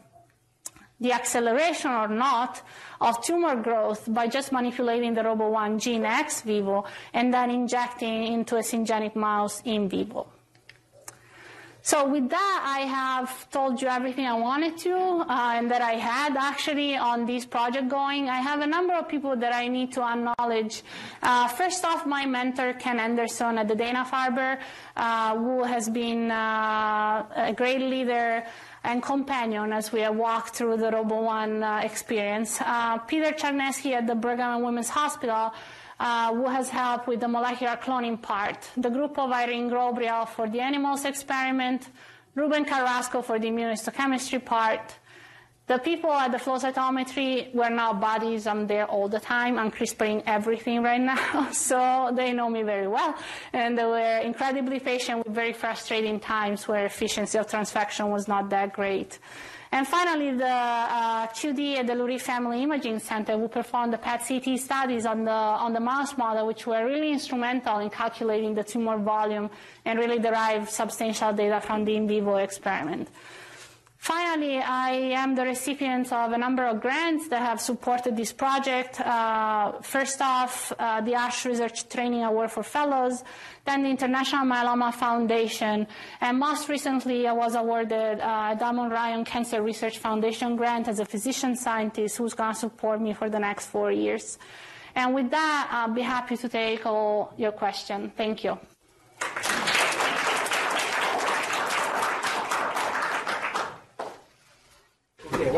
the 1.00 1.12
acceleration 1.12 1.92
or 1.92 2.08
not 2.08 2.62
of 3.02 3.22
tumor 3.24 3.56
growth 3.56 4.06
by 4.08 4.28
just 4.28 4.52
manipulating 4.52 5.14
the 5.14 5.22
ROBO1 5.22 5.80
gene 5.80 6.06
ex 6.06 6.42
vivo 6.42 6.86
and 7.14 7.34
then 7.34 7.50
injecting 7.50 8.28
into 8.34 8.56
a 8.56 8.62
syngeneic 8.62 9.16
mouse 9.16 9.62
in 9.66 9.90
vivo. 9.90 10.28
So 11.86 12.08
with 12.08 12.32
that, 12.32 12.62
I 12.66 12.80
have 12.80 13.48
told 13.52 13.80
you 13.80 13.88
everything 13.88 14.26
I 14.26 14.34
wanted 14.34 14.76
to 14.80 14.96
uh, 14.96 15.54
and 15.54 15.70
that 15.70 15.84
I 15.84 15.92
had 15.92 16.36
actually 16.36 16.96
on 16.96 17.28
this 17.28 17.46
project 17.46 17.90
going. 17.90 18.28
I 18.28 18.38
have 18.38 18.62
a 18.62 18.66
number 18.66 18.96
of 18.96 19.08
people 19.08 19.36
that 19.36 19.54
I 19.54 19.68
need 19.68 19.92
to 19.92 20.02
acknowledge. 20.02 20.82
Uh, 21.22 21.48
first 21.48 21.86
off, 21.86 22.08
my 22.08 22.26
mentor, 22.26 22.74
Ken 22.74 23.00
Anderson 23.00 23.60
at 23.60 23.68
the 23.68 23.76
Dana-Farber, 23.76 24.58
uh, 24.98 25.38
who 25.38 25.64
has 25.64 25.88
been 25.88 26.32
uh, 26.32 27.24
a 27.36 27.54
great 27.54 27.82
leader 27.82 28.44
and 28.86 29.02
companion 29.02 29.74
as 29.74 29.92
we 29.92 30.02
have 30.02 30.16
walked 30.16 30.56
through 30.56 30.78
the 30.78 30.92
RoboOne 30.92 31.64
uh, 31.64 31.86
experience. 31.86 32.62
Uh, 32.62 32.98
Peter 33.00 33.32
Charneski 33.32 33.92
at 33.94 34.06
the 34.06 34.16
Brigham 34.16 34.56
and 34.56 34.64
Women's 34.64 34.90
Hospital, 34.90 35.54
uh, 36.00 36.34
who 36.34 36.48
has 36.48 36.70
helped 36.70 37.08
with 37.08 37.20
the 37.20 37.28
molecular 37.28 37.78
cloning 37.78 38.22
part. 38.22 38.70
The 38.78 38.90
group 38.90 39.18
of 39.18 39.32
Irene 39.32 39.70
Grobriel 39.70 40.28
for 40.28 40.48
the 40.48 40.62
animals 40.62 41.04
experiment, 41.06 41.90
Ruben 42.36 42.66
Carrasco 42.66 43.22
for 43.22 43.40
the 43.40 43.48
immunohistochemistry 43.48 44.44
part, 44.44 44.94
the 45.68 45.80
people 45.80 46.12
at 46.12 46.32
the 46.32 46.38
flow 46.38 46.58
cytometry 46.58 47.54
were 47.54 47.70
now 47.70 47.92
buddies. 47.92 48.46
I'm 48.46 48.68
there 48.68 48.86
all 48.86 49.10
the 49.10 49.20
time. 49.20 49.58
I'm 49.58 49.72
CRISPRing 49.72 50.24
everything 50.28 50.84
right 50.84 51.02
now. 51.02 51.50
So 51.54 52.12
they 52.16 52.34
know 52.34 52.50
me 52.50 52.62
very 52.62 52.88
well. 52.88 53.16
And 53.52 53.76
they 53.78 53.86
were 53.86 54.20
incredibly 54.20 54.80
patient 54.80 55.26
with 55.26 55.34
very 55.34 55.54
frustrating 55.54 56.20
times 56.20 56.68
where 56.68 56.86
efficiency 56.86 57.40
of 57.40 57.48
transfection 57.48 58.12
was 58.12 58.28
not 58.28 58.50
that 58.52 58.74
great. 58.74 59.18
And 59.72 59.88
finally, 59.88 60.32
the 60.32 60.46
uh, 60.48 61.28
QD 61.28 61.78
at 61.78 61.88
the 61.88 61.94
Lurie 61.94 62.22
Family 62.22 62.62
Imaging 62.64 63.00
Center 63.00 63.38
who 63.38 63.48
performed 63.48 63.92
the 63.92 63.98
PET-CT 63.98 64.60
studies 64.60 65.06
on 65.06 65.26
the, 65.26 65.32
on 65.32 65.74
the 65.74 65.80
mouse 65.80 66.16
model, 66.18 66.46
which 66.46 66.68
were 66.68 66.86
really 66.86 67.12
instrumental 67.12 67.80
in 67.80 67.90
calculating 67.90 68.54
the 68.54 68.64
tumor 68.64 68.98
volume 68.98 69.50
and 69.84 69.98
really 69.98 70.20
derive 70.20 70.70
substantial 70.70 71.34
data 71.34 71.60
from 71.60 71.84
the 71.84 71.96
in 71.96 72.08
vivo 72.08 72.36
experiment. 72.36 73.10
Finally, 74.06 74.60
I 74.60 74.92
am 75.24 75.34
the 75.34 75.42
recipient 75.42 76.14
of 76.14 76.32
a 76.32 76.38
number 76.38 76.64
of 76.64 76.80
grants 76.80 77.28
that 77.30 77.42
have 77.42 77.60
supported 77.60 78.16
this 78.16 78.32
project. 78.32 79.02
Uh, 79.02 79.72
first 79.82 80.22
off, 80.22 80.72
uh, 80.78 81.02
the 81.02 81.16
ASH 81.16 81.44
Research 81.46 81.90
Training 81.90 82.24
Award 82.24 82.52
for 82.52 82.62
Fellows, 82.62 83.24
then 83.66 83.82
the 83.82 83.90
International 83.90 84.46
Myeloma 84.46 84.94
Foundation, 84.94 85.88
and 86.22 86.38
most 86.38 86.70
recently 86.70 87.26
I 87.26 87.34
was 87.34 87.56
awarded 87.56 88.20
uh, 88.20 88.54
a 88.54 88.56
Diamond 88.60 88.92
Ryan 88.92 89.26
Cancer 89.26 89.64
Research 89.64 89.98
Foundation 89.98 90.56
grant 90.56 90.88
as 90.88 91.00
a 91.00 91.06
physician 91.06 91.56
scientist 91.56 92.18
who's 92.18 92.36
going 92.36 92.54
to 92.54 92.60
support 92.60 93.02
me 93.02 93.12
for 93.14 93.28
the 93.28 93.40
next 93.40 93.66
four 93.66 93.92
years. 93.92 94.38
And 94.94 95.16
with 95.16 95.32
that, 95.32 95.68
I'll 95.72 95.96
be 95.96 96.04
happy 96.04 96.38
to 96.38 96.48
take 96.48 96.86
all 96.86 97.34
your 97.38 97.54
questions. 97.54 98.12
Thank 98.16 98.44
you. 98.44 98.60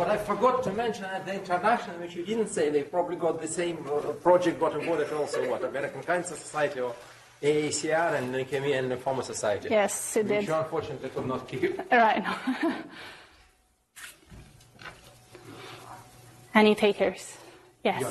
Okay, 0.08 0.16
what 0.16 0.22
I 0.22 0.36
forgot 0.36 0.64
to 0.64 0.72
mention 0.72 1.06
at 1.06 1.26
the 1.26 1.34
introduction, 1.34 2.00
which 2.00 2.16
you 2.16 2.26
didn't 2.26 2.48
say, 2.48 2.70
they 2.70 2.84
probably 2.84 3.18
got 3.18 3.42
the 3.42 3.48
same 3.48 3.86
uh, 3.88 4.14
project 4.14 4.60
got 4.60 4.76
awarded 4.76 5.12
also, 5.12 5.50
what, 5.50 5.64
American 5.64 6.02
Cancer 6.02 6.36
Society 6.36 6.80
or 6.80 6.96
AACR 7.42 8.14
and 8.18 8.34
Leukemia 8.34 8.80
and 8.80 8.92
Lymphoma 8.92 9.24
Society. 9.24 9.68
Yes, 9.70 10.16
it 10.16 10.26
which 10.26 10.40
did. 10.40 10.48
you 10.48 10.54
unfortunately 10.54 11.10
could 11.10 11.28
not 11.28 11.48
keep. 11.48 11.80
Right. 11.92 12.24
Any 16.54 16.74
takers? 16.74 17.38
Yes. 17.84 18.02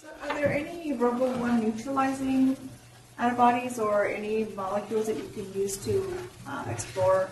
So 0.00 0.08
are 0.22 0.34
there 0.34 0.52
any 0.52 0.92
ROBO1 0.92 1.62
neutralizing 1.62 2.56
antibodies 3.18 3.78
or 3.78 4.06
any 4.06 4.46
molecules 4.56 5.06
that 5.06 5.16
you 5.16 5.28
can 5.28 5.52
use 5.52 5.76
to 5.84 6.12
uh, 6.48 6.64
explore 6.68 7.30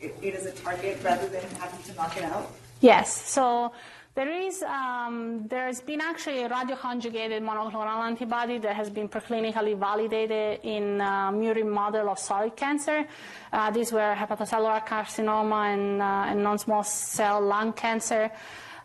it, 0.00 0.14
it 0.20 0.34
as 0.34 0.44
a 0.44 0.52
target 0.52 0.98
rather 1.02 1.26
than 1.28 1.42
having 1.58 1.82
to 1.84 1.94
knock 1.94 2.18
it 2.18 2.24
out? 2.24 2.50
Yes. 2.80 3.30
So 3.30 3.72
there 4.14 4.30
is, 4.30 4.62
um, 4.62 5.46
there's 5.46 5.80
been 5.80 6.00
actually 6.00 6.42
a 6.42 6.48
radioconjugated 6.48 7.40
monoclonal 7.42 8.04
antibody 8.04 8.58
that 8.58 8.74
has 8.74 8.90
been 8.90 9.08
preclinically 9.08 9.78
validated 9.78 10.60
in 10.64 11.00
a 11.00 11.30
murine 11.32 11.70
model 11.70 12.08
of 12.08 12.18
solid 12.18 12.56
cancer. 12.56 13.06
Uh, 13.52 13.70
these 13.70 13.92
were 13.92 14.14
hepatocellular 14.16 14.84
carcinoma 14.86 15.74
and, 15.74 16.02
uh, 16.02 16.30
and 16.30 16.42
non-small 16.42 16.82
cell 16.82 17.40
lung 17.40 17.72
cancer. 17.72 18.30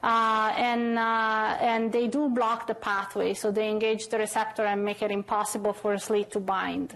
Uh, 0.03 0.53
and, 0.57 0.99
uh, 0.99 1.57
and 1.59 1.91
they 1.91 2.07
do 2.07 2.29
block 2.29 2.67
the 2.67 2.75
pathway, 2.75 3.33
so 3.33 3.49
they 3.49 3.69
engage 3.69 4.09
the 4.09 4.19
receptor 4.19 4.63
and 4.63 4.85
make 4.85 5.01
it 5.01 5.09
impossible 5.09 5.73
for 5.73 5.97
SLEET 5.97 6.29
to 6.29 6.39
bind. 6.39 6.95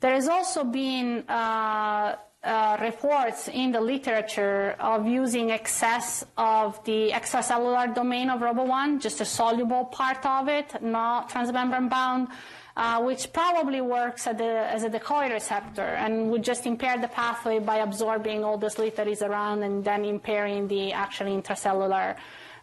There 0.00 0.12
has 0.12 0.26
also 0.26 0.64
been 0.64 1.24
uh, 1.28 2.16
uh, 2.44 2.76
reports 2.80 3.48
in 3.48 3.72
the 3.72 3.80
literature 3.80 4.76
of 4.78 5.06
using 5.06 5.50
excess 5.50 6.24
of 6.36 6.82
the 6.84 7.10
extracellular 7.10 7.94
domain 7.94 8.28
of 8.30 8.40
ROBO1, 8.40 9.00
just 9.00 9.20
a 9.20 9.24
soluble 9.24 9.86
part 9.86 10.24
of 10.26 10.48
it, 10.48 10.82
not 10.82 11.30
transmembrane 11.30 11.88
bound, 11.88 12.28
uh, 12.76 13.00
which 13.02 13.32
probably 13.32 13.80
works 13.80 14.24
the, 14.24 14.66
as 14.68 14.82
a 14.82 14.90
decoy 14.90 15.30
receptor 15.30 15.82
and 15.82 16.30
would 16.30 16.42
just 16.42 16.66
impair 16.66 16.98
the 16.98 17.08
pathway 17.08 17.58
by 17.58 17.76
absorbing 17.76 18.44
all 18.44 18.58
the 18.58 18.66
is 19.06 19.22
around 19.22 19.62
and 19.62 19.84
then 19.84 20.04
impairing 20.04 20.68
the 20.68 20.92
actual 20.92 21.26
intracellular 21.26 22.16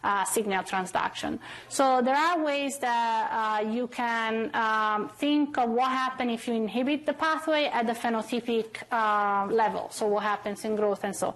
uh, 0.04 0.24
signal 0.24 0.62
transduction. 0.62 1.38
So 1.68 2.02
there 2.02 2.16
are 2.16 2.42
ways 2.42 2.78
that 2.78 3.30
uh, 3.30 3.68
you 3.68 3.86
can 3.86 4.50
um, 4.54 5.08
think 5.08 5.58
of 5.58 5.70
what 5.70 5.90
happens 5.90 6.32
if 6.32 6.48
you 6.48 6.54
inhibit 6.54 7.06
the 7.06 7.12
pathway 7.12 7.64
at 7.66 7.86
the 7.86 7.92
phenotypic 7.92 8.82
uh, 8.90 9.46
level. 9.52 9.88
So 9.90 10.06
what 10.06 10.22
happens 10.22 10.64
in 10.64 10.76
growth 10.76 11.04
and 11.04 11.14
so. 11.14 11.34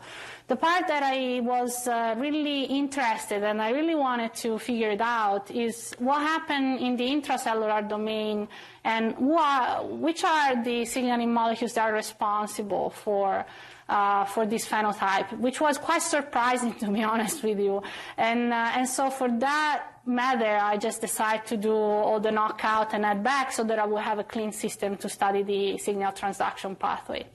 The 0.49 0.57
part 0.57 0.87
that 0.87 1.03
I 1.03 1.41
was 1.41 1.89
uh, 1.89 2.15
really 2.17 2.65
interested 2.65 3.43
and 3.43 3.61
I 3.61 3.71
really 3.71 3.97
wanted 3.97 4.33
to 4.35 4.59
figure 4.59 4.91
it 4.91 5.01
out 5.01 5.51
is 5.51 5.93
what 5.99 6.21
happened 6.21 6.79
in 6.79 6.97
the 6.97 7.09
intracellular 7.09 7.89
domain 7.89 8.47
and 8.85 9.17
which 9.19 10.23
are 10.23 10.63
the 10.63 10.85
signaling 10.85 11.33
molecules 11.33 11.75
that 11.75 11.91
are 11.91 11.93
responsible 11.93 12.91
for 12.91 13.45
uh, 13.89 14.25
for 14.25 14.47
this 14.47 14.67
phenotype, 14.67 15.37
which 15.39 15.61
was 15.61 15.79
quite 15.79 16.03
surprising 16.03 16.75
to 16.81 16.91
be 16.91 17.03
honest 17.03 17.43
with 17.43 17.59
you. 17.59 17.83
And, 18.17 18.53
uh, 18.53 18.73
and 18.77 18.89
so 18.89 19.11
for 19.11 19.29
that 19.39 19.85
matter, 20.07 20.59
I 20.61 20.77
just 20.77 21.01
decided 21.01 21.47
to 21.47 21.57
do 21.57 21.75
all 21.75 22.21
the 22.21 22.31
knockout 22.33 22.95
and 22.95 23.05
add 23.05 23.23
back 23.23 23.53
so 23.53 23.65
that 23.65 23.79
I 23.79 23.87
will 23.87 23.97
have 23.99 24.19
a 24.19 24.25
clean 24.25 24.53
system 24.53 24.97
to 24.99 25.09
study 25.09 25.43
the 25.43 25.79
signal 25.79 26.13
transduction 26.13 26.79
pathway. 26.79 27.27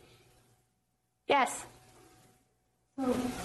Yes? 1.27 1.65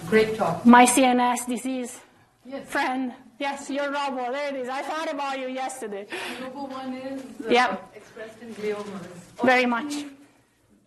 Great 0.07 0.35
talk. 0.37 0.65
My 0.65 0.85
CNS 0.85 1.47
disease 1.47 1.99
Yes. 2.45 2.65
friend. 2.67 3.13
Yes, 3.39 3.69
you're 3.69 3.91
Robo. 3.91 4.31
There 4.31 4.49
it 4.55 4.55
is. 4.55 4.69
I 4.69 4.81
thought 4.81 5.11
about 5.13 5.37
you 5.39 5.47
yesterday. 5.47 6.07
Robo 6.41 6.65
one 6.65 6.93
is 6.93 7.21
uh, 7.45 7.49
Yep. 7.49 7.95
expressed 7.95 8.41
in 8.41 8.53
gliomas. 8.55 9.05
Very 9.43 9.65
much. 9.65 9.93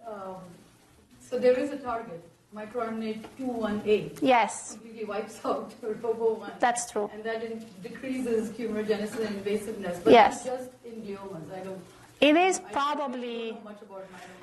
Um, 0.06 0.36
so 1.30 1.38
there 1.38 1.58
is 1.58 1.70
a 1.70 1.76
target, 1.78 2.20
microRNA 2.54 3.22
218, 3.38 4.18
Yes, 4.20 4.72
completely 4.72 5.04
wipes 5.04 5.38
out 5.44 5.72
Robo 6.02 6.34
one. 6.34 6.52
that's 6.58 6.90
true. 6.90 7.08
And 7.14 7.22
that 7.24 7.42
in- 7.44 7.64
decreases 7.82 8.50
tumorigenesis 8.50 9.24
and 9.26 9.44
invasiveness. 9.44 10.02
But 10.02 10.12
Yes. 10.12 10.44
just 10.44 10.70
in 10.84 11.02
gliomas. 11.02 11.52
I 11.54 11.60
don't. 11.64 11.80
It 12.20 12.36
is 12.36 12.58
I 12.58 12.72
probably. 12.72 13.52
don't 13.52 13.64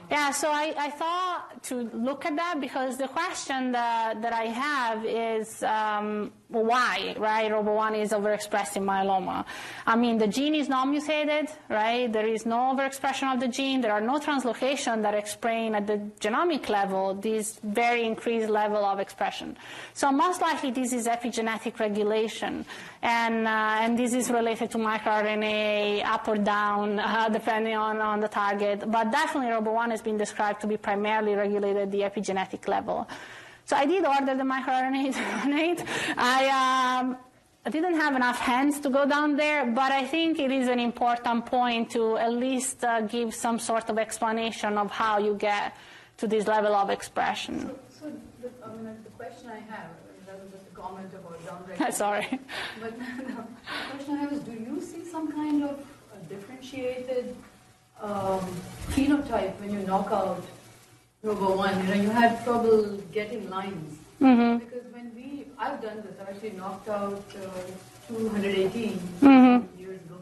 Yeah, 0.10 0.32
so 0.32 0.50
I, 0.50 0.74
I 0.78 0.90
thought 0.92 1.64
to 1.64 1.90
look 1.94 2.26
at 2.26 2.36
that 2.38 2.62
because 2.62 2.98
the 2.98 3.10
question 3.10 3.74
that, 3.74 4.22
that 4.22 4.32
I 4.32 4.46
have 4.46 5.06
is 5.06 5.62
um, 5.64 6.32
why, 6.48 7.14
right? 7.18 7.52
ROBO1 7.52 8.02
is 8.02 8.12
overexpressed 8.12 8.78
in 8.78 8.84
myeloma. 8.84 9.44
I 9.86 9.98
mean, 9.98 10.18
the 10.18 10.28
gene 10.28 10.56
is 10.56 10.70
not 10.70 10.88
mutated, 10.88 11.50
right? 11.70 12.12
There 12.12 12.26
is 12.26 12.46
no 12.46 12.74
overexpression 12.74 13.34
of 13.34 13.42
the 13.42 13.50
gene. 13.50 13.82
There 13.82 13.92
are 13.92 14.00
no 14.00 14.18
translocations 14.18 15.02
that 15.02 15.14
explain 15.14 15.76
at 15.76 15.88
the 15.88 15.98
genomic 16.22 16.70
level 16.70 17.14
this 17.14 17.60
very 17.64 18.06
increased 18.06 18.50
level 18.50 18.86
of 18.86 19.00
expression. 19.00 19.58
So 19.94 20.10
most 20.10 20.40
likely 20.40 20.72
this 20.72 20.94
is 20.94 21.08
epigenetic 21.08 21.80
regulation. 21.80 22.66
And, 23.02 23.46
uh, 23.46 23.82
and 23.82 24.00
this 24.00 24.14
is 24.14 24.32
related 24.32 24.72
to 24.72 24.78
microRNA 24.78 26.06
up 26.06 26.28
or 26.30 26.38
down, 26.38 27.00
uh, 27.00 27.28
depending 27.34 27.76
on, 27.76 28.00
on 28.00 28.22
the 28.22 28.30
target. 28.30 28.90
But 28.90 29.12
definitely 29.12 29.52
ROBO1 29.52 29.97
has 29.98 30.04
been 30.04 30.18
described 30.18 30.62
to 30.62 30.68
be 30.68 30.78
primarily 30.78 31.34
regulated 31.34 31.84
at 31.84 31.92
the 31.92 32.02
epigenetic 32.02 32.68
level. 32.68 33.08
So 33.66 33.76
I 33.76 33.86
did 33.86 34.06
order 34.06 34.36
the 34.36 34.44
microRNA 34.44 35.86
I, 36.18 36.40
um, 36.60 37.18
I 37.66 37.70
didn't 37.70 37.96
have 37.96 38.16
enough 38.16 38.40
hands 38.40 38.80
to 38.82 38.90
go 38.90 39.06
down 39.06 39.36
there, 39.36 39.66
but 39.66 39.92
I 39.92 40.06
think 40.06 40.40
it 40.40 40.52
is 40.52 40.68
an 40.68 40.80
important 40.80 41.46
point 41.48 41.92
to 41.92 42.18
at 42.18 42.32
least 42.32 42.84
uh, 42.84 43.02
give 43.02 43.34
some 43.34 43.60
sort 43.60 43.90
of 43.90 43.98
explanation 43.98 44.78
of 44.78 44.92
how 44.92 45.18
you 45.18 45.34
get 45.34 45.76
to 46.18 46.28
this 46.28 46.48
level 46.48 46.74
of 46.76 46.90
expression. 46.90 47.60
So, 47.60 47.76
so 48.00 48.06
the, 48.42 48.50
I 48.64 48.70
mean, 48.76 48.86
the 49.04 49.10
question 49.18 49.50
I 49.50 49.60
have, 49.72 49.90
was 50.28 50.52
just 50.52 50.68
a 50.72 50.76
comment 50.76 51.12
about 51.14 51.38
downregulation. 51.46 51.94
Sorry. 52.06 52.40
But 52.80 52.98
no, 53.00 53.06
the 53.06 53.90
question 53.92 54.14
I 54.14 54.18
have 54.18 54.32
is, 54.32 54.40
do 54.42 54.52
you 54.52 54.82
see 54.82 55.04
some 55.04 55.32
kind 55.32 55.64
of 55.64 55.84
differentiated 56.30 57.36
um, 58.02 58.42
phenotype 58.90 59.60
when 59.60 59.72
you 59.74 59.80
knock 59.80 60.12
out 60.12 60.44
ROBO1? 61.24 61.84
You 61.84 61.88
know, 61.96 62.02
you 62.04 62.10
had 62.10 62.44
trouble 62.44 62.98
getting 63.12 63.50
lines. 63.50 63.98
Mm-hmm. 64.22 64.66
Because 64.66 64.86
when 64.94 65.14
we, 65.16 65.46
I've 65.58 65.82
done 65.82 65.98
this, 65.98 66.16
I 66.20 66.32
actually 66.32 66.52
knocked 66.52 66.90
out 66.90 67.24
uh, 67.36 67.50
218 68.08 69.00
Mm-hmm. 69.22 69.80
years 69.80 70.00
ago. 70.02 70.18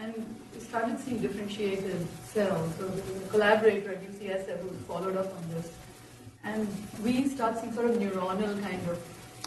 And 0.00 0.14
we 0.54 0.60
started 0.60 0.98
seeing 1.00 1.18
differentiated 1.20 2.06
cells. 2.24 2.74
So 2.78 2.86
the 2.88 3.28
collaborator 3.28 3.92
at 3.92 4.02
UCSF 4.10 4.60
who 4.60 4.70
followed 4.86 5.16
up 5.16 5.26
on 5.34 5.44
this. 5.54 5.72
And 6.44 6.68
we 7.02 7.28
start 7.28 7.58
seeing 7.58 7.72
sort 7.74 7.90
of 7.90 7.96
neuronal 7.96 8.62
kind 8.62 8.80
of 8.88 8.98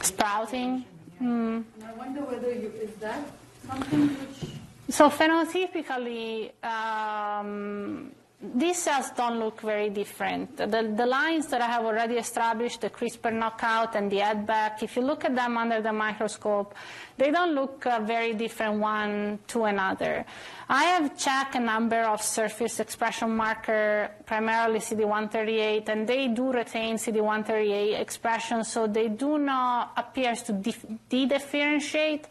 Sprouting. 0.01 0.83
yeah. 1.21 1.27
Mm. 1.27 1.63
And 1.75 1.83
I 1.87 1.93
wonder 1.93 2.21
whether 2.21 2.51
you, 2.51 2.71
is 2.81 2.91
that 2.99 3.23
something 3.67 4.07
which 4.09 4.51
So 4.91 5.09
phenotypically, 5.09 6.51
um, 6.65 8.11
these 8.55 8.77
cells 8.77 9.11
don't 9.11 9.39
look 9.39 9.61
very 9.61 9.89
different. 9.89 10.57
The, 10.57 10.65
the 10.97 11.05
lines 11.05 11.47
that 11.47 11.61
I 11.61 11.67
have 11.67 11.85
already 11.85 12.15
established, 12.15 12.81
the 12.81 12.89
CRISPR 12.89 13.31
knockout 13.31 13.95
and 13.95 14.11
the 14.11 14.19
add 14.19 14.45
back, 14.45 14.83
if 14.83 14.97
you 14.97 15.03
look 15.03 15.23
at 15.23 15.33
them 15.33 15.57
under 15.57 15.81
the 15.81 15.93
microscope, 15.93 16.75
they 17.17 17.31
don't 17.31 17.55
look 17.55 17.85
uh, 17.85 18.01
very 18.01 18.33
different 18.33 18.81
one 18.81 19.39
to 19.47 19.63
another. 19.63 20.25
I 20.67 20.83
have 20.83 21.17
checked 21.17 21.55
a 21.55 21.61
number 21.61 22.01
of 22.01 22.21
surface 22.21 22.81
expression 22.81 23.33
marker, 23.33 24.11
primarily 24.25 24.79
CD138, 24.79 25.87
and 25.87 26.05
they 26.05 26.27
do 26.27 26.51
retain 26.51 26.97
CD138 26.97 27.97
expression, 27.97 28.65
so 28.65 28.87
they 28.87 29.07
do 29.07 29.37
not 29.37 29.93
appear 29.95 30.35
to 30.35 30.51
dif- 30.51 30.85
de-differentiate 31.07 32.25
uh, 32.25 32.27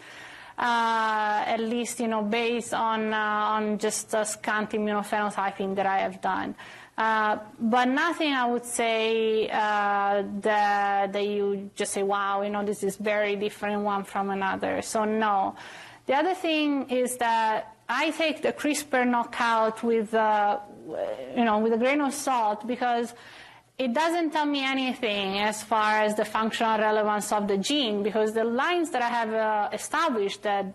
at 0.61 1.61
least 1.61 2.01
you 2.01 2.09
know 2.09 2.23
based 2.23 2.75
on 2.75 3.13
uh, 3.13 3.17
on 3.17 3.79
just 3.79 4.15
a 4.15 4.25
scant 4.25 4.71
immunophenotyping 4.71 5.77
that 5.77 5.87
I 5.87 5.99
have 5.99 6.21
done. 6.21 6.55
Uh, 6.99 7.39
but 7.59 7.87
nothing 7.87 8.35
I 8.35 8.45
would 8.45 8.67
say 8.67 9.49
uh, 9.49 10.23
that 10.43 11.13
that 11.13 11.27
you 11.27 11.71
just 11.75 11.93
say, 11.93 12.03
wow, 12.03 12.43
you 12.43 12.51
know, 12.51 12.63
this 12.63 12.83
is 12.83 12.97
very 12.97 13.37
different 13.37 13.83
one 13.83 14.05
from 14.05 14.29
another. 14.29 14.83
So 14.83 15.05
no. 15.07 15.57
The 16.07 16.15
other 16.15 16.35
thing 16.35 16.91
is 16.91 17.17
that 17.17 17.75
I 17.89 18.11
take 18.11 18.43
the 18.43 18.53
CRISPR 18.53 19.09
knockout 19.09 19.83
with 19.83 20.13
uh, 20.13 20.59
you 21.37 21.45
know 21.45 21.59
with 21.59 21.73
a 21.73 21.79
grain 21.79 22.01
of 22.03 22.13
salt 22.13 22.67
because 22.67 23.15
it 23.81 23.95
doesn't 23.95 24.31
tell 24.31 24.45
me 24.45 24.63
anything 24.63 25.39
as 25.39 25.63
far 25.63 26.03
as 26.03 26.15
the 26.15 26.25
functional 26.25 26.79
relevance 26.79 27.33
of 27.33 27.49
the 27.49 27.57
gene 27.57 28.03
because 28.03 28.35
the 28.35 28.45
lines 28.45 28.91
that 28.91 29.01
I 29.01 29.09
have 29.09 29.33
uh, 29.33 29.69
established 29.73 30.43
that 30.43 30.67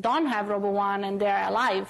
don't 0.00 0.24
have 0.24 0.46
ROBO1 0.46 1.06
and 1.06 1.20
they're 1.20 1.46
alive, 1.46 1.88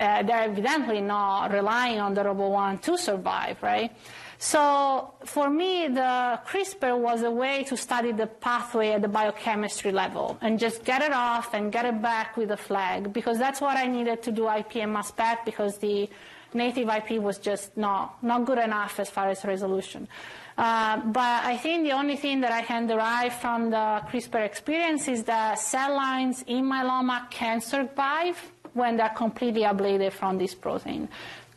uh, 0.00 0.24
they're 0.24 0.42
evidently 0.50 1.00
not 1.00 1.52
relying 1.52 2.00
on 2.00 2.12
the 2.12 2.24
ROBO1 2.24 2.82
to 2.82 2.98
survive, 2.98 3.62
right? 3.62 3.92
So 4.38 5.14
for 5.24 5.48
me, 5.48 5.86
the 5.86 6.40
CRISPR 6.48 6.98
was 6.98 7.22
a 7.22 7.30
way 7.30 7.62
to 7.64 7.76
study 7.76 8.10
the 8.10 8.26
pathway 8.26 8.90
at 8.90 9.02
the 9.02 9.08
biochemistry 9.08 9.92
level 9.92 10.38
and 10.40 10.58
just 10.58 10.84
get 10.84 11.02
it 11.02 11.12
off 11.12 11.54
and 11.54 11.70
get 11.70 11.84
it 11.84 12.02
back 12.02 12.36
with 12.36 12.50
a 12.50 12.56
flag 12.56 13.12
because 13.12 13.38
that's 13.38 13.60
what 13.60 13.76
I 13.76 13.86
needed 13.86 14.24
to 14.24 14.32
do 14.32 14.48
IP 14.48 14.76
and 14.76 14.92
mass 14.92 15.08
spec 15.08 15.44
because 15.44 15.78
the 15.78 16.10
native 16.54 16.88
IP 16.88 17.20
was 17.20 17.38
just 17.38 17.76
not, 17.76 18.22
not 18.22 18.44
good 18.44 18.58
enough 18.58 18.98
as 19.00 19.10
far 19.10 19.28
as 19.28 19.44
resolution. 19.44 20.08
Uh, 20.56 20.96
but 20.98 21.44
I 21.44 21.56
think 21.56 21.84
the 21.84 21.92
only 21.92 22.16
thing 22.16 22.40
that 22.40 22.50
I 22.50 22.62
can 22.62 22.88
derive 22.88 23.34
from 23.34 23.70
the 23.70 24.02
CRISPR 24.10 24.44
experience 24.44 25.06
is 25.06 25.22
that 25.24 25.58
cell 25.60 25.94
lines 25.94 26.44
in 26.48 26.64
myeloma 26.64 27.30
can 27.30 27.60
survive 27.60 28.36
when 28.74 28.96
they're 28.96 29.08
completely 29.10 29.62
ablated 29.62 30.12
from 30.12 30.36
this 30.36 30.54
protein, 30.56 31.08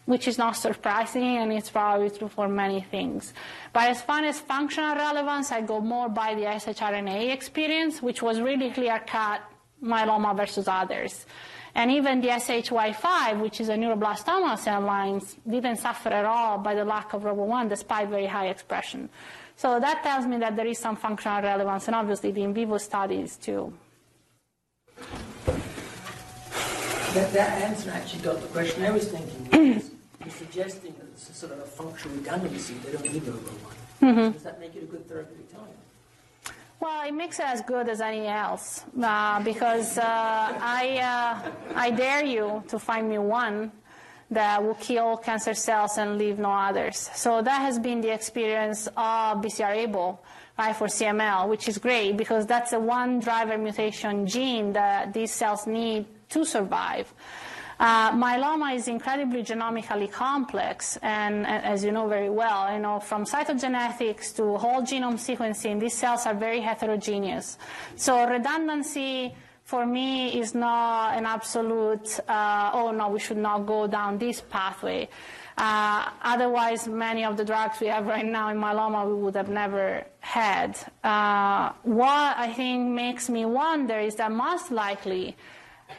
which 0.06 0.28
is 0.28 0.38
not 0.38 0.56
surprising 0.56 1.38
and 1.38 1.52
it's 1.52 1.72
probably 1.72 2.12
true 2.12 2.28
for 2.28 2.48
many 2.48 2.82
things. 2.82 3.34
But 3.74 3.90
as 3.90 4.04
far 4.04 4.24
as 4.24 4.40
functional 4.40 4.96
relevance, 4.96 5.52
I 5.52 5.62
go 5.62 5.80
more 5.80 6.08
by 6.08 6.36
the 6.36 6.44
shRNA 6.44 7.34
experience, 7.34 8.04
which 8.04 8.22
was 8.22 8.40
really 8.40 8.70
clear 8.70 9.02
cut 9.08 9.42
myeloma 9.84 10.38
versus 10.38 10.68
others. 10.68 11.26
And 11.74 11.90
even 11.92 12.22
the 12.22 12.30
SHY5, 12.30 13.40
which 13.40 13.62
is 13.62 13.70
a 13.70 13.76
neuroblastoma 13.76 14.58
cell 14.60 14.82
line, 14.82 15.22
didn't 15.50 15.78
suffer 15.78 16.10
at 16.10 16.26
all 16.26 16.58
by 16.58 16.76
the 16.76 16.84
lack 16.84 17.14
of 17.14 17.24
ROBO1 17.24 17.70
despite 17.70 18.10
very 18.10 18.26
high 18.26 18.48
expression. 18.48 19.10
So 19.56 19.80
that 19.80 20.04
tells 20.04 20.26
me 20.26 20.38
that 20.40 20.56
there 20.56 20.68
is 20.68 20.80
some 20.80 20.96
functional 20.96 21.42
relevance, 21.42 21.88
and 21.88 21.96
obviously 21.96 22.32
the 22.32 22.44
in 22.44 22.54
vivo 22.54 22.78
studies 22.78 23.38
too. 23.38 23.74
That, 27.14 27.34
that 27.34 27.62
answer 27.62 27.92
actually 27.92 28.24
got 28.24 28.42
the 28.42 28.48
question 28.48 28.84
I 28.84 28.92
was 28.92 29.12
thinking. 29.12 29.82
You're 30.22 30.30
suggesting 30.30 30.94
that 30.94 31.08
it's 31.14 31.30
a 31.30 31.34
sort 31.34 31.52
of 31.52 31.60
a 31.60 31.66
functional 31.66 32.18
redundancy. 32.18 32.74
They 32.76 32.92
don't 32.94 33.04
need 33.04 33.28
Robo 33.28 33.40
one. 33.40 33.76
Mm-hmm. 34.02 34.32
Does 34.32 34.44
that 34.44 34.60
make 34.60 34.76
it 34.76 34.84
a 34.84 34.86
good 34.86 35.08
target? 35.08 35.41
Well, 36.82 37.08
it 37.08 37.14
makes 37.14 37.38
it 37.38 37.46
as 37.46 37.62
good 37.62 37.88
as 37.90 38.02
any 38.02 38.26
else 38.26 38.86
uh, 39.00 39.40
because 39.44 40.00
uh, 40.00 40.04
I, 40.04 40.98
uh, 40.98 41.52
I 41.76 41.92
dare 41.92 42.26
you 42.26 42.64
to 42.70 42.80
find 42.80 43.08
me 43.08 43.20
one 43.20 43.72
that 44.32 44.64
will 44.64 44.74
kill 44.74 45.18
cancer 45.18 45.54
cells 45.54 46.00
and 46.00 46.18
leave 46.18 46.40
no 46.40 46.52
others. 46.52 47.12
So 47.14 47.44
that 47.44 47.62
has 47.62 47.78
been 47.78 48.02
the 48.02 48.12
experience 48.12 48.88
of 48.98 49.44
BCR-ABL 49.44 50.18
right, 50.58 50.76
for 50.76 50.88
CML, 50.88 51.50
which 51.50 51.68
is 51.68 51.78
great 51.78 52.18
because 52.18 52.48
that's 52.48 52.72
the 52.72 52.80
one 52.80 53.20
driver 53.20 53.60
mutation 53.60 54.26
gene 54.26 54.74
that 54.74 55.14
these 55.14 55.32
cells 55.32 55.68
need 55.68 56.08
to 56.30 56.44
survive. 56.44 57.14
Uh, 57.82 58.12
myeloma 58.12 58.76
is 58.76 58.88
incredibly 58.88 59.42
genomically 59.42 60.10
complex, 60.12 61.00
and, 61.02 61.48
as 61.48 61.84
you 61.84 61.92
know 61.92 62.08
very 62.08 62.30
well, 62.30 62.72
you 62.72 62.78
know 62.78 63.00
from 63.00 63.26
cytogenetics 63.26 64.36
to 64.36 64.56
whole 64.56 64.84
genome 64.84 65.18
sequencing, 65.18 65.80
these 65.80 65.96
cells 65.96 66.28
are 66.28 66.36
very 66.36 66.62
heterogeneous. 66.62 67.58
So 67.96 68.28
redundancy 68.28 69.34
for 69.64 69.84
me 69.88 70.40
is 70.40 70.54
not 70.54 71.18
an 71.18 71.26
absolute. 71.26 72.20
Uh, 72.30 72.70
oh 72.72 72.92
no, 72.92 73.10
we 73.10 73.20
should 73.20 73.38
not 73.38 73.66
go 73.66 73.88
down 73.88 74.20
this 74.20 74.42
pathway. 74.42 75.10
Uh, 75.58 76.08
otherwise, 76.22 76.88
many 76.88 77.26
of 77.26 77.36
the 77.36 77.44
drugs 77.44 77.80
we 77.80 77.88
have 77.88 78.06
right 78.06 78.26
now 78.26 78.50
in 78.50 78.58
myeloma 78.58 79.08
we 79.08 79.16
would 79.16 79.36
have 79.36 79.50
never 79.50 80.06
had. 80.20 80.78
Uh, 81.04 81.72
what 81.82 82.38
I 82.38 82.54
think 82.54 82.90
makes 82.92 83.28
me 83.28 83.44
wonder 83.46 83.98
is 83.98 84.18
that 84.18 84.32
most 84.32 84.70
likely 84.70 85.36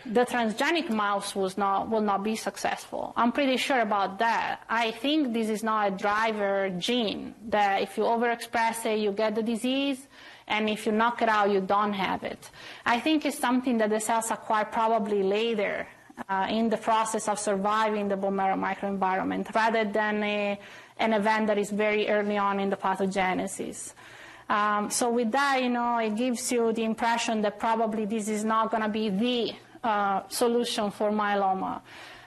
the 0.05 0.24
transgenic 0.24 0.90
mouse 0.90 1.34
was 1.34 1.57
not, 1.57 1.88
will 1.88 2.00
not 2.00 2.24
be 2.24 2.36
successful. 2.36 3.12
I'm 3.16 3.32
pretty 3.32 3.57
sure 3.57 3.80
about 3.80 4.18
that. 4.18 4.61
I 4.68 4.90
think 4.90 5.32
this 5.32 5.48
is 5.48 5.62
not 5.62 5.88
a 5.88 5.90
driver 5.96 6.70
gene, 6.78 7.34
that 7.48 7.82
if 7.82 7.96
you 7.96 8.05
overexpress 8.05 8.86
it, 8.86 8.98
you 8.98 9.12
get 9.12 9.34
the 9.34 9.42
disease, 9.42 10.09
and 10.48 10.68
if 10.68 10.86
you 10.86 10.92
knock 10.92 11.22
it 11.22 11.28
out, 11.28 11.50
you 11.50 11.61
don't 11.61 11.92
have 11.92 12.24
it. 12.24 12.50
I 12.84 13.00
think 13.00 13.24
it's 13.24 13.38
something 13.38 13.78
that 13.78 13.90
the 13.90 14.00
cells 14.00 14.30
acquire 14.30 14.64
probably 14.64 15.22
later 15.22 15.86
uh, 16.28 16.46
in 16.50 16.68
the 16.68 16.76
process 16.76 17.28
of 17.28 17.38
surviving 17.38 18.09
the 18.09 18.16
bone 18.16 18.36
marrow 18.36 18.57
microenvironment 18.57 19.55
rather 19.55 19.84
than 19.84 20.22
a, 20.22 20.59
an 20.98 21.12
event 21.12 21.46
that 21.46 21.59
is 21.59 21.70
very 21.70 22.09
early 22.09 22.36
on 22.36 22.61
in 22.61 22.70
the 22.70 22.76
pathogenesis. 22.76 23.94
Um, 24.48 24.90
so 24.90 25.11
with 25.11 25.32
that, 25.32 25.62
you 25.62 25.70
know, 25.70 25.98
it 25.98 26.14
gives 26.14 26.53
you 26.53 26.72
the 26.72 26.84
impression 26.84 27.40
that 27.42 27.59
probably 27.59 28.05
this 28.05 28.28
is 28.28 28.44
not 28.44 28.70
going 28.70 28.82
to 28.82 28.88
be 28.88 29.09
the 29.09 29.53
uh, 29.85 30.22
solution 30.28 30.91
for 30.91 31.11
myeloma. 31.11 31.80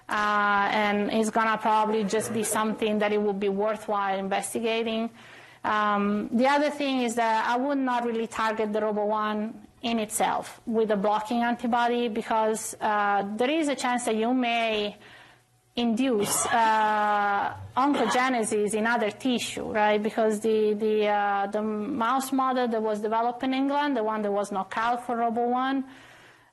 Uh, 0.07 0.69
and 0.71 1.11
it's 1.11 1.31
going 1.31 1.47
to 1.47 1.57
probably 1.57 2.03
just 2.03 2.33
be 2.33 2.43
something 2.43 2.99
that 2.99 3.11
it 3.11 3.21
would 3.21 3.39
be 3.39 3.49
worthwhile 3.49 4.17
investigating. 4.19 5.09
Um, 5.63 6.29
the 6.31 6.47
other 6.47 6.69
thing 6.69 7.01
is 7.01 7.15
that 7.15 7.47
I 7.47 7.57
would 7.57 7.79
not 7.79 8.05
really 8.05 8.27
target 8.27 8.71
the 8.71 8.81
ROBO1 8.81 9.53
in 9.81 9.99
itself 9.99 10.61
with 10.65 10.91
a 10.91 10.95
blocking 10.95 11.41
antibody 11.41 12.07
because 12.07 12.75
uh, 12.79 13.23
there 13.35 13.49
is 13.49 13.67
a 13.67 13.75
chance 13.75 14.05
that 14.05 14.15
you 14.15 14.33
may 14.33 14.95
induce 15.75 16.45
uh, 16.47 17.53
oncogenesis 17.75 18.73
in 18.73 18.87
other 18.87 19.11
tissue, 19.11 19.71
right? 19.71 20.01
Because 20.01 20.39
the 20.39 20.73
the 20.73 21.07
uh, 21.07 21.47
the 21.47 21.61
mouse 21.61 22.31
model 22.31 22.67
that 22.67 22.81
was 22.81 23.01
developed 23.01 23.43
in 23.43 23.53
England, 23.53 23.97
the 23.97 24.03
one 24.03 24.21
that 24.21 24.31
was 24.31 24.51
knocked 24.51 24.77
out 24.77 25.05
for 25.05 25.17
ROBO1, 25.17 25.83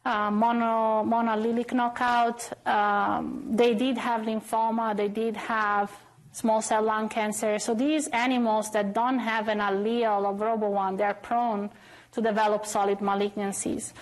uh, 0.05 0.31
mono 0.31 1.05
monoallelic 1.05 1.73
knockout, 1.73 2.51
um, 2.67 3.45
they 3.51 3.75
did 3.75 3.97
have 3.99 4.23
lymphoma, 4.23 4.97
they 4.97 5.09
did 5.09 5.37
have 5.37 5.93
small 6.33 6.63
cell 6.63 6.83
lung 6.83 7.09
cancer. 7.09 7.59
So 7.59 7.75
these 7.75 8.09
animals 8.09 8.71
that 8.73 8.95
don't 8.95 9.19
have 9.19 9.49
an 9.49 9.59
allele 9.59 10.25
of 10.25 10.39
ROBO1, 10.39 10.97
they're 10.99 11.15
prone 11.15 11.71
to 12.13 12.21
develop 12.21 12.67
solid 12.67 12.99
malignancies. 12.99 13.93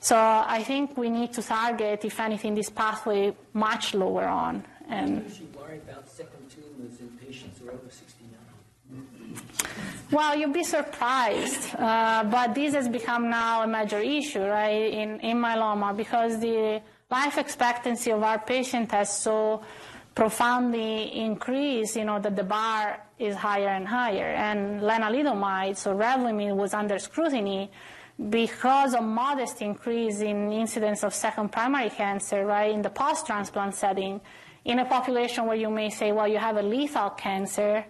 So 0.00 0.16
I 0.16 0.62
think 0.62 0.96
we 0.96 1.10
need 1.10 1.32
to 1.32 1.42
target, 1.42 2.04
if 2.04 2.20
anything, 2.20 2.54
this 2.54 2.70
pathway 2.70 3.34
much 3.52 3.94
lower 3.94 4.26
on. 4.26 4.64
And 4.88 5.24
usually 5.24 5.48
worry 5.58 5.78
about 5.78 6.08
second 6.08 6.48
tumors 6.50 7.00
in 7.00 7.08
patients 7.18 7.58
who 7.58 7.68
are 7.68 7.72
over 7.72 7.90
69. 7.90 8.17
Well, 10.10 10.36
you'd 10.36 10.54
be 10.54 10.64
surprised, 10.64 11.74
uh, 11.76 12.24
but 12.24 12.54
this 12.54 12.74
has 12.74 12.88
become 12.88 13.28
now 13.28 13.62
a 13.62 13.66
major 13.66 13.98
issue, 13.98 14.40
right, 14.40 14.90
in, 14.92 15.20
in 15.20 15.36
myeloma 15.36 15.94
because 15.94 16.40
the 16.40 16.80
life 17.10 17.36
expectancy 17.36 18.10
of 18.10 18.22
our 18.22 18.38
patient 18.38 18.90
has 18.92 19.14
so 19.14 19.62
profoundly 20.14 21.14
increased, 21.14 21.94
you 21.96 22.04
know, 22.04 22.18
that 22.18 22.36
the 22.36 22.42
bar 22.42 23.00
is 23.18 23.36
higher 23.36 23.68
and 23.68 23.86
higher. 23.86 24.28
And 24.34 24.80
lenalidomide, 24.80 25.76
so 25.76 25.94
Revlimid, 25.94 26.56
was 26.56 26.74
under 26.74 26.98
scrutiny 26.98 27.70
because 28.30 28.94
of 28.94 29.04
modest 29.04 29.62
increase 29.62 30.20
in 30.20 30.52
incidence 30.52 31.04
of 31.04 31.14
second 31.14 31.52
primary 31.52 31.90
cancer, 31.90 32.44
right, 32.44 32.72
in 32.72 32.82
the 32.82 32.90
post-transplant 32.90 33.74
setting, 33.74 34.20
in 34.64 34.78
a 34.80 34.84
population 34.86 35.46
where 35.46 35.56
you 35.56 35.70
may 35.70 35.90
say, 35.90 36.12
well, 36.12 36.26
you 36.26 36.38
have 36.38 36.56
a 36.56 36.62
lethal 36.62 37.10
cancer, 37.10 37.84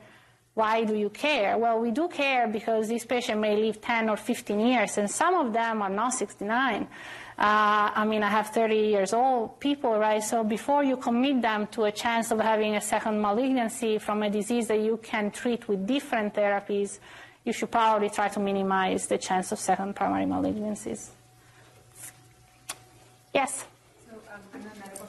why 0.58 0.82
do 0.82 0.96
you 0.96 1.08
care? 1.08 1.56
Well, 1.56 1.78
we 1.78 1.92
do 1.92 2.08
care 2.08 2.48
because 2.48 2.88
this 2.88 3.04
patient 3.04 3.40
may 3.40 3.54
live 3.54 3.80
10 3.80 4.10
or 4.10 4.16
15 4.16 4.58
years, 4.58 4.98
and 4.98 5.08
some 5.08 5.34
of 5.34 5.52
them 5.52 5.82
are 5.82 5.88
not 5.88 6.14
69. 6.14 6.82
Uh, 6.82 6.88
I 7.38 8.04
mean, 8.04 8.24
I 8.24 8.28
have 8.28 8.48
30 8.48 8.74
years 8.74 9.12
old 9.12 9.60
people, 9.60 9.96
right? 9.96 10.20
So 10.20 10.42
before 10.42 10.82
you 10.82 10.96
commit 10.96 11.42
them 11.42 11.68
to 11.68 11.84
a 11.84 11.92
chance 11.92 12.32
of 12.32 12.40
having 12.40 12.74
a 12.74 12.80
second 12.80 13.20
malignancy 13.20 13.98
from 13.98 14.24
a 14.24 14.30
disease 14.30 14.66
that 14.66 14.80
you 14.80 14.96
can 14.96 15.30
treat 15.30 15.68
with 15.68 15.86
different 15.86 16.34
therapies, 16.34 16.98
you 17.44 17.52
should 17.52 17.70
probably 17.70 18.10
try 18.10 18.26
to 18.26 18.40
minimize 18.40 19.06
the 19.06 19.16
chance 19.16 19.52
of 19.52 19.60
second 19.60 19.94
primary 19.94 20.24
malignancies. 20.24 21.10
Yes? 23.32 23.64
So 24.10 24.16
um, 24.34 24.40
I'm 24.52 24.60
a 24.60 24.74
medical 24.80 25.06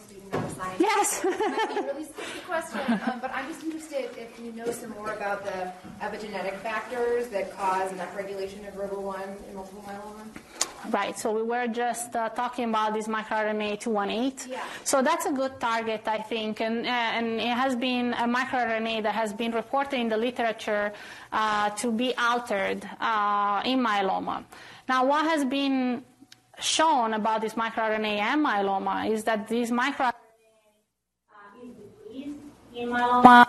student, 0.59 0.79
not 0.79 1.01
a 1.01 1.05
scientist. 1.05 1.23
Yes. 1.23 1.23
might 1.23 1.69
be 1.69 1.77
a 1.79 1.93
really 1.93 2.03
stupid 2.03 2.43
question, 2.47 3.01
um, 3.07 3.19
but 3.19 3.31
I'm 3.33 3.47
just 3.47 3.63
interested 3.63 4.09
if 4.17 4.39
you 4.39 4.51
know 4.51 4.71
some 4.71 4.91
more 4.91 5.13
about 5.13 5.43
the 5.45 5.71
epigenetic 6.01 6.57
factors 6.57 7.27
that 7.29 7.55
cause 7.55 7.91
an 7.91 7.99
upregulation 7.99 8.67
of 8.67 8.75
ROBO1 8.75 9.49
in 9.49 9.55
multiple 9.55 9.83
myeloma. 9.87 10.25
Right, 10.91 11.19
so 11.19 11.33
we 11.33 11.43
were 11.43 11.67
just 11.67 12.15
uh, 12.15 12.29
talking 12.29 12.69
about 12.69 12.93
this 12.93 13.07
microRNA 13.07 13.81
218. 13.81 14.49
Yeah. 14.49 14.63
So 14.85 15.01
that's 15.01 15.25
a 15.25 15.31
good 15.31 15.59
target, 15.59 16.03
I 16.07 16.19
think, 16.19 16.61
and, 16.61 16.85
uh, 16.85 16.89
and 16.89 17.41
it 17.41 17.49
has 17.49 17.75
been 17.75 18.13
a 18.13 18.25
microRNA 18.25 19.03
that 19.03 19.13
has 19.13 19.33
been 19.33 19.51
reported 19.51 19.99
in 19.99 20.07
the 20.07 20.15
literature 20.15 20.93
uh, 21.33 21.69
to 21.71 21.91
be 21.91 22.15
altered 22.15 22.89
uh, 23.01 23.61
in 23.65 23.79
myeloma. 23.79 24.45
Now, 24.87 25.05
what 25.05 25.25
has 25.25 25.43
been 25.43 26.03
shown 26.61 27.13
about 27.13 27.41
this 27.41 27.55
microRNA 27.55 28.19
and 28.19 28.45
myeloma 28.45 29.11
is 29.11 29.25
that 29.25 29.49
these 29.49 29.71
microRNA 29.71 30.13
myeloma 32.75 33.47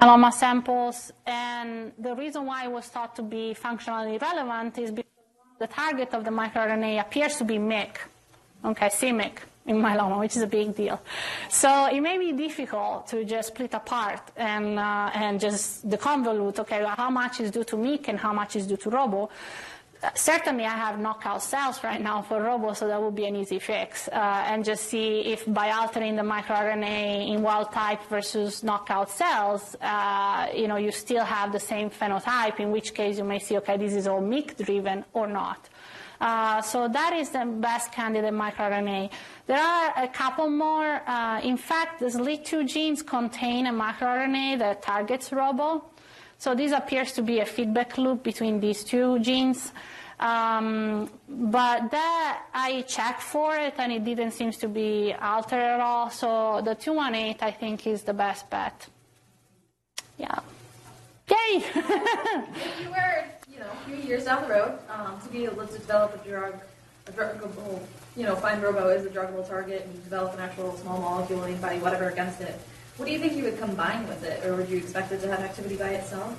myeloma 0.00 0.32
samples, 0.32 1.12
and 1.26 1.92
the 1.98 2.14
reason 2.14 2.46
why 2.46 2.64
it 2.64 2.70
was 2.70 2.86
thought 2.86 3.14
to 3.16 3.22
be 3.22 3.54
functionally 3.54 4.18
relevant 4.18 4.78
is 4.78 4.90
because 4.90 5.10
the 5.58 5.66
target 5.66 6.12
of 6.14 6.24
the 6.24 6.30
microRNA 6.30 7.00
appears 7.00 7.36
to 7.36 7.44
be 7.44 7.58
MYC, 7.58 7.96
okay, 8.64 8.88
c-MYC 8.88 9.38
in 9.66 9.76
myeloma, 9.76 10.18
which 10.20 10.36
is 10.36 10.42
a 10.42 10.46
big 10.46 10.74
deal. 10.74 11.00
So 11.48 11.86
it 11.86 12.00
may 12.00 12.18
be 12.18 12.32
difficult 12.32 13.06
to 13.08 13.24
just 13.24 13.48
split 13.48 13.72
apart 13.72 14.20
and, 14.36 14.78
uh, 14.78 15.10
and 15.14 15.40
just 15.40 15.88
deconvolute, 15.88 16.58
okay, 16.58 16.84
how 16.84 17.10
much 17.10 17.40
is 17.40 17.50
due 17.50 17.64
to 17.64 17.76
MYC 17.76 18.08
and 18.08 18.18
how 18.18 18.32
much 18.32 18.56
is 18.56 18.66
due 18.66 18.76
to 18.76 18.90
ROBO. 18.90 19.30
Certainly, 20.14 20.64
I 20.64 20.76
have 20.76 20.98
knockout 20.98 21.42
cells 21.42 21.82
right 21.82 22.00
now 22.00 22.22
for 22.22 22.42
ROBO, 22.42 22.72
so 22.72 22.88
that 22.88 23.00
would 23.00 23.14
be 23.14 23.26
an 23.26 23.36
easy 23.36 23.58
fix. 23.58 24.08
Uh, 24.08 24.44
and 24.46 24.64
just 24.64 24.84
see 24.88 25.20
if 25.20 25.44
by 25.46 25.70
altering 25.70 26.16
the 26.16 26.22
microRNA 26.22 27.28
in 27.32 27.42
wild 27.42 27.72
type 27.72 28.00
versus 28.08 28.62
knockout 28.62 29.10
cells, 29.10 29.76
uh, 29.80 30.48
you 30.54 30.68
know, 30.68 30.76
you 30.76 30.90
still 30.90 31.24
have 31.24 31.52
the 31.52 31.60
same 31.60 31.90
phenotype, 31.90 32.60
in 32.60 32.70
which 32.70 32.94
case 32.94 33.18
you 33.18 33.24
may 33.24 33.38
see, 33.38 33.56
okay, 33.56 33.76
this 33.76 33.94
is 33.94 34.06
all 34.06 34.20
MYC 34.20 34.64
driven 34.64 35.04
or 35.12 35.26
not. 35.26 35.68
Uh, 36.20 36.62
so 36.62 36.88
that 36.88 37.12
is 37.12 37.30
the 37.30 37.44
best 37.44 37.92
candidate 37.92 38.32
microRNA. 38.32 39.10
There 39.46 39.58
are 39.58 39.92
a 39.96 40.08
couple 40.08 40.48
more. 40.48 41.02
Uh, 41.06 41.40
in 41.42 41.56
fact, 41.56 42.00
the 42.00 42.06
SLIT2 42.06 42.66
genes 42.66 43.02
contain 43.02 43.66
a 43.66 43.72
microRNA 43.72 44.58
that 44.58 44.82
targets 44.82 45.32
ROBO. 45.32 45.84
So 46.38 46.54
this 46.54 46.72
appears 46.72 47.12
to 47.12 47.22
be 47.22 47.40
a 47.40 47.46
feedback 47.46 47.96
loop 47.96 48.22
between 48.22 48.60
these 48.60 48.84
two 48.84 49.18
genes. 49.20 49.72
Um, 50.20 51.10
but 51.28 51.90
that 51.90 52.42
I 52.54 52.82
checked 52.82 53.22
for 53.22 53.56
it 53.56 53.74
and 53.78 53.92
it 53.92 54.04
didn't 54.04 54.32
seem 54.32 54.52
to 54.52 54.68
be 54.68 55.12
altered 55.12 55.60
at 55.60 55.80
all. 55.80 56.10
So 56.10 56.62
the 56.64 56.74
218 56.74 57.36
I 57.40 57.50
think 57.50 57.86
is 57.86 58.02
the 58.02 58.14
best 58.14 58.48
bet. 58.50 58.86
Yeah. 60.18 60.38
Yay! 61.30 61.36
if 61.56 62.80
you 62.82 62.90
were, 62.90 63.24
you 63.50 63.58
know, 63.58 63.70
a 63.72 63.86
few 63.86 63.96
years 63.96 64.24
down 64.24 64.42
the 64.42 64.48
road 64.48 64.78
um, 64.90 65.20
to 65.20 65.28
be 65.30 65.44
able 65.44 65.66
to 65.66 65.78
develop 65.78 66.14
a 66.14 66.28
drug, 66.28 66.54
a 67.06 67.12
druggable, 67.12 67.80
you 68.16 68.24
know, 68.24 68.36
find 68.36 68.62
Robo 68.62 68.88
as 68.88 69.04
a 69.06 69.10
druggable 69.10 69.46
target 69.48 69.82
and 69.82 70.04
develop 70.04 70.34
an 70.34 70.40
actual 70.40 70.76
small 70.76 71.00
molecule 71.00 71.44
antibody, 71.44 71.78
whatever, 71.78 72.10
against 72.10 72.40
it, 72.40 72.60
what 72.96 73.06
do 73.06 73.12
you 73.12 73.18
think 73.18 73.34
you 73.34 73.44
would 73.44 73.58
combine 73.58 74.06
with 74.06 74.22
it, 74.22 74.44
or 74.44 74.54
would 74.56 74.68
you 74.68 74.76
expect 74.76 75.10
it 75.12 75.20
to 75.22 75.28
have 75.28 75.40
activity 75.40 75.76
by 75.76 75.90
itself? 75.90 76.36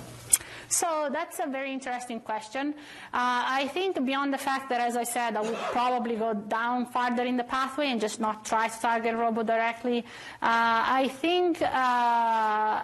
So 0.68 1.10
that's 1.12 1.40
a 1.40 1.48
very 1.48 1.72
interesting 1.72 2.20
question. 2.20 2.74
Uh, 3.14 3.44
I 3.62 3.70
think 3.74 4.04
beyond 4.06 4.34
the 4.34 4.38
fact 4.38 4.70
that, 4.70 4.82
as 4.82 4.98
I 4.98 5.04
said, 5.04 5.36
I 5.36 5.42
would 5.42 5.56
probably 5.72 6.16
go 6.16 6.34
down 6.34 6.86
farther 6.88 7.24
in 7.24 7.38
the 7.38 7.44
pathway 7.44 7.88
and 7.88 8.02
just 8.02 8.20
not 8.20 8.46
try 8.46 8.68
to 8.68 8.80
target 8.80 9.16
Robo 9.16 9.44
directly. 9.44 10.00
Uh, 10.42 10.84
I 11.02 11.10
think 11.22 11.62
uh, 11.62 12.84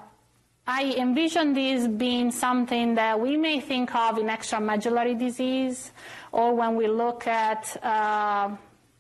I 0.68 0.96
envision 0.98 1.54
this 1.54 1.88
being 1.88 2.32
something 2.32 2.96
that 2.96 3.20
we 3.20 3.36
may 3.36 3.60
think 3.60 3.94
of 3.96 4.18
in 4.18 4.28
extramedullary 4.28 5.18
disease 5.18 5.92
or 6.32 6.56
when 6.56 6.76
we 6.76 6.88
look 6.88 7.28
at 7.28 7.76
uh, 7.84 8.56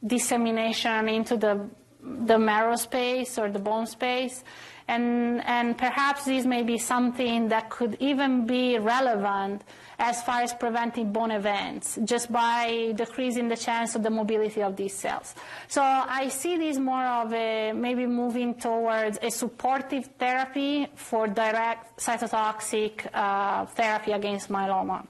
dissemination 0.05 1.07
into 1.07 1.37
the, 1.37 1.69
the 2.01 2.39
marrow 2.39 2.75
space 2.75 3.37
or 3.37 3.49
the 3.49 3.59
bone 3.59 3.85
space. 3.85 4.43
And, 4.91 5.41
and 5.45 5.77
perhaps 5.77 6.25
this 6.25 6.45
may 6.45 6.63
be 6.63 6.77
something 6.77 7.47
that 7.47 7.69
could 7.69 7.95
even 8.01 8.45
be 8.45 8.77
relevant 8.77 9.63
as 9.97 10.21
far 10.23 10.41
as 10.41 10.53
preventing 10.53 11.13
bone 11.13 11.31
events, 11.31 11.97
just 12.03 12.31
by 12.31 12.91
decreasing 12.95 13.47
the 13.47 13.55
chance 13.55 13.95
of 13.95 14.03
the 14.03 14.09
mobility 14.09 14.61
of 14.61 14.75
these 14.75 14.93
cells. 14.93 15.33
So 15.69 15.81
I 15.81 16.27
see 16.27 16.57
this 16.57 16.77
more 16.77 17.05
of 17.05 17.31
a 17.31 17.71
maybe 17.71 18.05
moving 18.05 18.55
towards 18.55 19.17
a 19.21 19.29
supportive 19.29 20.05
therapy 20.19 20.87
for 20.95 21.27
direct 21.27 21.97
cytotoxic 21.97 23.07
uh, 23.13 23.65
therapy 23.67 24.11
against 24.11 24.49
myeloma. 24.49 25.05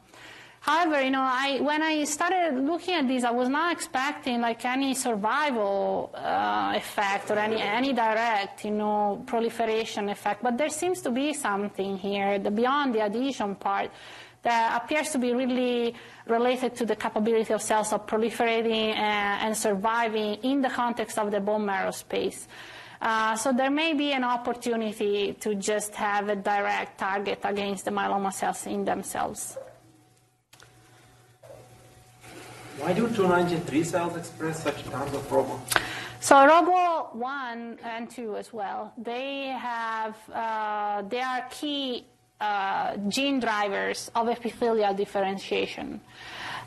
However, 0.61 1.01
you 1.01 1.09
know, 1.09 1.23
I, 1.23 1.59
when 1.59 1.81
I 1.81 2.03
started 2.03 2.55
looking 2.55 2.93
at 2.93 3.07
this, 3.07 3.23
I 3.23 3.31
was 3.31 3.49
not 3.49 3.71
expecting 3.71 4.41
like 4.41 4.63
any 4.63 4.93
survival 4.93 6.11
uh, 6.13 6.73
effect 6.75 7.31
or 7.31 7.39
any, 7.39 7.59
any 7.59 7.93
direct, 7.93 8.63
you 8.63 8.69
know, 8.69 9.23
proliferation 9.25 10.07
effect. 10.09 10.43
But 10.43 10.59
there 10.59 10.69
seems 10.69 11.01
to 11.01 11.09
be 11.09 11.33
something 11.33 11.97
here 11.97 12.37
the, 12.37 12.51
beyond 12.51 12.93
the 12.93 13.01
adhesion 13.01 13.55
part 13.55 13.89
that 14.43 14.83
appears 14.83 15.09
to 15.09 15.17
be 15.17 15.33
really 15.33 15.95
related 16.27 16.75
to 16.75 16.85
the 16.85 16.95
capability 16.95 17.53
of 17.53 17.61
cells 17.63 17.91
of 17.91 18.05
proliferating 18.05 18.95
and, 18.95 19.47
and 19.47 19.57
surviving 19.57 20.35
in 20.43 20.61
the 20.61 20.69
context 20.69 21.17
of 21.17 21.31
the 21.31 21.39
bone 21.39 21.65
marrow 21.65 21.91
space. 21.91 22.47
Uh, 23.01 23.35
so 23.35 23.51
there 23.51 23.71
may 23.71 23.93
be 23.93 24.11
an 24.11 24.23
opportunity 24.23 25.33
to 25.39 25.55
just 25.55 25.95
have 25.95 26.29
a 26.29 26.35
direct 26.35 26.99
target 26.99 27.39
against 27.45 27.85
the 27.85 27.91
myeloma 27.91 28.31
cells 28.31 28.67
in 28.67 28.85
themselves. 28.85 29.57
Why 32.81 32.93
do 32.93 33.07
293 33.07 33.83
cells 33.83 34.17
express 34.17 34.63
such 34.63 34.83
tons 34.85 35.13
of 35.13 35.31
ROBO? 35.31 35.61
So 36.19 36.45
Robo 36.47 37.09
one 37.13 37.77
and 37.83 38.09
two 38.09 38.35
as 38.35 38.51
well. 38.51 38.91
They 38.97 39.49
have 39.49 40.15
uh, 40.33 41.03
they 41.03 41.21
are 41.21 41.45
key 41.51 42.07
uh, 42.39 42.97
gene 43.07 43.39
drivers 43.39 44.09
of 44.15 44.29
epithelial 44.29 44.95
differentiation. 44.95 46.01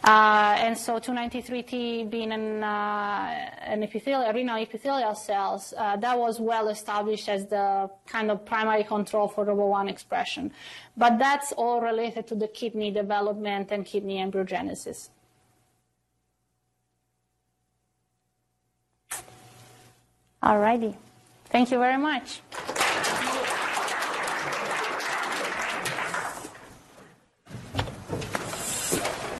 Uh, 0.05 0.55
and 0.59 0.79
so 0.79 1.01
293T 1.01 2.09
being 2.11 2.31
an, 2.31 2.63
uh, 2.63 3.51
an 3.63 3.83
epithelial, 3.83 4.33
renal 4.33 4.59
epithelial 4.59 5.15
cells, 5.15 5.73
uh, 5.79 5.97
that 5.97 6.17
was 6.17 6.39
well 6.39 6.69
established 6.69 7.29
as 7.29 7.47
the 7.47 7.91
kind 8.07 8.31
of 8.31 8.45
primary 8.45 8.85
control 8.85 9.27
for 9.27 9.47
ROBO1 9.47 9.89
expression. 9.89 10.53
But 10.97 11.19
that's 11.19 11.53
all 11.53 11.81
related 11.81 12.27
to 12.29 12.35
the 12.35 12.49
kidney 12.49 12.91
development 12.91 13.73
and 13.73 13.85
kidney 13.85 14.19
embryogenesis. 14.19 15.09
Alrighty. 20.45 20.95
Thank 21.47 21.71
you 21.71 21.79
very 21.79 21.97
much. 21.97 22.43